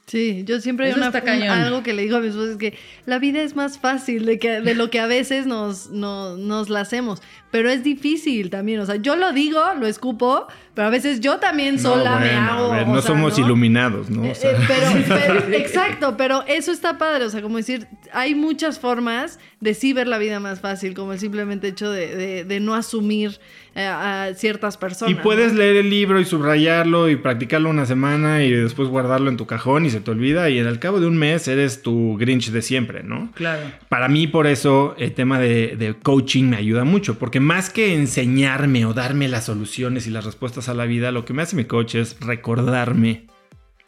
Sí, 0.06 0.44
yo 0.46 0.60
siempre 0.62 0.86
hay 0.88 0.94
una, 0.94 1.12
un- 1.12 1.50
algo 1.66 1.84
que 1.84 1.94
le 1.94 2.02
digo 2.04 2.16
a 2.16 2.22
mi 2.22 2.28
esposa 2.28 2.52
es 2.52 2.58
que 2.58 2.74
la 3.06 3.20
vida 3.20 3.42
es 3.42 3.58
más 3.58 3.78
fácil 3.78 4.26
de, 4.26 4.40
que, 4.40 4.62
de 4.62 4.74
lo 4.74 4.90
que 4.90 5.00
a 5.02 5.06
veces 5.08 5.46
nos, 5.48 5.90
no- 5.92 6.38
nos 6.38 6.70
la 6.70 6.80
hacemos, 6.82 7.22
pero 7.52 7.70
es 7.70 7.84
difícil 7.84 8.50
también, 8.50 8.80
o 8.80 8.86
sea, 8.86 8.96
yo 8.98 9.16
lo 9.16 9.32
digo, 9.34 9.62
lo 9.80 9.88
escupo, 9.88 10.48
pero 10.74 10.88
a 10.88 10.92
veces 10.92 11.20
yo 11.22 11.38
también 11.38 11.80
sola 11.80 12.12
No, 12.16 12.20
me 12.20 12.26
bueno, 12.28 12.52
hago... 12.52 12.74
a 12.74 12.76
ver, 12.78 12.84
o 12.84 12.88
no 12.94 13.02
sea, 13.02 13.12
somos 13.12 13.40
¿no? 13.40 13.46
iluminados, 13.46 14.10
¿no? 14.10 14.22
O 14.24 14.26
Eh, 14.26 14.36
sea, 14.36 14.52
eh, 14.52 14.58
pero, 14.68 15.04
pero- 15.08 15.54
exacto, 15.56 16.16
pero 16.18 16.44
eso 16.48 16.72
está 16.72 16.98
padre, 16.98 17.26
o 17.26 17.30
sea, 17.30 17.42
como 17.42 17.58
decir, 17.58 17.88
hay 18.14 18.36
muchas 18.36 18.80
formas 18.80 19.40
de 19.60 19.74
sí 19.74 19.94
ver 19.94 20.08
la 20.08 20.18
vida 20.20 20.40
más 20.40 20.60
fácil, 20.60 20.94
como 20.94 21.14
el 21.14 21.20
simplemente 21.20 21.68
hecho 21.70 21.90
de, 21.92 22.16
de- 22.16 22.44
de 22.44 22.60
no 22.60 22.76
asumir 22.76 23.40
eh, 23.76 23.86
a 23.86 24.32
ciertas 24.36 24.78
personas. 24.78 25.12
Y 25.12 25.16
puedes 25.16 25.54
¿no? 25.54 25.60
leer 25.60 25.78
el 25.78 25.90
libro 25.90 26.20
y 26.20 26.26
subrayarlo 26.26 27.10
y 27.10 27.16
practicarlo 27.16 27.70
una 27.70 27.86
semana 27.86 28.44
y 28.44 28.52
después 28.52 28.90
guardarlo 28.90 29.30
en 29.30 29.38
tu 29.38 29.46
cajón 29.46 29.86
y 29.86 29.90
se 29.90 30.00
te 30.00 30.12
olvida 30.12 30.50
y 30.50 30.60
al 30.60 30.80
cabo 30.80 31.00
de 31.00 31.08
un 31.08 31.18
mes 31.18 31.48
eres 31.48 31.82
tu 31.82 32.18
Grinch 32.18 32.50
de 32.52 32.62
siempre, 32.62 33.04
¿no? 33.04 33.32
Claro. 33.36 33.62
Para 33.90 34.08
mí 34.08 34.28
por 34.28 34.48
eso 34.48 34.96
el 34.98 35.14
tema 35.14 35.40
de, 35.40 35.76
de 35.78 35.94
coaching 35.96 36.46
me 36.46 36.58
ayuda 36.58 36.84
mucho, 36.84 37.18
porque 37.20 37.37
más 37.40 37.70
que 37.70 37.94
enseñarme 37.94 38.86
o 38.86 38.94
darme 38.94 39.28
las 39.28 39.46
soluciones 39.46 40.08
y 40.08 40.10
las 40.10 40.26
respuestas 40.26 40.70
a 40.70 40.74
la 40.74 40.86
vida, 40.86 41.12
lo 41.12 41.26
que 41.26 41.34
me 41.34 41.42
hace 41.42 41.56
mi 41.56 41.66
coach 41.66 41.96
es 41.96 42.18
recordarme 42.20 43.28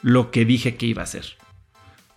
lo 0.01 0.31
que 0.31 0.45
dije 0.45 0.75
que 0.75 0.85
iba 0.85 1.01
a 1.01 1.05
hacer. 1.05 1.37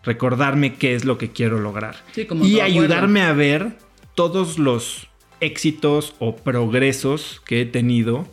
Recordarme 0.03 0.75
qué 0.75 0.95
es 0.95 1.05
lo 1.05 1.19
que 1.19 1.31
quiero 1.31 1.61
lograr. 1.61 1.97
Sí, 2.13 2.25
como 2.27 2.45
y 2.45 2.61
ayudarme 2.61 3.23
a 3.23 3.33
ver 3.33 3.77
todos 4.15 4.59
los 4.59 5.09
éxitos 5.41 6.15
o 6.19 6.37
progresos 6.37 7.41
que 7.45 7.61
he 7.61 7.67
tenido 7.67 8.27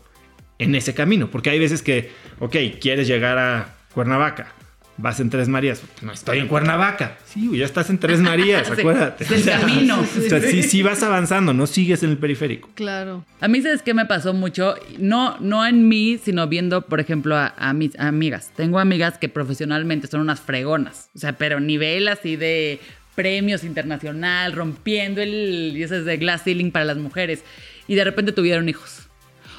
en 0.57 0.75
ese 0.75 0.93
camino. 0.93 1.29
Porque 1.29 1.49
hay 1.49 1.59
veces 1.59 1.81
que, 1.81 2.11
ok, 2.39 2.55
quieres 2.79 3.07
llegar 3.07 3.37
a 3.37 3.77
Cuernavaca, 3.93 4.53
vas 5.01 5.19
en 5.19 5.29
Tres 5.29 5.47
Marías. 5.47 5.81
No 6.01 6.11
estoy 6.11 6.39
en 6.39 6.47
Cuernavaca. 6.47 7.17
Sí, 7.25 7.49
ya 7.57 7.65
estás 7.65 7.89
en 7.89 7.97
Tres 7.99 8.19
Marías, 8.19 8.69
acuérdate. 8.71 9.23
es 9.23 9.31
el 9.31 9.45
camino. 9.45 9.99
O 10.19 10.29
sea, 10.29 10.41
sí, 10.41 10.63
sí 10.63 10.83
vas 10.83 11.01
avanzando, 11.01 11.53
no 11.53 11.65
sigues 11.65 12.03
en 12.03 12.11
el 12.11 12.17
periférico. 12.17 12.69
Claro. 12.75 13.25
A 13.39 13.47
mí, 13.47 13.61
¿sabes 13.61 13.81
qué 13.81 13.93
me 13.93 14.05
pasó 14.05 14.33
mucho? 14.33 14.75
No, 14.97 15.37
no 15.39 15.65
en 15.65 15.87
mí, 15.87 16.19
sino 16.23 16.47
viendo, 16.47 16.81
por 16.81 16.99
ejemplo, 16.99 17.35
a, 17.35 17.53
a 17.57 17.73
mis 17.73 17.97
amigas. 17.99 18.51
Tengo 18.55 18.79
amigas 18.79 19.17
que 19.17 19.29
profesionalmente 19.29 20.07
son 20.07 20.21
unas 20.21 20.39
fregonas. 20.39 21.09
O 21.15 21.19
sea, 21.19 21.33
pero 21.33 21.59
nivel 21.59 22.07
así 22.07 22.35
de 22.35 22.79
premios 23.15 23.63
internacional, 23.63 24.53
rompiendo 24.53 25.21
el, 25.21 25.73
y 25.75 25.83
ese 25.83 25.97
es 25.97 26.05
de 26.05 26.17
glass 26.17 26.43
ceiling 26.43 26.71
para 26.71 26.85
las 26.85 26.97
mujeres. 26.97 27.43
Y 27.87 27.95
de 27.95 28.03
repente 28.03 28.31
tuvieron 28.31 28.69
hijos. 28.69 29.07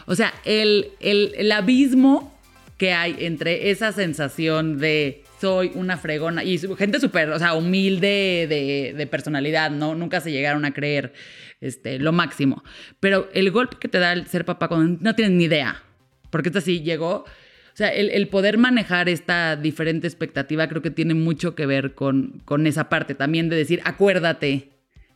O 0.07 0.14
sea, 0.14 0.32
el, 0.45 0.88
el, 1.01 1.32
el 1.36 1.53
abismo 1.53 2.38
que 2.78 2.93
hay 2.93 3.16
entre 3.18 3.70
esa 3.70 3.93
sensación 3.93 4.78
de 4.78 5.24
soy 5.41 5.72
una 5.74 5.97
fregona 5.97 6.45
y 6.45 6.59
gente 6.59 7.01
súper, 7.01 7.30
o 7.30 7.38
sea, 7.38 7.55
humilde 7.55 8.47
de, 8.49 9.07
personalidad, 9.07 9.70
¿no? 9.70 9.95
Nunca 9.95 10.20
se 10.20 10.30
llegaron 10.30 10.64
a 10.64 10.74
creer 10.74 11.12
este, 11.61 11.99
lo 11.99 12.12
máximo. 12.12 12.62
Pero 13.01 13.28
el 13.32 13.51
golpe 13.51 13.76
que 13.80 13.88
te 13.88 13.99
da 13.99 14.12
el 14.12 14.26
ser 14.26 14.45
papá 14.45 14.68
cuando 14.68 14.99
no 15.01 15.14
tienes 15.14 15.34
ni 15.34 15.45
idea, 15.45 15.82
porque 16.30 16.51
esto 16.51 16.61
sí 16.61 16.82
llegó, 16.82 17.24
o 17.24 17.76
sea, 17.76 17.88
el, 17.88 18.11
el 18.11 18.28
poder 18.28 18.59
manejar 18.59 19.09
esta 19.09 19.57
diferente 19.57 20.07
expectativa 20.07 20.68
creo 20.68 20.82
que 20.82 20.91
tiene 20.91 21.14
mucho 21.14 21.55
que 21.55 21.66
ver 21.66 21.95
con, 21.95 22.43
con 22.45 22.66
esa 22.66 22.88
parte 22.88 23.14
también 23.14 23.49
de 23.49 23.57
decir, 23.57 23.80
acuérdate, 23.84 24.70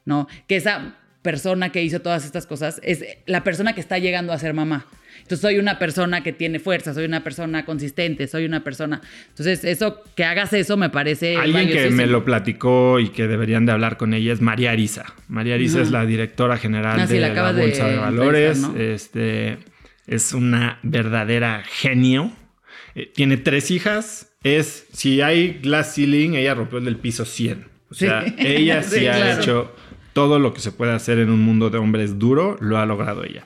¿no? 0.05 0.27
Que 0.47 0.57
esa 0.57 0.97
persona 1.21 1.71
que 1.71 1.83
hizo 1.83 2.01
todas 2.01 2.25
estas 2.25 2.47
cosas 2.47 2.81
es 2.83 3.05
la 3.27 3.45
persona 3.45 3.75
que 3.75 3.81
está 3.81 3.99
llegando 3.99 4.33
a 4.33 4.39
ser 4.39 4.55
mamá. 4.55 4.87
Entonces 5.23 5.41
soy 5.41 5.59
una 5.59 5.79
persona 5.79 6.23
que 6.23 6.33
tiene 6.33 6.59
fuerza, 6.59 6.93
soy 6.95 7.05
una 7.05 7.25
persona 7.25 7.65
consistente, 7.65 8.27
soy 8.27 8.45
una 8.45 8.63
persona... 8.63 9.01
Entonces 9.29 9.65
eso, 9.65 10.03
que 10.15 10.25
hagas 10.25 10.53
eso 10.53 10.77
me 10.77 10.91
parece... 10.91 11.37
Alguien 11.37 11.69
que 11.69 11.91
me 11.91 12.07
lo 12.07 12.25
platicó 12.25 13.01
y 13.01 13.09
que 13.09 13.27
deberían 13.27 13.67
de 13.67 13.73
hablar 13.73 13.97
con 13.97 14.15
ella 14.15 14.33
es 14.33 14.41
María 14.41 14.73
Arisa. 14.73 15.07
María 15.29 15.55
Arisa 15.55 15.81
es 15.81 15.91
la 15.91 16.05
directora 16.07 16.59
general 16.59 17.01
Ah, 17.01 17.07
sí, 17.07 17.15
de 17.15 17.21
la 17.21 17.29
la, 17.29 17.33
acabas 17.33 17.57
de 17.57 17.63
Bolsa 17.63 17.89
de, 17.89 17.97
Valores. 17.97 18.63
Este 18.77 19.59
es 20.07 20.33
una 20.33 20.79
verdadera 20.83 21.63
genio. 21.67 22.33
Eh, 22.95 23.11
tiene 23.15 23.37
tres 23.37 23.71
hijas. 23.71 24.31
Es, 24.43 24.87
si 24.93 25.21
hay 25.23 25.59
glass 25.63 25.95
ceiling, 25.95 26.35
ella 26.35 26.55
rompió 26.55 26.79
el 26.79 26.85
del 26.85 26.97
piso 26.97 27.25
100. 27.25 27.67
O 27.91 27.95
sea, 27.95 28.23
Sí. 28.27 28.35
ella 28.39 28.83
sí, 28.85 28.99
Sí, 29.01 29.07
ha 29.07 29.15
claro. 29.17 29.41
hecho 29.41 29.77
todo 30.13 30.39
lo 30.39 30.53
que 30.55 30.61
se 30.61 30.71
puede 30.71 30.93
hacer 30.93 31.19
en 31.19 31.31
un 31.31 31.41
mundo 31.41 31.71
de 31.71 31.79
hombres 31.79 32.19
duro, 32.19 32.57
lo 32.61 32.79
ha 32.79 32.87
logrado 32.87 33.25
ella. 33.25 33.45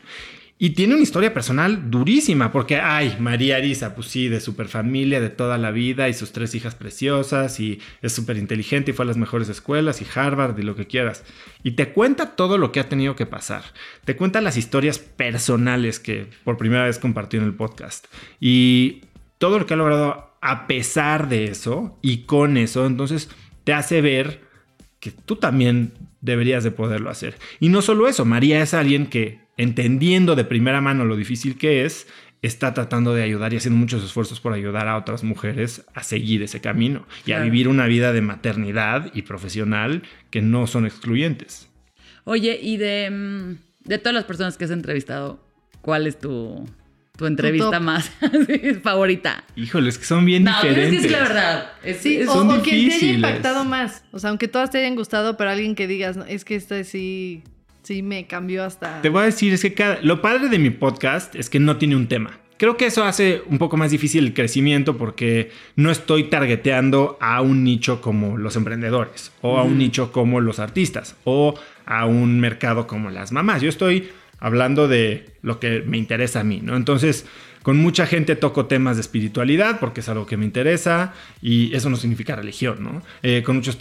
Y 0.61 0.71
tiene 0.71 0.95
una 0.95 1.05
historia 1.05 1.33
personal 1.33 1.89
durísima, 1.89 2.51
porque, 2.51 2.77
ay, 2.77 3.17
María 3.21 3.57
Arisa, 3.57 3.95
pues 3.95 4.09
sí, 4.09 4.29
de 4.29 4.41
super 4.41 4.67
familia, 4.67 5.21
de 5.21 5.31
toda 5.31 5.57
la 5.57 5.71
vida, 5.71 6.09
y 6.09 6.15
sus 6.15 6.33
tres 6.33 6.53
hijas 6.57 6.75
preciosas, 6.75 7.61
y 7.61 7.79
es 8.03 8.13
súper 8.13 8.39
inteligente, 8.39 8.91
y 8.91 8.95
fue 8.95 9.05
a 9.05 9.07
las 9.07 9.17
mejores 9.17 9.49
escuelas, 9.49 10.03
y 10.03 10.07
Harvard, 10.13 10.59
y 10.59 10.63
lo 10.63 10.75
que 10.75 10.89
quieras. 10.89 11.25
Y 11.63 11.73
te 11.73 11.93
cuenta 11.93 12.35
todo 12.35 12.59
lo 12.59 12.73
que 12.73 12.81
ha 12.81 12.89
tenido 12.89 13.15
que 13.15 13.25
pasar. 13.25 13.63
Te 14.05 14.17
cuenta 14.17 14.41
las 14.41 14.57
historias 14.57 14.99
personales 14.99 16.01
que 16.01 16.27
por 16.43 16.57
primera 16.57 16.85
vez 16.85 16.99
compartió 16.99 17.39
en 17.39 17.47
el 17.47 17.55
podcast. 17.55 18.07
Y 18.41 19.03
todo 19.39 19.61
lo 19.61 19.67
que 19.67 19.75
ha 19.75 19.77
logrado 19.77 20.33
a 20.41 20.67
pesar 20.67 21.29
de 21.29 21.45
eso, 21.45 21.97
y 22.03 22.25
con 22.25 22.57
eso, 22.57 22.85
entonces 22.85 23.29
te 23.63 23.75
hace 23.75 24.01
ver 24.01 24.41
que 24.99 25.13
tú 25.13 25.37
también 25.37 25.93
deberías 26.21 26.65
de 26.65 26.73
poderlo 26.73 27.11
hacer. 27.11 27.37
Y 27.61 27.69
no 27.69 27.81
solo 27.81 28.09
eso, 28.09 28.25
María 28.25 28.61
es 28.61 28.75
alguien 28.75 29.07
que, 29.07 29.47
entendiendo 29.59 30.35
de 30.37 30.45
primera 30.45 30.81
mano 30.81 31.05
lo 31.05 31.17
difícil 31.17 31.59
que 31.59 31.85
es, 31.85 32.07
está 32.41 32.73
tratando 32.73 33.13
de 33.15 33.23
ayudar 33.25 33.53
y 33.53 33.57
haciendo 33.57 33.79
muchos 33.79 34.03
esfuerzos 34.05 34.41
por 34.41 34.53
ayudar 34.53 34.87
a 34.89 34.97
otras 34.97 35.25
mujeres 35.25 35.85
a 35.95 36.03
seguir 36.05 36.43
ese 36.43 36.61
camino 36.61 37.05
y 37.27 37.33
a 37.33 37.41
vivir 37.41 37.67
una 37.69 37.87
vida 37.87 38.13
de 38.13 38.21
maternidad 38.23 39.11
y 39.13 39.23
profesional 39.23 40.03
que 40.31 40.41
no 40.41 40.67
son 40.69 40.87
excluyentes. 40.87 41.69
Oye, 42.25 42.59
y 42.63 42.77
de, 42.77 43.11
mm, 43.11 43.89
de 43.89 43.99
todas 43.99 44.15
las 44.15 44.25
personas 44.25 44.57
que 44.57 44.65
has 44.67 44.71
entrevistado, 44.71 45.45
¿cuál 45.81 46.07
es 46.07 46.19
tu, 46.21 46.65
tu 47.17 47.27
entrevista 47.27 47.81
más 47.81 48.09
favorita? 48.85 49.43
Híjole, 49.57 49.89
es 49.89 49.99
que 49.99 50.05
son 50.05 50.25
bien 50.25 50.45
No, 50.45 50.53
tienes 50.61 50.77
que 50.77 50.91
diferentes. 50.91 51.03
decir 51.03 51.11
la 51.19 51.29
verdad. 51.29 51.73
Es- 51.83 51.97
Sí, 51.97 52.17
es- 52.19 52.29
o, 52.29 52.35
son 52.35 52.51
o 52.51 52.63
que 52.63 52.71
te 52.71 52.93
haya 52.95 53.13
impactado 53.15 53.65
más. 53.65 54.05
O 54.13 54.19
sea, 54.21 54.31
aunque 54.31 54.47
todas 54.47 54.71
te 54.71 54.79
hayan 54.79 54.95
gustado, 54.95 55.37
pero 55.37 55.51
alguien 55.51 55.75
que 55.75 55.89
digas, 55.89 56.17
"No, 56.17 56.25
es 56.25 56.45
que 56.45 56.55
esta 56.55 56.85
sí, 56.85 57.43
sí 57.89 58.03
me 58.03 58.27
cambió 58.27 58.65
hasta. 58.65 59.01
Te 59.01 59.09
voy 59.09 59.23
a 59.23 59.25
decir, 59.25 59.51
es 59.55 59.63
que 59.63 59.73
cada- 59.73 59.99
lo 60.03 60.21
padre 60.21 60.51
de 60.51 60.59
mi 60.59 60.69
podcast 60.69 61.35
es 61.35 61.49
que 61.49 61.59
no 61.59 61.79
tiene 61.79 61.97
un 61.97 62.07
tema. 62.07 62.39
Creo 62.59 62.77
que 62.77 62.85
eso 62.85 63.03
hace 63.05 63.41
un 63.47 63.57
poco 63.57 63.79
más 63.79 63.91
difícil 63.91 64.27
el 64.27 64.35
crecimiento 64.35 64.99
porque 64.99 65.51
no 65.75 65.91
estoy 65.91 66.25
targeteando 66.25 67.17
a 67.19 67.41
un 67.41 67.65
nicho 67.65 68.03
como 68.03 68.37
los 68.37 68.57
emprendedores 68.57 69.33
o 69.41 69.57
a 69.57 69.63
un 69.63 69.79
nicho 69.79 70.13
como 70.13 70.41
los 70.43 70.59
artistas 70.59 71.17
o 71.25 71.55
a 71.87 72.05
un 72.05 72.39
mercado 72.41 72.87
como 72.87 73.09
las 73.09 73.33
mamás. 73.33 73.63
Yo 73.63 73.71
estoy 73.71 74.09
hablando 74.39 74.87
de 74.87 75.25
lo 75.41 75.59
que 75.59 75.81
me 75.87 75.97
interesa 75.97 76.41
a 76.41 76.45
mí, 76.45 76.61
¿no? 76.63 76.77
Entonces, 76.77 77.25
con 77.63 77.79
mucha 77.79 78.07
gente 78.07 78.37
toco 78.37 78.67
temas 78.67 78.97
de 78.97 79.01
espiritualidad 79.01 79.81
porque 79.81 80.01
es 80.01 80.09
algo 80.11 80.27
que 80.27 80.37
me 80.37 80.45
interesa 80.45 81.15
y 81.41 81.75
eso 81.75 81.89
no 81.89 81.97
significa 81.97 82.37
religión, 82.37 82.83
¿no? 82.83 83.03
Eh, 83.23 83.43
con 83.47 83.57
muchas 83.57 83.79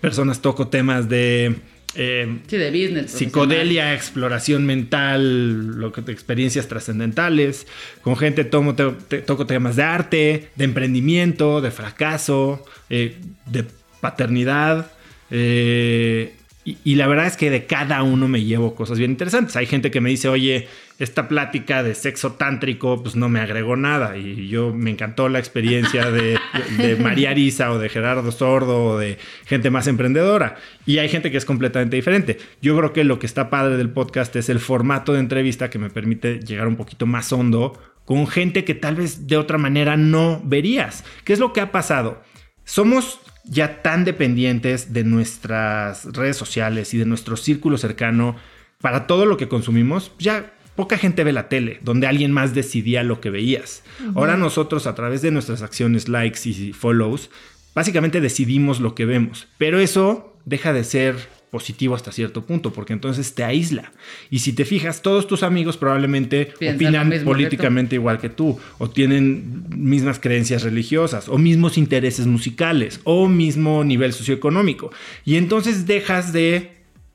personas 0.00 0.40
toco 0.40 0.68
temas 0.68 1.08
de... 1.08 1.56
eh, 1.96 2.38
sí, 2.46 2.56
de 2.56 2.70
business. 2.70 3.10
psicodelia, 3.12 3.94
exploración 3.94 4.66
mental, 4.66 5.78
lo 5.78 5.92
que, 5.92 6.02
experiencias 6.12 6.66
trascendentales. 6.68 7.66
Con 8.02 8.16
gente 8.16 8.44
tomo, 8.44 8.74
te- 8.74 8.92
te- 9.08 9.22
toco 9.22 9.46
temas 9.46 9.76
de 9.76 9.82
arte, 9.82 10.48
de 10.56 10.64
emprendimiento, 10.64 11.60
de 11.60 11.70
fracaso, 11.70 12.64
eh, 12.90 13.16
de 13.46 13.64
paternidad. 14.00 14.90
eh, 15.30 16.34
y, 16.64 16.78
y 16.84 16.94
la 16.94 17.06
verdad 17.06 17.26
es 17.26 17.36
que 17.36 17.50
de 17.50 17.66
cada 17.66 18.02
uno 18.02 18.28
me 18.28 18.42
llevo 18.42 18.74
cosas 18.74 18.98
bien 18.98 19.10
interesantes. 19.10 19.56
Hay 19.56 19.66
gente 19.66 19.90
que 19.90 20.00
me 20.00 20.10
dice, 20.10 20.28
oye, 20.28 20.68
esta 20.98 21.28
plática 21.28 21.82
de 21.82 21.94
sexo 21.94 22.32
tántrico, 22.32 23.02
pues 23.02 23.16
no 23.16 23.28
me 23.28 23.40
agregó 23.40 23.76
nada. 23.76 24.16
Y 24.16 24.48
yo 24.48 24.72
me 24.72 24.90
encantó 24.90 25.28
la 25.28 25.38
experiencia 25.38 26.10
de, 26.10 26.38
de 26.78 26.96
María 26.96 27.30
Arisa 27.30 27.72
o 27.72 27.78
de 27.78 27.88
Gerardo 27.88 28.30
Sordo 28.32 28.84
o 28.84 28.98
de 28.98 29.18
gente 29.46 29.70
más 29.70 29.86
emprendedora. 29.86 30.56
Y 30.86 30.98
hay 30.98 31.08
gente 31.08 31.30
que 31.30 31.36
es 31.36 31.44
completamente 31.44 31.96
diferente. 31.96 32.38
Yo 32.62 32.76
creo 32.76 32.92
que 32.92 33.04
lo 33.04 33.18
que 33.18 33.26
está 33.26 33.50
padre 33.50 33.76
del 33.76 33.90
podcast 33.90 34.34
es 34.36 34.48
el 34.48 34.60
formato 34.60 35.12
de 35.12 35.20
entrevista 35.20 35.70
que 35.70 35.78
me 35.78 35.90
permite 35.90 36.40
llegar 36.40 36.68
un 36.68 36.76
poquito 36.76 37.06
más 37.06 37.32
hondo 37.32 37.78
con 38.04 38.26
gente 38.26 38.64
que 38.64 38.74
tal 38.74 38.96
vez 38.96 39.26
de 39.26 39.36
otra 39.36 39.58
manera 39.58 39.96
no 39.96 40.40
verías. 40.44 41.04
¿Qué 41.24 41.32
es 41.32 41.38
lo 41.38 41.52
que 41.52 41.60
ha 41.60 41.72
pasado? 41.72 42.22
Somos 42.64 43.20
ya 43.44 43.82
tan 43.82 44.04
dependientes 44.04 44.92
de 44.92 45.04
nuestras 45.04 46.04
redes 46.06 46.36
sociales 46.36 46.94
y 46.94 46.98
de 46.98 47.06
nuestro 47.06 47.36
círculo 47.36 47.78
cercano 47.78 48.36
para 48.80 49.06
todo 49.06 49.26
lo 49.26 49.36
que 49.36 49.48
consumimos, 49.48 50.12
ya 50.18 50.52
poca 50.76 50.98
gente 50.98 51.24
ve 51.24 51.32
la 51.32 51.48
tele, 51.48 51.78
donde 51.82 52.06
alguien 52.06 52.32
más 52.32 52.54
decidía 52.54 53.02
lo 53.02 53.20
que 53.20 53.30
veías. 53.30 53.82
Ahora 54.14 54.36
nosotros 54.36 54.86
a 54.86 54.94
través 54.94 55.22
de 55.22 55.30
nuestras 55.30 55.62
acciones, 55.62 56.08
likes 56.08 56.48
y 56.48 56.72
follows, 56.72 57.30
básicamente 57.74 58.20
decidimos 58.20 58.80
lo 58.80 58.94
que 58.94 59.06
vemos, 59.06 59.48
pero 59.58 59.78
eso 59.78 60.36
deja 60.44 60.72
de 60.72 60.84
ser 60.84 61.16
positivo 61.54 61.94
hasta 61.94 62.10
cierto 62.10 62.44
punto, 62.44 62.72
porque 62.72 62.92
entonces 62.92 63.32
te 63.32 63.44
aísla. 63.44 63.92
Y 64.28 64.40
si 64.40 64.54
te 64.54 64.64
fijas, 64.64 65.02
todos 65.02 65.28
tus 65.28 65.44
amigos 65.44 65.76
probablemente 65.76 66.52
Piensan 66.58 66.74
opinan 66.74 67.08
mismo 67.08 67.30
políticamente 67.30 67.94
igual 67.94 68.18
que 68.18 68.28
tú, 68.28 68.58
o 68.78 68.90
tienen 68.90 69.66
mismas 69.68 70.18
creencias 70.18 70.64
religiosas, 70.64 71.28
o 71.28 71.38
mismos 71.38 71.78
intereses 71.78 72.26
musicales, 72.26 73.00
o 73.04 73.28
mismo 73.28 73.84
nivel 73.84 74.12
socioeconómico. 74.12 74.90
Y 75.24 75.36
entonces 75.36 75.86
dejas 75.86 76.32
de 76.32 76.72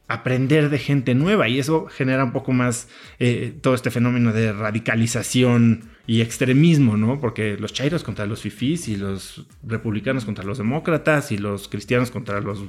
aprender 0.07 0.69
de 0.69 0.79
gente 0.79 1.15
nueva 1.15 1.49
y 1.49 1.59
eso 1.59 1.87
genera 1.87 2.23
un 2.23 2.31
poco 2.31 2.53
más 2.53 2.87
eh, 3.19 3.53
todo 3.61 3.75
este 3.75 3.91
fenómeno 3.91 4.31
de 4.31 4.53
radicalización 4.53 5.81
y 6.07 6.21
extremismo, 6.21 6.95
¿no? 6.95 7.19
Porque 7.19 7.57
los 7.57 7.73
chairos 7.73 8.05
contra 8.05 8.25
los 8.25 8.39
fifís 8.39 8.87
y 8.87 8.95
los 8.95 9.45
republicanos 9.67 10.23
contra 10.23 10.45
los 10.45 10.59
demócratas 10.59 11.33
y 11.33 11.37
los 11.37 11.67
cristianos 11.67 12.09
contra 12.09 12.39
los 12.39 12.63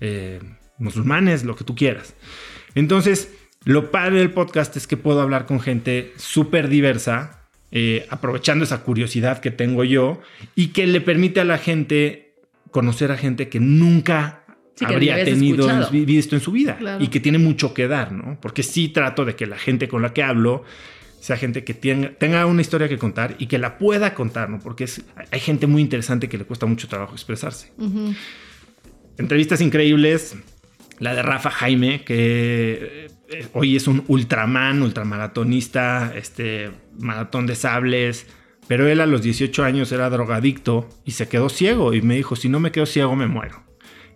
eh, 0.00 0.40
musulmanes, 0.82 1.44
lo 1.44 1.56
que 1.56 1.64
tú 1.64 1.74
quieras. 1.74 2.14
Entonces, 2.74 3.30
lo 3.64 3.90
padre 3.90 4.18
del 4.18 4.30
podcast 4.32 4.76
es 4.76 4.86
que 4.86 4.96
puedo 4.96 5.20
hablar 5.20 5.46
con 5.46 5.60
gente 5.60 6.12
súper 6.16 6.68
diversa, 6.68 7.42
eh, 7.70 8.06
aprovechando 8.10 8.64
esa 8.64 8.82
curiosidad 8.82 9.38
que 9.40 9.50
tengo 9.50 9.84
yo 9.84 10.20
y 10.54 10.68
que 10.68 10.86
le 10.86 11.00
permite 11.00 11.40
a 11.40 11.44
la 11.44 11.58
gente 11.58 12.34
conocer 12.70 13.12
a 13.12 13.16
gente 13.16 13.48
que 13.48 13.60
nunca 13.60 14.38
Sí, 14.74 14.86
que 14.86 14.94
habría 14.94 15.22
tenido 15.22 15.68
en, 15.70 16.06
visto 16.06 16.34
en 16.34 16.40
su 16.40 16.50
vida 16.50 16.76
Claro. 16.78 17.04
y 17.04 17.08
que 17.08 17.20
tiene 17.20 17.36
mucho 17.38 17.74
que 17.74 17.86
dar, 17.88 18.10
¿no? 18.10 18.38
Porque 18.40 18.62
sí 18.62 18.88
trato 18.88 19.24
de 19.26 19.36
que 19.36 19.46
la 19.46 19.58
gente 19.58 19.86
con 19.86 20.00
la 20.00 20.14
que 20.14 20.22
hablo 20.22 20.64
sea 21.20 21.36
gente 21.36 21.62
que 21.62 21.74
tenga, 21.74 22.10
tenga 22.14 22.46
una 22.46 22.62
historia 22.62 22.88
que 22.88 22.96
contar 22.98 23.36
y 23.38 23.46
que 23.46 23.58
la 23.58 23.76
pueda 23.78 24.14
contar, 24.14 24.48
¿no? 24.50 24.58
Porque 24.60 24.84
es- 24.84 25.02
hay 25.30 25.40
gente 25.40 25.66
muy 25.66 25.82
interesante 25.82 26.28
que 26.28 26.38
le 26.38 26.44
cuesta 26.44 26.64
mucho 26.66 26.88
trabajo 26.88 27.12
expresarse. 27.12 27.70
Entrevistas 29.18 29.60
increíbles. 29.60 30.36
La 31.02 31.16
de 31.16 31.22
Rafa 31.22 31.50
Jaime, 31.50 32.04
que 32.04 33.08
eh, 33.28 33.46
hoy 33.54 33.74
es 33.74 33.88
un 33.88 34.04
ultraman, 34.06 34.82
ultramaratonista, 34.82 36.12
este, 36.14 36.70
maratón 36.96 37.48
de 37.48 37.56
sables. 37.56 38.28
Pero 38.68 38.86
él 38.86 39.00
a 39.00 39.06
los 39.06 39.20
18 39.20 39.64
años 39.64 39.90
era 39.90 40.08
drogadicto 40.10 40.88
y 41.04 41.10
se 41.10 41.26
quedó 41.26 41.48
ciego. 41.48 41.92
Y 41.92 42.02
me 42.02 42.14
dijo, 42.14 42.36
si 42.36 42.48
no 42.48 42.60
me 42.60 42.70
quedo 42.70 42.86
ciego, 42.86 43.16
me 43.16 43.26
muero. 43.26 43.64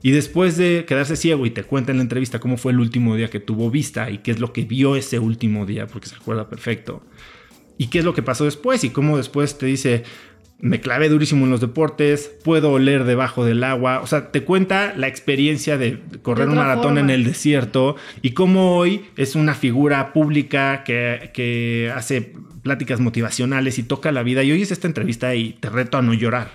Y 0.00 0.12
después 0.12 0.56
de 0.56 0.84
quedarse 0.86 1.16
ciego 1.16 1.44
y 1.44 1.50
te 1.50 1.64
cuenta 1.64 1.90
en 1.90 1.98
la 1.98 2.04
entrevista 2.04 2.38
cómo 2.38 2.56
fue 2.56 2.70
el 2.70 2.78
último 2.78 3.16
día 3.16 3.30
que 3.30 3.40
tuvo 3.40 3.68
vista 3.68 4.08
y 4.08 4.18
qué 4.18 4.30
es 4.30 4.38
lo 4.38 4.52
que 4.52 4.64
vio 4.64 4.94
ese 4.94 5.18
último 5.18 5.66
día, 5.66 5.88
porque 5.88 6.06
se 6.06 6.14
acuerda 6.14 6.48
perfecto. 6.48 7.02
Y 7.78 7.88
qué 7.88 7.98
es 7.98 8.04
lo 8.04 8.14
que 8.14 8.22
pasó 8.22 8.44
después 8.44 8.84
y 8.84 8.90
cómo 8.90 9.16
después 9.16 9.58
te 9.58 9.66
dice, 9.66 10.04
me 10.58 10.80
clavé 10.80 11.08
durísimo 11.08 11.44
en 11.44 11.50
los 11.50 11.60
deportes, 11.60 12.30
puedo 12.42 12.72
oler 12.72 13.04
debajo 13.04 13.44
del 13.44 13.62
agua. 13.62 14.00
O 14.00 14.06
sea, 14.06 14.30
te 14.32 14.42
cuenta 14.42 14.94
la 14.96 15.06
experiencia 15.06 15.76
de 15.76 16.00
correr 16.22 16.46
De 16.46 16.52
un 16.52 16.58
maratón 16.58 16.94
forma. 16.94 17.00
en 17.00 17.10
el 17.10 17.24
desierto 17.24 17.96
y 18.22 18.30
cómo 18.30 18.76
hoy 18.76 19.04
es 19.16 19.34
una 19.34 19.54
figura 19.54 20.12
pública 20.12 20.82
que, 20.84 21.30
que 21.34 21.92
hace 21.94 22.32
pláticas 22.62 23.00
motivacionales 23.00 23.78
y 23.78 23.82
toca 23.82 24.12
la 24.12 24.22
vida. 24.22 24.42
Y 24.42 24.52
hoy 24.52 24.62
es 24.62 24.72
esta 24.72 24.86
entrevista 24.86 25.34
y 25.34 25.52
te 25.54 25.68
reto 25.68 25.98
a 25.98 26.02
no 26.02 26.14
llorar. 26.14 26.50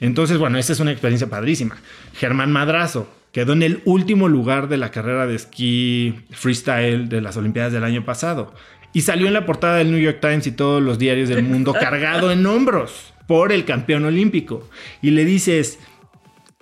Entonces, 0.00 0.38
bueno, 0.38 0.58
esa 0.58 0.72
es 0.72 0.80
una 0.80 0.92
experiencia 0.92 1.28
padrísima. 1.28 1.76
Germán 2.14 2.52
Madrazo 2.52 3.12
quedó 3.32 3.52
en 3.52 3.62
el 3.62 3.82
último 3.84 4.28
lugar 4.28 4.68
de 4.68 4.76
la 4.76 4.90
carrera 4.90 5.26
de 5.26 5.34
esquí 5.34 6.20
freestyle 6.30 7.08
de 7.08 7.20
las 7.20 7.36
Olimpiadas 7.36 7.72
del 7.72 7.84
año 7.84 8.04
pasado. 8.04 8.54
Y 8.92 9.02
salió 9.02 9.26
en 9.26 9.34
la 9.34 9.44
portada 9.46 9.76
del 9.76 9.90
New 9.90 10.00
York 10.00 10.18
Times 10.20 10.46
y 10.46 10.52
todos 10.52 10.82
los 10.82 10.98
diarios 10.98 11.28
del 11.28 11.42
mundo 11.42 11.72
cargado 11.78 12.30
en 12.32 12.44
hombros 12.46 13.12
por 13.26 13.52
el 13.52 13.64
campeón 13.64 14.04
olímpico. 14.04 14.68
Y 15.02 15.10
le 15.10 15.24
dices, 15.24 15.78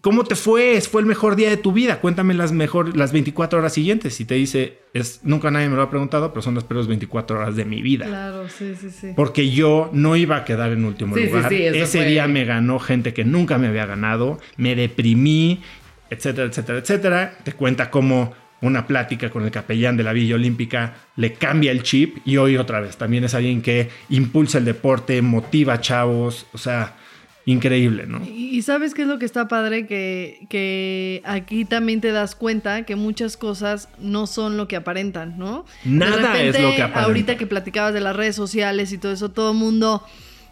¿Cómo 0.02 0.22
te 0.22 0.36
fue? 0.36 0.80
Fue 0.82 1.00
el 1.00 1.06
mejor 1.08 1.34
día 1.34 1.50
de 1.50 1.56
tu 1.56 1.72
vida. 1.72 1.98
Cuéntame 2.00 2.32
las 2.32 2.52
mejor, 2.52 2.96
las 2.96 3.12
24 3.12 3.58
horas 3.58 3.72
siguientes. 3.72 4.20
Y 4.20 4.24
te 4.24 4.36
dice, 4.36 4.78
es, 4.94 5.18
nunca 5.24 5.50
nadie 5.50 5.68
me 5.68 5.74
lo 5.74 5.82
ha 5.82 5.90
preguntado, 5.90 6.32
pero 6.32 6.42
son 6.42 6.54
las 6.54 6.62
peores 6.62 6.86
24 6.86 7.36
horas 7.40 7.56
de 7.56 7.64
mi 7.64 7.82
vida. 7.82 8.06
Claro, 8.06 8.48
sí, 8.48 8.74
sí, 8.80 8.90
sí. 8.90 9.08
Porque 9.16 9.50
yo 9.50 9.90
no 9.92 10.14
iba 10.14 10.36
a 10.36 10.44
quedar 10.44 10.70
en 10.70 10.84
último 10.84 11.16
Sí, 11.16 11.22
sí, 11.22 11.26
lugar. 11.28 11.48
sí, 11.48 11.60
eso 11.60 11.76
Ese 11.78 11.98
fue- 11.98 12.06
día 12.08 12.28
me 12.28 12.44
ganó 12.44 12.78
gente 12.78 13.12
que 13.14 13.24
nunca 13.24 13.58
me 13.58 13.66
había 13.66 13.84
ganado. 13.84 14.38
Me 14.56 14.76
deprimí, 14.76 15.60
etcétera, 16.08 16.46
etcétera, 16.46 16.78
etcétera. 16.78 17.38
Te 17.42 17.52
cuenta 17.54 17.90
cómo 17.90 18.32
una 18.60 18.86
plática 18.86 19.30
con 19.30 19.44
el 19.44 19.50
capellán 19.50 19.96
de 19.96 20.02
la 20.02 20.12
Villa 20.12 20.34
Olímpica 20.34 20.94
le 21.16 21.34
cambia 21.34 21.72
el 21.72 21.82
chip 21.82 22.18
y 22.24 22.36
hoy 22.38 22.56
otra 22.56 22.80
vez. 22.80 22.96
También 22.96 23.24
es 23.24 23.34
alguien 23.34 23.62
que 23.62 23.90
impulsa 24.08 24.58
el 24.58 24.64
deporte, 24.64 25.20
motiva 25.22 25.74
a 25.74 25.80
chavos. 25.80 26.46
O 26.52 26.58
sea, 26.58 26.94
increíble, 27.46 28.06
¿no? 28.06 28.20
Y 28.26 28.60
sabes 28.62 28.92
qué 28.92 29.02
es 29.02 29.08
lo 29.08 29.18
que 29.18 29.24
está 29.24 29.46
padre, 29.46 29.86
que, 29.86 30.46
que 30.50 31.22
aquí 31.24 31.64
también 31.64 32.00
te 32.00 32.10
das 32.10 32.34
cuenta 32.34 32.82
que 32.82 32.96
muchas 32.96 33.36
cosas 33.36 33.88
no 33.98 34.26
son 34.26 34.56
lo 34.56 34.66
que 34.68 34.76
aparentan, 34.76 35.38
¿no? 35.38 35.64
Nada 35.84 36.40
es 36.40 36.60
lo 36.60 36.70
que 36.70 36.82
aparenta. 36.82 37.04
Ahorita 37.04 37.36
que 37.36 37.46
platicabas 37.46 37.94
de 37.94 38.00
las 38.00 38.16
redes 38.16 38.34
sociales 38.34 38.92
y 38.92 38.98
todo 38.98 39.12
eso, 39.12 39.30
todo 39.30 39.52
el 39.52 39.58
mundo 39.58 40.04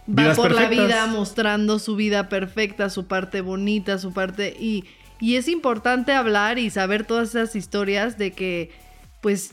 va 0.08 0.22
Vidas 0.22 0.36
por 0.36 0.52
la 0.52 0.68
vida 0.68 1.06
mostrando 1.08 1.80
su 1.80 1.96
vida 1.96 2.28
perfecta, 2.28 2.88
su 2.88 3.06
parte 3.06 3.40
bonita, 3.40 3.98
su 3.98 4.12
parte... 4.12 4.56
Y, 4.58 4.84
y 5.20 5.36
es 5.36 5.48
importante 5.48 6.12
hablar 6.12 6.58
y 6.58 6.70
saber 6.70 7.04
todas 7.04 7.30
esas 7.30 7.56
historias 7.56 8.18
de 8.18 8.32
que, 8.32 8.70
pues, 9.20 9.52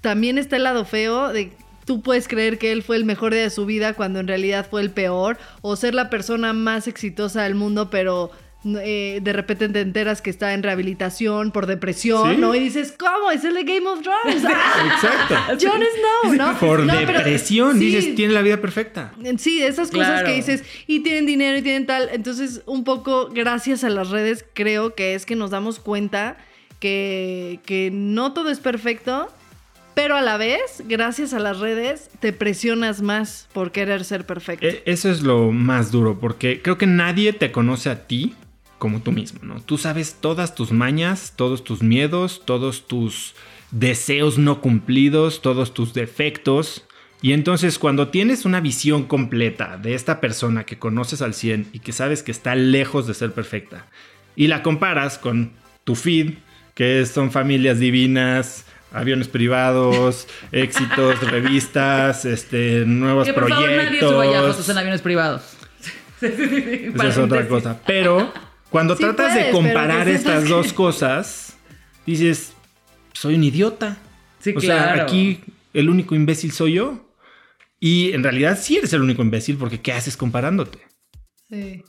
también 0.00 0.38
está 0.38 0.56
el 0.56 0.64
lado 0.64 0.84
feo 0.84 1.32
de 1.32 1.52
tú 1.84 2.02
puedes 2.02 2.28
creer 2.28 2.58
que 2.58 2.72
él 2.72 2.82
fue 2.82 2.96
el 2.96 3.04
mejor 3.04 3.32
día 3.32 3.42
de 3.42 3.50
su 3.50 3.66
vida 3.66 3.94
cuando 3.94 4.20
en 4.20 4.28
realidad 4.28 4.66
fue 4.68 4.82
el 4.82 4.90
peor, 4.90 5.38
o 5.62 5.76
ser 5.76 5.94
la 5.94 6.10
persona 6.10 6.52
más 6.52 6.86
exitosa 6.88 7.42
del 7.42 7.54
mundo, 7.54 7.90
pero 7.90 8.30
eh, 8.64 9.18
de 9.22 9.32
repente 9.32 9.68
te 9.68 9.80
enteras 9.80 10.22
que 10.22 10.30
está 10.30 10.54
en 10.54 10.62
rehabilitación 10.62 11.50
por 11.50 11.66
depresión, 11.66 12.34
Sí. 12.36 12.40
¿no? 12.40 12.54
Y 12.54 12.60
dices, 12.60 12.94
¿cómo? 12.98 13.30
Es 13.32 13.44
el 13.44 13.54
de 13.54 13.64
Game 13.64 13.86
of 13.88 14.02
Thrones. 14.02 14.44
¡Ah! 14.46 14.92
Exacto. 14.94 15.34
Jon 15.68 15.80
Snow, 15.80 16.34
¿no? 16.34 16.58
Por 16.58 16.80
No, 16.80 16.92
pero 17.06 17.18
depresión, 17.18 17.78
sí, 17.78 17.86
dices, 17.86 18.14
tiene 18.14 18.32
la 18.34 18.42
vida 18.42 18.60
perfecta. 18.60 19.12
Sí, 19.38 19.62
esas 19.62 19.90
cosas 19.90 20.06
Claro. 20.08 20.26
que 20.26 20.34
dices, 20.34 20.62
y 20.86 21.00
tienen 21.00 21.26
dinero 21.26 21.58
y 21.58 21.62
tienen 21.62 21.86
tal. 21.86 22.08
Entonces, 22.12 22.62
un 22.66 22.84
poco 22.84 23.28
gracias 23.32 23.82
a 23.84 23.88
las 23.88 24.10
redes, 24.10 24.44
creo 24.54 24.94
que 24.94 25.14
es 25.14 25.26
que 25.26 25.34
nos 25.36 25.50
damos 25.50 25.80
cuenta 25.80 26.36
que, 26.78 27.60
que 27.66 27.90
no 27.92 28.32
todo 28.32 28.50
es 28.50 28.60
perfecto, 28.60 29.28
pero 29.94 30.16
a 30.16 30.22
la 30.22 30.36
vez, 30.38 30.82
gracias 30.86 31.34
a 31.34 31.38
las 31.38 31.58
redes, 31.60 32.08
te 32.20 32.32
presionas 32.32 33.02
más 33.02 33.48
por 33.52 33.72
querer 33.72 34.04
ser 34.04 34.24
perfecto. 34.24 34.66
E- 34.66 34.82
Eso 34.86 35.10
es 35.10 35.22
lo 35.22 35.52
más 35.52 35.90
duro, 35.92 36.18
porque 36.18 36.62
creo 36.62 36.78
que 36.78 36.86
nadie 36.86 37.32
te 37.32 37.52
conoce 37.52 37.90
a 37.90 38.06
ti 38.06 38.34
como 38.82 39.00
tú 39.00 39.12
mismo, 39.12 39.38
¿no? 39.44 39.60
Tú 39.60 39.78
sabes 39.78 40.16
todas 40.20 40.56
tus 40.56 40.72
mañas, 40.72 41.34
todos 41.36 41.62
tus 41.62 41.84
miedos, 41.84 42.42
todos 42.44 42.88
tus 42.88 43.36
deseos 43.70 44.38
no 44.38 44.60
cumplidos, 44.60 45.40
todos 45.40 45.72
tus 45.72 45.94
defectos. 45.94 46.84
Y 47.20 47.32
entonces 47.32 47.78
cuando 47.78 48.08
tienes 48.08 48.44
una 48.44 48.60
visión 48.60 49.04
completa 49.04 49.76
de 49.76 49.94
esta 49.94 50.20
persona 50.20 50.64
que 50.64 50.80
conoces 50.80 51.22
al 51.22 51.32
100 51.32 51.68
y 51.72 51.78
que 51.78 51.92
sabes 51.92 52.24
que 52.24 52.32
está 52.32 52.56
lejos 52.56 53.06
de 53.06 53.14
ser 53.14 53.30
perfecta, 53.30 53.86
y 54.34 54.48
la 54.48 54.64
comparas 54.64 55.16
con 55.16 55.52
tu 55.84 55.94
feed, 55.94 56.38
que 56.74 57.06
son 57.06 57.30
familias 57.30 57.78
divinas, 57.78 58.66
aviones 58.92 59.28
privados, 59.28 60.26
éxitos, 60.50 61.20
revistas, 61.30 62.24
este, 62.24 62.84
nuevos 62.84 63.28
Que 63.28 63.32
por 63.32 63.48
favor 63.48 63.70
nadie 63.70 64.00
suba 64.00 64.24
ya 64.24 64.30
proyectos. 64.32 64.56
fotos 64.56 64.68
en 64.70 64.78
aviones 64.78 65.02
privados. 65.02 65.42
Esa 66.20 67.06
es 67.06 67.18
otra 67.18 67.46
cosa. 67.46 67.78
Pero 67.86 68.32
cuando 68.72 68.96
Sí 68.96 69.02
tratas 69.02 69.32
puedes, 69.32 69.46
de 69.46 69.52
comparar 69.52 70.08
estas 70.08 70.48
dos 70.48 70.72
cosas, 70.72 71.58
dices, 72.06 72.54
soy 73.12 73.34
un 73.34 73.44
idiota. 73.44 73.98
Sí, 74.40 74.54
o 74.56 74.60
sea, 74.60 74.94
aquí 74.94 75.40
el 75.74 75.90
único 75.90 76.14
imbécil 76.14 76.52
soy 76.52 76.72
yo. 76.74 77.14
Y 77.78 78.12
en 78.12 78.22
realidad 78.22 78.58
sí 78.60 78.78
eres 78.78 78.92
el 78.94 79.02
único 79.02 79.22
imbécil 79.22 79.56
porque 79.56 79.80
¿qué 79.80 79.92
haces 79.92 80.16
comparándote? 80.16 80.78
Sí. 81.50 81.82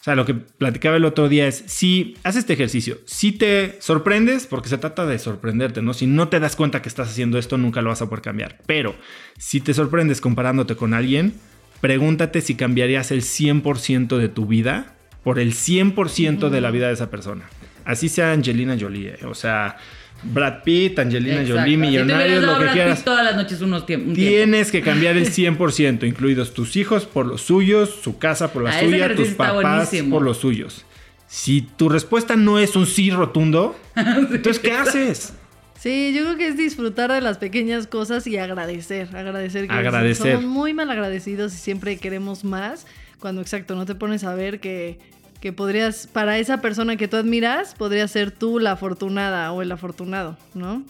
O 0.00 0.04
sea, 0.04 0.14
lo 0.14 0.24
que 0.24 0.34
platicaba 0.34 0.96
el 0.96 1.04
otro 1.04 1.28
día 1.28 1.48
es, 1.48 1.64
si 1.66 2.14
haces 2.22 2.40
este 2.40 2.52
ejercicio, 2.52 2.98
si 3.04 3.32
te 3.32 3.76
sorprendes, 3.80 4.46
porque 4.46 4.68
se 4.68 4.78
trata 4.78 5.06
de 5.06 5.18
sorprenderte, 5.18 5.82
¿no? 5.82 5.92
Si 5.92 6.06
no 6.06 6.28
te 6.28 6.38
das 6.38 6.54
cuenta 6.54 6.82
que 6.82 6.88
estás 6.88 7.08
haciendo 7.08 7.36
esto, 7.36 7.58
nunca 7.58 7.82
lo 7.82 7.88
vas 7.88 8.00
a 8.00 8.08
poder 8.08 8.22
cambiar. 8.22 8.58
Pero 8.66 8.94
si 9.38 9.60
te 9.60 9.74
sorprendes 9.74 10.20
comparándote 10.20 10.76
con 10.76 10.94
alguien, 10.94 11.34
pregúntate 11.80 12.42
si 12.42 12.54
cambiarías 12.54 13.10
el 13.10 13.22
100% 13.22 14.18
de 14.18 14.28
tu 14.28 14.46
vida 14.46 14.97
por 15.24 15.38
el 15.38 15.52
100% 15.54 16.48
de 16.48 16.60
la 16.60 16.70
vida 16.70 16.88
de 16.88 16.94
esa 16.94 17.10
persona. 17.10 17.44
Así 17.84 18.08
sea 18.08 18.32
Angelina 18.32 18.76
Jolie, 18.78 19.08
¿eh? 19.14 19.18
o 19.26 19.34
sea, 19.34 19.76
Brad 20.22 20.62
Pitt, 20.64 20.98
Angelina 20.98 21.40
Exacto. 21.42 21.60
Jolie, 21.62 21.76
millonarios, 21.76 22.42
lo 22.42 22.52
que 22.54 22.58
Brad 22.64 22.66
Pitt 22.66 22.72
quieras. 22.74 23.04
todas 23.04 23.24
las 23.24 23.36
noches 23.36 23.60
unos 23.62 23.86
tiemp- 23.86 24.08
un 24.08 24.14
tiempo. 24.14 24.14
Tienes 24.14 24.70
que 24.70 24.82
cambiar 24.82 25.16
el 25.16 25.26
100%, 25.32 26.06
incluidos 26.06 26.52
tus 26.54 26.76
hijos 26.76 27.06
por 27.06 27.24
los 27.26 27.42
suyos, 27.42 27.98
su 28.02 28.18
casa 28.18 28.52
por 28.52 28.62
la 28.64 28.70
Ah, 28.70 28.80
suya, 28.80 29.14
tus 29.14 29.28
está 29.28 29.48
papás 29.54 29.62
buenísimo. 29.90 30.16
por 30.16 30.22
los 30.24 30.36
suyos. 30.38 30.84
Si 31.26 31.60
tu 31.62 31.88
respuesta 31.88 32.36
no 32.36 32.58
es 32.58 32.74
un 32.76 32.86
sí 32.86 33.10
rotundo, 33.10 33.78
entonces 33.96 34.58
¿qué 34.58 34.72
haces? 34.72 35.34
Sí, 35.78 36.12
yo 36.14 36.24
creo 36.24 36.36
que 36.36 36.48
es 36.48 36.56
disfrutar 36.56 37.12
de 37.12 37.20
las 37.20 37.38
pequeñas 37.38 37.86
cosas 37.86 38.26
y 38.26 38.36
agradecer, 38.36 39.08
agradecer. 39.14 39.68
que 39.68 39.72
Agradecer. 39.72 40.32
Somos 40.36 40.50
muy 40.50 40.74
mal 40.74 40.90
agradecidos 40.90 41.54
y 41.54 41.56
siempre 41.58 41.96
queremos 41.98 42.44
más. 42.44 42.86
Cuando, 43.20 43.40
exacto, 43.40 43.74
no 43.74 43.84
te 43.86 43.94
pones 43.94 44.24
a 44.24 44.34
ver 44.34 44.60
que, 44.60 44.98
que 45.40 45.52
podrías, 45.52 46.06
para 46.06 46.38
esa 46.38 46.60
persona 46.60 46.96
que 46.96 47.08
tú 47.08 47.16
admiras, 47.16 47.74
podría 47.74 48.06
ser 48.08 48.30
tú 48.30 48.58
la 48.58 48.72
afortunada 48.72 49.52
o 49.52 49.62
el 49.62 49.72
afortunado, 49.72 50.36
¿no? 50.54 50.84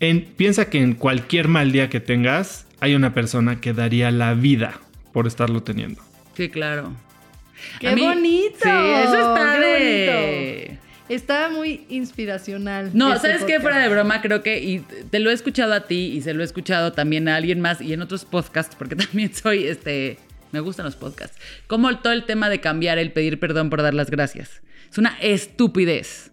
En- 0.00 0.24
piensa 0.24 0.68
que 0.68 0.80
en 0.82 0.94
cualquier 0.94 1.48
mal 1.48 1.72
día 1.72 1.88
que 1.88 2.00
tengas, 2.00 2.66
hay 2.80 2.94
una 2.94 3.14
persona 3.14 3.60
que 3.60 3.72
daría 3.72 4.10
la 4.10 4.34
vida 4.34 4.80
por 5.12 5.26
estarlo 5.26 5.62
teniendo. 5.62 6.02
Sí, 6.36 6.48
claro. 6.48 6.92
¡Qué 7.80 7.88
A 7.88 7.94
mí- 7.94 8.02
bonito! 8.02 8.56
Sí, 8.62 8.68
eso 9.04 9.34
está 9.34 9.54
¡Qué 9.54 9.60
de... 9.60 10.56
bonito! 10.66 10.82
Está 11.08 11.50
muy 11.50 11.84
inspiracional. 11.90 12.90
No, 12.94 13.12
este 13.14 13.28
¿sabes 13.28 13.44
qué? 13.44 13.54
podcast. 13.54 13.62
Fuera 13.62 13.78
de 13.78 13.88
broma, 13.88 14.22
creo 14.22 14.42
que, 14.42 14.60
y 14.62 14.78
te 15.10 15.18
lo 15.18 15.30
he 15.30 15.34
escuchado 15.34 15.74
a 15.74 15.82
ti 15.86 16.12
y 16.14 16.22
se 16.22 16.32
lo 16.32 16.42
he 16.42 16.44
escuchado 16.44 16.92
también 16.92 17.28
a 17.28 17.36
alguien 17.36 17.60
más 17.60 17.80
y 17.80 17.92
en 17.92 18.00
otros 18.02 18.24
podcasts, 18.24 18.74
porque 18.76 18.96
también 18.96 19.32
soy, 19.34 19.64
este, 19.66 20.18
me 20.52 20.60
gustan 20.60 20.84
los 20.86 20.96
podcasts. 20.96 21.38
Como 21.66 21.98
todo 21.98 22.12
el 22.12 22.24
tema 22.24 22.48
de 22.48 22.60
cambiar 22.60 22.98
el 22.98 23.12
pedir 23.12 23.40
perdón 23.40 23.70
por 23.70 23.82
dar 23.82 23.94
las 23.94 24.10
gracias. 24.10 24.62
Es 24.90 24.98
una 24.98 25.16
estupidez. 25.20 26.30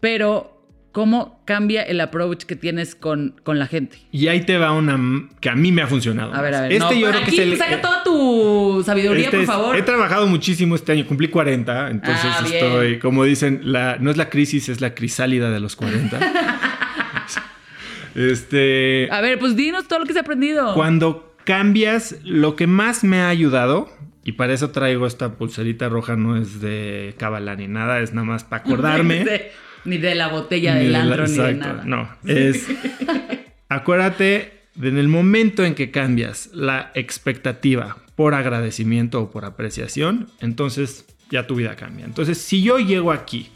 Pero, 0.00 0.64
¿cómo 0.92 1.42
cambia 1.44 1.82
el 1.82 2.00
approach 2.00 2.44
que 2.44 2.56
tienes 2.56 2.94
con, 2.94 3.34
con 3.44 3.58
la 3.58 3.66
gente? 3.66 3.98
Y 4.10 4.28
ahí 4.28 4.42
te 4.44 4.58
va 4.58 4.72
una 4.72 4.98
que 5.40 5.48
a 5.48 5.54
mí 5.54 5.70
me 5.72 5.82
ha 5.82 5.86
funcionado. 5.86 6.34
A 6.34 6.40
ver, 6.42 6.54
a 6.54 6.60
ver. 6.62 6.72
Este 6.72 6.84
no, 6.84 6.92
yo 6.92 7.08
creo 7.08 7.20
que 7.20 7.26
aquí, 7.26 7.36
es 7.40 7.46
el... 7.52 7.58
saca 7.58 7.74
eh, 7.74 7.78
toda 7.78 8.02
tu 8.04 8.82
sabiduría, 8.84 9.24
este 9.26 9.36
por 9.38 9.40
es- 9.42 9.46
favor. 9.46 9.76
He 9.76 9.82
trabajado 9.82 10.26
muchísimo 10.26 10.74
este 10.74 10.92
año, 10.92 11.06
cumplí 11.06 11.28
40, 11.28 11.90
entonces 11.90 12.24
Ah, 12.24 12.44
estoy, 12.44 12.98
como 12.98 13.24
dicen, 13.24 13.60
la, 13.64 13.96
no 13.98 14.10
es 14.10 14.16
la 14.16 14.28
crisis, 14.28 14.68
es 14.68 14.80
la 14.80 14.94
crisálida 14.94 15.50
de 15.50 15.60
los 15.60 15.76
40. 15.76 16.18
este, 18.14 19.08
A 19.10 19.20
ver, 19.20 19.38
pues 19.38 19.56
dinos 19.56 19.86
todo 19.88 20.00
lo 20.00 20.04
que 20.06 20.12
se 20.12 20.18
ha 20.18 20.22
aprendido. 20.22 20.74
cuando 20.74 21.31
cambias, 21.44 22.16
lo 22.24 22.56
que 22.56 22.66
más 22.66 23.04
me 23.04 23.18
ha 23.20 23.28
ayudado, 23.28 23.88
y 24.24 24.32
para 24.32 24.52
eso 24.52 24.70
traigo 24.70 25.06
esta 25.06 25.34
pulserita 25.34 25.88
roja, 25.88 26.16
no 26.16 26.36
es 26.36 26.60
de 26.60 27.14
cábala 27.18 27.56
ni 27.56 27.68
nada, 27.68 28.00
es 28.00 28.12
nada 28.14 28.26
más 28.26 28.44
para 28.44 28.62
acordarme. 28.64 29.24
Ni 29.84 29.98
de 29.98 30.14
la 30.14 30.28
botella 30.28 30.74
del 30.76 30.86
de 30.86 30.90
la- 30.92 31.00
antro, 31.02 31.26
ni 31.26 31.36
de 31.36 31.54
nada. 31.54 31.82
No, 31.84 32.08
es. 32.24 32.66
acuérdate 33.68 34.52
de 34.74 34.88
en 34.88 34.98
el 34.98 35.08
momento 35.08 35.64
en 35.64 35.74
que 35.74 35.90
cambias 35.90 36.50
la 36.52 36.90
expectativa 36.94 37.96
por 38.16 38.34
agradecimiento 38.34 39.20
o 39.22 39.30
por 39.30 39.44
apreciación, 39.44 40.28
entonces 40.40 41.06
ya 41.30 41.46
tu 41.46 41.56
vida 41.56 41.76
cambia. 41.76 42.04
Entonces, 42.04 42.38
si 42.38 42.62
yo 42.62 42.78
llego 42.78 43.10
aquí 43.12 43.48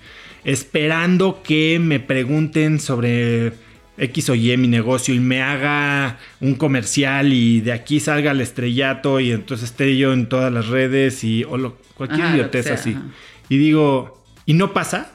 esperando 0.44 1.42
que 1.42 1.78
me 1.80 2.00
pregunten 2.00 2.80
sobre 2.80 3.52
X 3.98 4.30
o 4.30 4.34
Y 4.34 4.56
mi 4.56 4.68
negocio 4.68 5.14
y 5.14 5.20
me 5.20 5.42
haga 5.42 6.18
un 6.40 6.54
comercial 6.54 7.32
y 7.32 7.60
de 7.60 7.72
aquí 7.72 8.00
salga 8.00 8.32
el 8.32 8.40
estrellato 8.40 9.20
y 9.20 9.32
entonces 9.32 9.70
esté 9.70 9.96
yo 9.96 10.12
en 10.12 10.28
todas 10.28 10.52
las 10.52 10.66
redes 10.68 11.24
y 11.24 11.44
o 11.44 11.56
lo- 11.56 11.76
cualquier 11.94 12.22
Ajá, 12.26 12.34
idiotez 12.34 12.70
así. 12.70 12.90
ajá. 12.94 13.04
Y 13.48 13.56
digo, 13.58 14.22
y 14.44 14.54
no 14.54 14.72
pasa, 14.72 15.12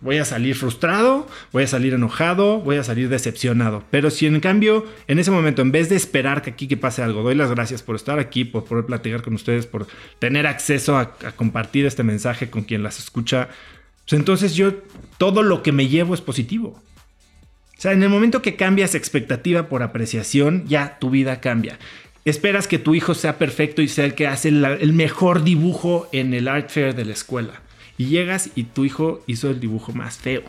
voy 0.00 0.18
a 0.18 0.24
salir 0.24 0.56
frustrado, 0.56 1.28
voy 1.52 1.62
a 1.62 1.66
salir 1.68 1.94
enojado, 1.94 2.58
voy 2.60 2.76
a 2.78 2.82
salir 2.82 3.08
decepcionado. 3.08 3.84
Pero 3.92 4.10
si 4.10 4.26
en 4.26 4.40
cambio, 4.40 4.84
en 5.06 5.18
ese 5.20 5.30
momento, 5.30 5.62
en 5.62 5.70
vez 5.70 5.88
de 5.88 5.94
esperar 5.96 6.42
que 6.42 6.50
aquí 6.50 6.66
que 6.66 6.76
pase 6.76 7.02
algo, 7.02 7.22
doy 7.22 7.36
las 7.36 7.50
gracias 7.50 7.82
por 7.84 7.94
estar 7.94 8.18
aquí, 8.18 8.44
por 8.44 8.64
poder 8.64 8.86
platicar 8.86 9.22
con 9.22 9.34
ustedes, 9.34 9.66
por 9.66 9.86
tener 10.18 10.46
acceso 10.48 10.96
a, 10.96 11.02
a 11.24 11.32
compartir 11.36 11.86
este 11.86 12.02
mensaje 12.02 12.50
con 12.50 12.62
quien 12.64 12.82
las 12.82 12.98
escucha, 12.98 13.48
pues 14.08 14.18
entonces 14.18 14.56
yo 14.56 14.72
todo 15.18 15.44
lo 15.44 15.62
que 15.62 15.70
me 15.70 15.86
llevo 15.86 16.14
es 16.14 16.20
positivo. 16.20 16.82
O 17.80 17.82
sea, 17.82 17.92
en 17.92 18.02
el 18.02 18.10
momento 18.10 18.42
que 18.42 18.56
cambias 18.56 18.94
expectativa 18.94 19.70
por 19.70 19.82
apreciación, 19.82 20.66
ya 20.68 20.98
tu 20.98 21.08
vida 21.08 21.40
cambia. 21.40 21.78
Esperas 22.26 22.68
que 22.68 22.78
tu 22.78 22.94
hijo 22.94 23.14
sea 23.14 23.38
perfecto 23.38 23.80
y 23.80 23.88
sea 23.88 24.04
el 24.04 24.14
que 24.14 24.26
hace 24.26 24.50
el 24.50 24.92
mejor 24.92 25.44
dibujo 25.44 26.06
en 26.12 26.34
el 26.34 26.46
art 26.46 26.68
fair 26.68 26.94
de 26.94 27.06
la 27.06 27.14
escuela. 27.14 27.62
Y 27.96 28.08
llegas 28.08 28.50
y 28.54 28.64
tu 28.64 28.84
hijo 28.84 29.24
hizo 29.26 29.48
el 29.48 29.60
dibujo 29.60 29.92
más 29.92 30.18
feo. 30.18 30.42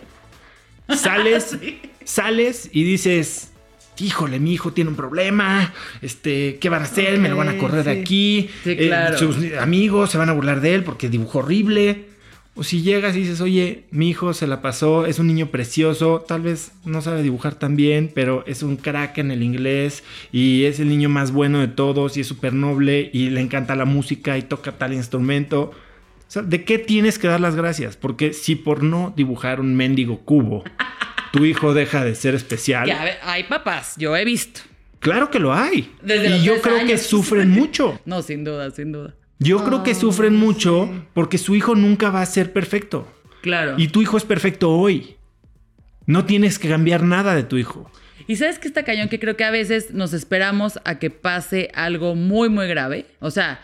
Sales, 0.90 1.58
sales 2.04 2.70
y 2.74 2.84
dices, 2.84 3.54
híjole, 3.98 4.42
mi 4.42 4.52
hijo 4.52 4.74
tiene 4.74 4.90
un 4.90 4.98
problema, 4.98 5.74
este, 6.02 6.58
¿qué 6.60 6.68
van 6.68 6.82
a 6.82 6.84
hacer? 6.84 7.18
Me 7.18 7.30
lo 7.30 7.38
van 7.38 7.48
a 7.48 7.58
correr 7.58 7.86
de 7.86 7.92
aquí. 7.92 8.50
Sí, 8.66 8.76
Eh, 8.78 8.92
sus 9.18 9.38
amigos 9.58 10.12
se 10.12 10.18
van 10.18 10.28
a 10.28 10.34
burlar 10.34 10.60
de 10.60 10.76
él 10.76 10.84
porque 10.84 11.08
dibujó 11.08 11.40
horrible. 11.40 12.11
O 12.54 12.64
si 12.64 12.82
llegas 12.82 13.16
y 13.16 13.20
dices, 13.20 13.40
oye, 13.40 13.86
mi 13.92 14.10
hijo 14.10 14.34
se 14.34 14.46
la 14.46 14.62
pasó, 14.62 15.06
es 15.06 15.20
un 15.20 15.28
niño 15.28 15.48
precioso, 15.48 16.26
tal 16.28 16.42
vez 16.42 16.74
no 16.84 17.02
sabe 17.02 17.24
dibujar 17.24 17.56
tan 17.56 17.78
bien, 17.78 18.12
pero 18.14 18.44
es 18.46 18.62
un 18.62 18.76
crack 18.76 19.20
en 19.20 19.32
el 19.32 19.42
inglés 19.42 20.04
y 20.34 20.66
es 20.66 20.82
el 20.82 20.90
niño 20.90 21.08
más 21.08 21.32
bueno 21.32 21.60
de 21.60 21.70
todos 21.70 22.18
y 22.18 22.22
es 22.22 22.28
súper 22.28 22.54
noble 22.54 23.10
y 23.14 23.30
le 23.30 23.40
encanta 23.40 23.76
la 23.76 23.86
música 23.86 24.38
y 24.38 24.42
toca 24.42 24.74
tal 24.74 24.94
instrumento. 24.94 25.72
O 26.32 26.34
sea, 26.34 26.42
¿de 26.42 26.66
qué 26.66 26.78
tienes 26.78 27.20
que 27.20 27.30
dar 27.30 27.40
las 27.40 27.56
gracias? 27.56 27.96
Porque 27.96 28.34
si 28.34 28.56
por 28.56 28.84
no 28.84 29.14
dibujar 29.16 29.62
un 29.62 29.76
mendigo 29.76 30.20
cubo, 30.20 30.66
tu 31.32 31.46
hijo 31.46 31.74
deja 31.74 32.04
de 32.04 32.16
ser 32.16 32.36
especial. 32.36 32.86
Que, 32.86 32.92
a 32.92 33.04
ver, 33.04 33.18
hay 33.24 33.44
papás, 33.46 33.96
yo 33.98 34.16
he 34.16 34.26
visto. 34.26 34.62
Claro 35.00 35.32
que 35.32 35.40
lo 35.40 35.54
hay. 35.54 35.92
Desde 36.02 36.38
y 36.38 36.44
yo 36.44 36.62
creo 36.62 36.86
que 36.86 36.98
sufren 36.98 37.50
mucho. 37.50 38.00
No, 38.06 38.22
sin 38.22 38.44
duda, 38.44 38.72
sin 38.72 38.92
duda. 38.92 39.16
Yo 39.44 39.64
creo 39.64 39.82
que 39.82 39.96
sufren 39.96 40.36
mucho 40.36 41.08
porque 41.16 41.40
su 41.40 41.56
hijo 41.56 41.74
nunca 41.74 42.12
va 42.12 42.22
a 42.22 42.26
ser 42.28 42.54
perfecto. 42.54 43.12
Claro. 43.42 43.74
Y 43.76 43.88
tu 43.88 44.04
hijo 44.04 44.16
es 44.16 44.24
perfecto 44.24 44.70
hoy. 44.70 45.16
No 46.06 46.26
tienes 46.26 46.60
que 46.60 46.70
cambiar 46.70 47.02
nada 47.02 47.34
de 47.34 47.42
tu 47.42 47.58
hijo. 47.58 47.90
Y 48.28 48.36
sabes 48.36 48.60
que 48.60 48.68
está 48.68 48.84
cañón 48.84 49.10
que 49.10 49.20
creo 49.20 49.36
que 49.36 49.44
a 49.44 49.50
veces 49.50 49.96
nos 49.96 50.14
esperamos 50.14 50.80
a 50.86 51.00
que 51.00 51.10
pase 51.10 51.72
algo 51.74 52.14
muy, 52.14 52.50
muy 52.50 52.68
grave. 52.68 53.08
O 53.20 53.32
sea, 53.32 53.62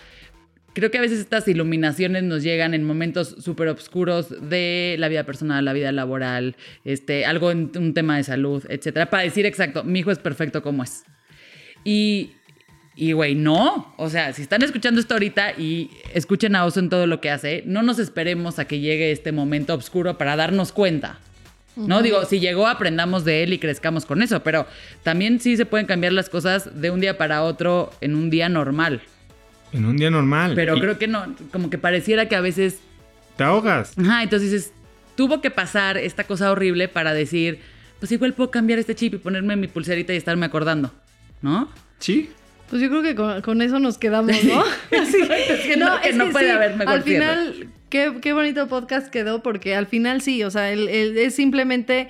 creo 0.74 0.90
que 0.90 0.98
a 0.98 1.02
veces 1.02 1.20
estas 1.20 1.48
iluminaciones 1.48 2.24
nos 2.24 2.42
llegan 2.42 2.74
en 2.74 2.84
momentos 2.84 3.36
súper 3.38 3.68
oscuros 3.68 4.50
de 4.50 4.96
la 4.98 5.10
vida 5.10 5.26
personal, 5.26 5.64
la 5.64 5.74
vida 5.74 5.92
laboral, 5.92 6.56
este, 6.86 7.24
algo 7.28 7.52
en 7.52 7.70
un 7.78 7.94
tema 7.94 8.18
de 8.18 8.24
salud, 8.24 8.64
etcétera, 8.68 9.12
para 9.12 9.22
decir 9.22 9.46
exacto, 9.46 9.84
mi 9.84 10.00
hijo 10.00 10.10
es 10.10 10.18
perfecto 10.18 10.64
como 10.64 10.84
es. 10.84 11.04
Y, 11.84 12.32
y 12.98 13.12
güey, 13.14 13.36
no. 13.36 13.94
O 13.98 14.10
sea, 14.10 14.34
si 14.34 14.42
están 14.42 14.64
escuchando 14.64 15.00
esto 15.00 15.14
ahorita 15.14 15.52
y 15.58 15.92
escuchen 16.14 16.56
a 16.56 16.66
Oso 16.66 16.80
en 16.80 16.90
todo 16.90 17.06
lo 17.08 17.22
que 17.22 17.30
hace, 17.30 17.64
no 17.66 17.84
nos 17.84 18.00
esperemos 18.00 18.58
a 18.60 18.66
que 18.66 18.80
llegue 18.80 19.12
este 19.12 19.32
momento 19.32 19.74
oscuro 19.76 20.18
para 20.18 20.36
darnos 20.36 20.72
cuenta. 20.72 21.20
No 21.76 22.02
digo, 22.02 22.26
si 22.26 22.40
llegó, 22.40 22.66
aprendamos 22.68 23.24
de 23.24 23.44
él 23.44 23.54
y 23.54 23.60
crezcamos 23.60 24.08
con 24.08 24.24
eso, 24.24 24.42
pero 24.42 24.66
también 25.04 25.40
sí 25.40 25.56
se 25.58 25.68
pueden 25.68 25.86
cambiar 25.86 26.12
las 26.12 26.28
cosas 26.28 26.82
de 26.82 26.90
un 26.90 27.00
día 27.00 27.20
para 27.20 27.44
otro 27.44 27.94
en 28.02 28.16
un 28.16 28.32
día 28.32 28.50
normal. 28.50 29.02
En 29.74 29.86
un 29.86 29.96
día 29.96 30.10
normal. 30.10 30.54
Pero 30.56 30.76
Y 30.78 30.82
creo 30.82 30.98
que 30.98 31.08
no, 31.08 31.36
como 31.52 31.70
que 31.70 31.78
pareciera 31.78 32.28
que 32.28 32.36
a 32.36 32.42
veces, 32.42 32.80
Te 33.36 33.44
ahogas. 33.44 33.94
ajá, 33.96 34.24
entonces 34.24 34.52
dices, 34.52 34.74
tuvo 35.16 35.40
que 35.40 35.52
pasar 35.52 35.98
esta 35.98 36.24
cosa 36.24 36.52
horrible 36.52 36.88
para 36.88 37.14
decir, 37.14 37.60
pues 38.00 38.12
igual 38.12 38.34
puedo 38.34 38.50
cambiar 38.50 38.80
este 38.80 38.96
chip 38.96 39.14
y 39.14 39.18
ponerme 39.20 39.56
mi 39.56 39.68
pulserita 39.68 40.14
y 40.16 40.18
estarme 40.18 40.48
acordando, 40.48 40.92
¿no? 41.44 41.70
Sí. 42.00 42.32
Pues 42.70 42.82
yo 42.82 42.90
creo 42.90 43.02
que 43.02 43.16
con, 43.16 43.42
con 43.42 43.62
eso 43.62 43.80
nos 43.80 43.98
quedamos, 43.98 44.44
¿no? 44.44 44.62
Así, 45.02 45.18
Es 45.50 45.60
que 45.66 45.78
no- 45.78 46.02
que 46.02 46.14
no 46.14 46.30
puede 46.30 46.52
haber 46.52 46.76
mejor 46.76 46.94
Al 46.96 47.02
final, 47.04 47.70
qué, 47.90 48.16
qué 48.22 48.34
bonito 48.34 48.68
podcast 48.68 49.08
quedó, 49.10 49.42
porque 49.42 49.76
al 49.76 49.88
final 49.88 50.22
sí, 50.22 50.44
o 50.44 50.52
sea, 50.52 50.72
el- 50.72 50.88
el- 50.90 51.18
es 51.18 51.34
simplemente 51.36 52.10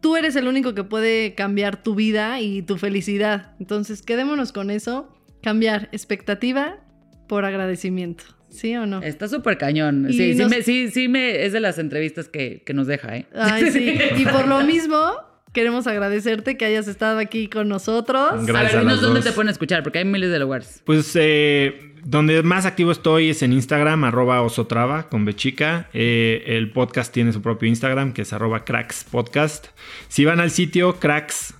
tú 0.00 0.16
eres 0.16 0.36
el 0.36 0.46
único 0.48 0.74
que 0.74 0.84
puede 0.84 1.34
cambiar 1.34 1.82
tu 1.82 1.94
vida 1.94 2.38
y 2.40 2.60
tu 2.62 2.76
felicidad. 2.76 3.52
Entonces, 3.58 4.02
quedémonos 4.02 4.52
con 4.52 4.70
eso. 4.70 5.10
Cambiar 5.42 5.88
expectativa 5.92 6.76
por 7.26 7.44
agradecimiento. 7.46 8.24
¿Sí 8.50 8.76
o 8.76 8.86
no? 8.86 9.02
Está 9.02 9.28
súper 9.28 9.58
cañón. 9.58 10.06
Sí, 10.10 10.34
sí, 10.34 10.44
me, 10.44 10.62
sí, 10.62 10.88
sí 10.90 11.08
me, 11.08 11.44
es 11.44 11.52
de 11.52 11.60
las 11.60 11.78
entrevistas 11.78 12.28
que, 12.28 12.62
que 12.64 12.72
nos 12.74 12.86
deja, 12.86 13.16
¿eh? 13.16 13.26
Ay, 13.34 13.70
sí. 13.70 13.94
Y 14.18 14.24
por 14.26 14.46
lo 14.46 14.60
mismo, 14.62 15.00
queremos 15.54 15.86
agradecerte 15.86 16.58
que 16.58 16.66
hayas 16.66 16.86
estado 16.88 17.18
aquí 17.18 17.48
con 17.48 17.68
nosotros. 17.68 18.44
Gracias 18.44 18.74
a 18.74 18.76
ver, 18.76 18.84
dinos 18.84 19.00
dónde 19.00 19.20
dos. 19.20 19.24
te 19.24 19.32
pueden 19.32 19.48
escuchar, 19.48 19.82
porque 19.82 20.00
hay 20.00 20.04
miles 20.04 20.30
de 20.30 20.38
lugares. 20.40 20.82
Pues 20.84 21.12
eh, 21.14 21.94
donde 22.04 22.42
más 22.42 22.66
activo 22.66 22.90
estoy 22.92 23.30
es 23.30 23.42
en 23.42 23.54
Instagram, 23.54 24.04
arroba 24.04 24.42
osotrava 24.42 25.08
con 25.08 25.24
bechica. 25.24 25.88
Eh, 25.94 26.42
el 26.48 26.70
podcast 26.72 27.14
tiene 27.14 27.32
su 27.32 27.40
propio 27.40 27.68
Instagram, 27.68 28.12
que 28.12 28.22
es 28.22 28.32
arroba 28.34 28.64
cracks 28.64 29.04
podcast. 29.04 29.68
Si 30.08 30.24
van 30.24 30.40
al 30.40 30.50
sitio 30.50 30.98
cracks, 30.98 31.54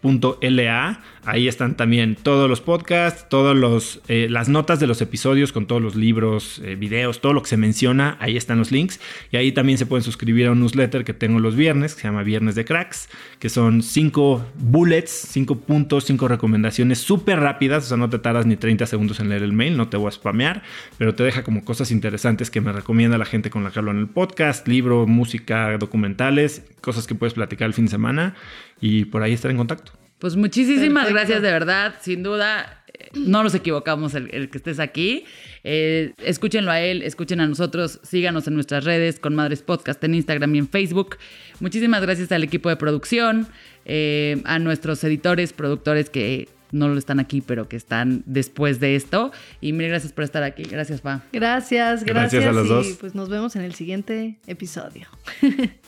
cracks.la, 0.00 1.00
ahí 1.24 1.48
están 1.48 1.76
también 1.76 2.16
todos 2.16 2.48
los 2.48 2.60
podcasts, 2.60 3.28
todos 3.28 3.56
los, 3.56 4.00
eh, 4.08 4.28
las 4.30 4.48
notas 4.48 4.80
de 4.80 4.86
los 4.86 5.00
episodios 5.00 5.52
con 5.52 5.66
todos 5.66 5.82
los 5.82 5.94
libros, 5.94 6.60
eh, 6.64 6.76
videos, 6.76 7.20
todo 7.20 7.32
lo 7.32 7.42
que 7.42 7.48
se 7.48 7.56
menciona, 7.56 8.16
ahí 8.20 8.36
están 8.36 8.58
los 8.58 8.72
links. 8.72 9.00
Y 9.30 9.36
ahí 9.36 9.52
también 9.52 9.78
se 9.78 9.86
pueden 9.86 10.02
suscribir 10.02 10.46
a 10.46 10.52
un 10.52 10.60
newsletter 10.60 11.04
que 11.04 11.14
tengo 11.14 11.40
los 11.40 11.56
viernes, 11.56 11.94
que 11.94 12.02
se 12.02 12.08
llama 12.08 12.22
Viernes 12.22 12.54
de 12.54 12.64
Cracks, 12.64 13.08
que 13.38 13.48
son 13.48 13.82
cinco 13.82 14.44
bullets, 14.56 15.10
cinco 15.10 15.56
puntos, 15.56 16.04
cinco 16.04 16.28
recomendaciones 16.28 16.98
súper 16.98 17.40
rápidas, 17.40 17.84
o 17.84 17.88
sea, 17.88 17.96
no 17.96 18.08
te 18.08 18.18
tardas 18.18 18.46
ni 18.46 18.56
30 18.56 18.86
segundos 18.86 19.20
en 19.20 19.28
leer 19.28 19.42
el 19.42 19.52
mail, 19.52 19.76
no 19.76 19.88
te 19.88 19.96
voy 19.96 20.08
a 20.08 20.12
spamear, 20.12 20.62
pero 20.96 21.14
te 21.14 21.24
deja 21.24 21.42
como 21.42 21.64
cosas 21.64 21.90
interesantes 21.90 22.50
que 22.50 22.60
me 22.60 22.72
recomienda 22.72 23.18
la 23.18 23.24
gente 23.24 23.50
con 23.50 23.64
la 23.64 23.70
que 23.70 23.78
hablo 23.78 23.90
en 23.90 23.98
el 23.98 24.08
podcast, 24.08 24.66
libro, 24.68 25.06
música, 25.06 25.76
documentales, 25.78 26.62
cosas 26.80 27.06
que 27.06 27.14
puedes 27.14 27.34
platicar 27.34 27.66
el 27.66 27.74
fin 27.74 27.86
de 27.86 27.90
semana 27.90 28.34
y 28.80 29.04
por 29.06 29.22
ahí 29.22 29.32
estar 29.32 29.50
en 29.50 29.56
contacto. 29.56 29.92
Pues 30.18 30.34
muchísimas 30.36 31.04
Perfecto. 31.06 31.14
gracias 31.14 31.42
de 31.42 31.50
verdad, 31.52 31.94
sin 32.00 32.22
duda. 32.24 32.82
eh, 32.92 33.08
No 33.14 33.42
nos 33.44 33.54
equivocamos 33.54 34.14
el, 34.14 34.34
el 34.34 34.50
que 34.50 34.58
estés 34.58 34.80
aquí. 34.80 35.24
Eh, 35.62 36.12
escúchenlo 36.24 36.70
a 36.72 36.80
él, 36.80 37.02
escuchen 37.02 37.40
a 37.40 37.46
nosotros, 37.46 38.00
síganos 38.02 38.46
en 38.48 38.54
nuestras 38.54 38.84
redes 38.84 39.20
con 39.20 39.34
Madres 39.36 39.62
Podcast 39.62 40.02
en 40.02 40.14
Instagram 40.14 40.54
y 40.54 40.58
en 40.58 40.68
Facebook. 40.68 41.18
Muchísimas 41.60 42.02
gracias 42.02 42.32
al 42.32 42.42
equipo 42.42 42.68
de 42.68 42.76
producción, 42.76 43.46
eh, 43.84 44.42
a 44.44 44.58
nuestros 44.58 45.02
editores, 45.04 45.52
productores 45.52 46.10
que 46.10 46.48
no 46.72 46.88
lo 46.88 46.98
están 46.98 47.18
aquí, 47.20 47.40
pero 47.40 47.68
que 47.68 47.76
están 47.76 48.22
después 48.26 48.78
de 48.80 48.94
esto. 48.96 49.32
Y 49.60 49.72
mil 49.72 49.88
gracias 49.88 50.12
por 50.12 50.24
estar 50.24 50.42
aquí. 50.42 50.64
Gracias, 50.64 51.00
Pa. 51.00 51.22
Gracias, 51.32 52.04
Gracias 52.04 52.42
gracias. 52.42 52.44
a 52.46 52.52
los 52.52 52.66
y 52.66 52.68
dos. 52.68 52.96
pues 53.00 53.14
nos 53.14 53.28
vemos 53.28 53.54
en 53.56 53.62
el 53.62 53.74
siguiente 53.74 54.36
episodio. 54.48 55.06